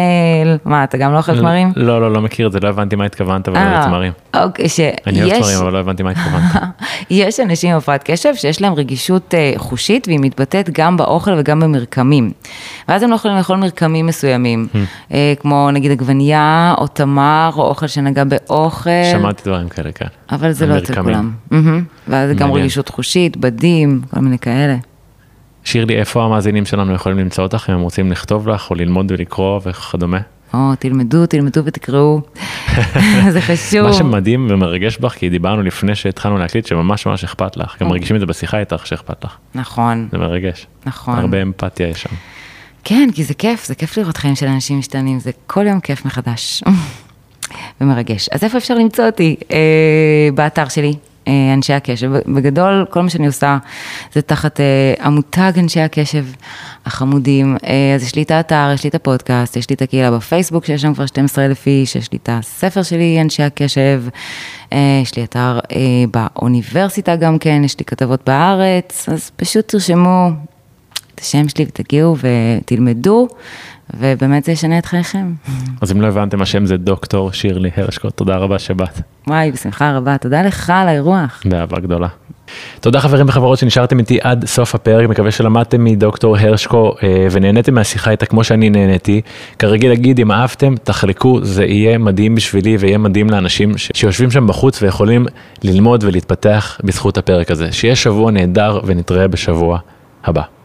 מה, 0.65 0.85
אתה 0.85 0.99
גם 0.99 1.13
לא 1.13 1.19
אוכל 1.19 1.39
תמרים? 1.39 1.73
לא, 1.77 2.01
לא, 2.01 2.13
לא 2.13 2.21
מכיר 2.21 2.47
את 2.47 2.53
זה, 2.53 2.61
לא 2.61 2.69
הבנתי 2.69 2.97
מה 2.97 3.05
התכוונת, 3.05 3.49
אבל 3.49 3.59
לא 3.59 3.85
תמרים. 3.85 4.13
אוקיי, 4.35 4.69
שיש... 4.69 4.95
אני 5.07 5.23
אוהב 5.23 5.43
תמרים, 5.43 5.59
אבל 5.59 5.73
לא 5.73 5.79
הבנתי 5.79 6.03
מה 6.03 6.11
התכוונת. 6.11 6.63
יש 7.11 7.41
אנשים 7.41 7.71
עם 7.71 7.77
הפרעת 7.77 8.03
קשב 8.11 8.35
שיש 8.35 8.63
להם 8.63 8.75
רגישות 8.75 9.35
אה, 9.35 9.53
חושית, 9.57 10.09
והיא 10.09 10.19
מתבטאת 10.23 10.71
גם 10.71 10.97
באוכל 10.97 11.31
וגם 11.39 11.61
במרקמים. 11.61 12.31
ואז 12.89 13.03
הם 13.03 13.11
לא 13.11 13.15
יכולים 13.15 13.37
לאכול 13.37 13.57
מרקמים 13.57 14.07
מסוימים, 14.07 14.69
hmm. 14.73 14.77
אה, 15.15 15.33
כמו 15.41 15.71
נגיד 15.73 15.91
עגבנייה, 15.91 16.75
או 16.79 16.87
תמר, 16.87 17.51
או 17.57 17.63
אוכל 17.63 17.87
שנגע 17.87 18.25
באוכל. 18.25 18.91
שמעתי 19.13 19.43
דברים 19.45 19.69
כאלה, 19.69 19.93
כן. 19.93 20.07
אבל 20.31 20.53
זה 20.53 20.67
לא 20.67 20.79
אצל 20.79 21.03
כולם. 21.03 21.33
ואז 22.09 22.31
גם 22.37 22.53
רגישות 22.53 22.89
חושית, 22.89 23.37
בדים, 23.37 24.01
כל 24.11 24.21
מיני 24.21 24.39
כאלה. 24.39 24.77
שירלי, 25.67 25.97
איפה 25.97 26.25
המאזינים 26.25 26.67
שלנו 26.67 26.95
יכולים 26.95 27.19
למצוא 27.19 27.45
אותך, 27.45 27.67
אם 27.69 27.75
הם 27.75 27.81
רוצים 27.81 28.13
לכתוב 28.13 28.49
לך, 28.49 28.71
או 28.71 28.75
ללמוד 28.75 29.13
ולקרוא 29.13 29.61
וכדומה? 29.67 30.19
או, 30.55 30.75
תלמדו, 30.79 31.27
תלמדו 31.27 31.65
ותקראו, 31.65 32.21
זה 33.35 33.41
חשוב. 33.41 33.87
מה 33.87 33.93
שמדהים 33.93 34.47
ומרגש 34.51 34.99
בך, 34.99 35.13
כי 35.13 35.29
דיברנו 35.29 35.63
לפני 35.63 35.95
שהתחלנו 35.95 36.39
להקליט, 36.39 36.67
שממש 36.67 37.07
ממש 37.07 37.25
אכפת 37.25 37.57
לך, 37.57 37.77
גם 37.81 37.89
מרגישים 37.89 38.17
את 38.17 38.21
זה 38.21 38.27
בשיחה 38.27 38.59
איתך 38.59 38.87
שאכפת 38.87 39.25
לך. 39.25 39.37
נכון. 39.55 40.09
זה 40.13 40.19
מרגש. 40.19 40.67
נכון. 40.87 41.19
הרבה 41.19 41.43
אמפתיה 41.43 41.89
יש 41.89 42.03
שם. 42.03 42.15
כן, 42.85 43.09
כי 43.15 43.25
זה 43.25 43.35
כיף, 43.35 43.67
זה 43.67 43.75
כיף 43.75 43.97
לראות 43.97 44.17
חיים 44.17 44.35
של 44.37 44.47
אנשים 44.47 44.79
משתנים, 44.79 45.19
זה 45.19 45.31
כל 45.47 45.67
יום 45.67 45.81
כיף 45.81 46.05
מחדש. 46.05 46.63
ומרגש. 47.81 48.29
אז 48.29 48.45
איפה 48.45 48.59
אפשר 48.59 48.75
למצוא 48.75 49.07
אותי? 49.07 49.37
אה, 49.53 50.29
באתר 50.35 50.69
שלי, 50.69 50.95
אנשי 51.55 51.73
הקשב. 51.73 52.13
בגדול, 52.27 52.87
כל 52.91 53.03
מה 53.03 53.11
שאני 53.11 53.27
עושה 53.27 53.59
זה 54.13 54.23
תחת 54.23 54.61
אה, 54.61 54.95
המותג 55.01 55.53
אנשי 55.59 55.81
הקשב 55.81 56.25
החמודים. 56.87 57.57
אה, 57.67 57.95
אז 57.95 58.03
יש 58.03 58.15
לי 58.15 58.23
את 58.23 58.31
האתר, 58.31 58.71
יש 58.75 58.85
לי 58.85 58.91
את 58.91 58.95
הפודקאסט, 58.95 59.57
יש 59.57 59.71
לי 59.71 59.77
את 59.77 59.83
הקהילה 59.83 60.11
בפייסבוק, 60.11 60.65
שיש 60.65 60.83
שם 60.83 60.95
כבר 60.95 61.07
12 61.07 61.45
אלף 61.45 61.67
איש, 61.67 61.97
יש 61.97 62.13
לי 62.13 62.19
את 62.23 62.29
הספר 62.33 62.83
שלי, 62.83 63.21
אנשי 63.21 63.43
הקשב, 63.43 64.03
יש 64.73 65.17
לי 65.17 65.25
אתר 65.25 65.59
באוניברסיטה 66.11 67.17
גם 67.17 67.39
כן, 67.39 67.63
יש 67.65 67.79
לי 67.79 67.85
כתבות 67.85 68.21
בארץ, 68.27 69.09
אז 69.09 69.31
פשוט 69.37 69.69
תרשמו 69.69 70.31
את 71.15 71.21
השם 71.21 71.49
שלי 71.49 71.65
ותגיעו 71.65 72.17
ותלמדו. 72.17 73.29
ובאמת 73.95 74.45
זה 74.45 74.53
ישנה 74.53 74.79
את 74.79 74.87
חייכם. 74.87 75.33
אז 75.81 75.93
אם 75.93 76.01
לא 76.01 76.07
הבנתם, 76.07 76.43
השם 76.43 76.67
זה 76.67 76.77
דוקטור 76.77 77.33
שירלי 77.33 77.71
הרשקו, 77.77 78.11
תודה 78.11 78.37
רבה 78.37 78.59
שבאת. 78.59 79.01
וואי, 79.27 79.53
בשמחה 79.53 79.97
רבה, 79.97 80.19
תודה 80.19 80.43
לך 80.43 80.71
על 80.71 80.89
האירוח. 80.89 81.43
באהבה 81.45 81.81
גדולה. 81.81 82.09
תודה 82.81 83.01
חברים 83.01 83.29
וחברות 83.29 83.59
שנשארתם 83.59 83.99
איתי 83.99 84.19
עד 84.23 84.45
סוף 84.45 84.75
הפרק, 84.75 85.09
מקווה 85.09 85.31
שלמדתם 85.31 85.85
מדוקטור 85.85 86.37
הרשקו 86.37 86.95
אה, 87.03 87.27
ונהניתם 87.31 87.75
מהשיחה 87.75 88.11
איתה 88.11 88.27
כמו 88.27 88.45
שאני 88.45 88.71
נהניתי. 88.71 89.21
כרגיל 89.59 89.91
להגיד, 89.91 90.21
אם 90.21 90.33
אהבתם, 90.33 90.75
תחלקו, 90.85 91.45
זה 91.45 91.65
יהיה 91.65 91.99
מדהים 91.99 92.35
בשבילי 92.35 92.77
ויהיה 92.77 92.99
מדהים 92.99 93.31
לאנשים 93.31 93.73
שיושבים 93.77 94.31
שם 94.31 94.47
בחוץ 94.47 94.83
ויכולים 94.83 95.27
ללמוד 95.63 96.05
ולהתפתח 96.05 96.81
בזכות 96.85 97.19
הפרק 97.19 97.51
הזה. 97.51 97.73
שיהיה 97.73 97.97
שבוע 97.97 98.31
נהדר 98.31 98.81
ונתראה 98.85 99.29
בשבוע 99.29 99.79
הבא. 100.25 100.56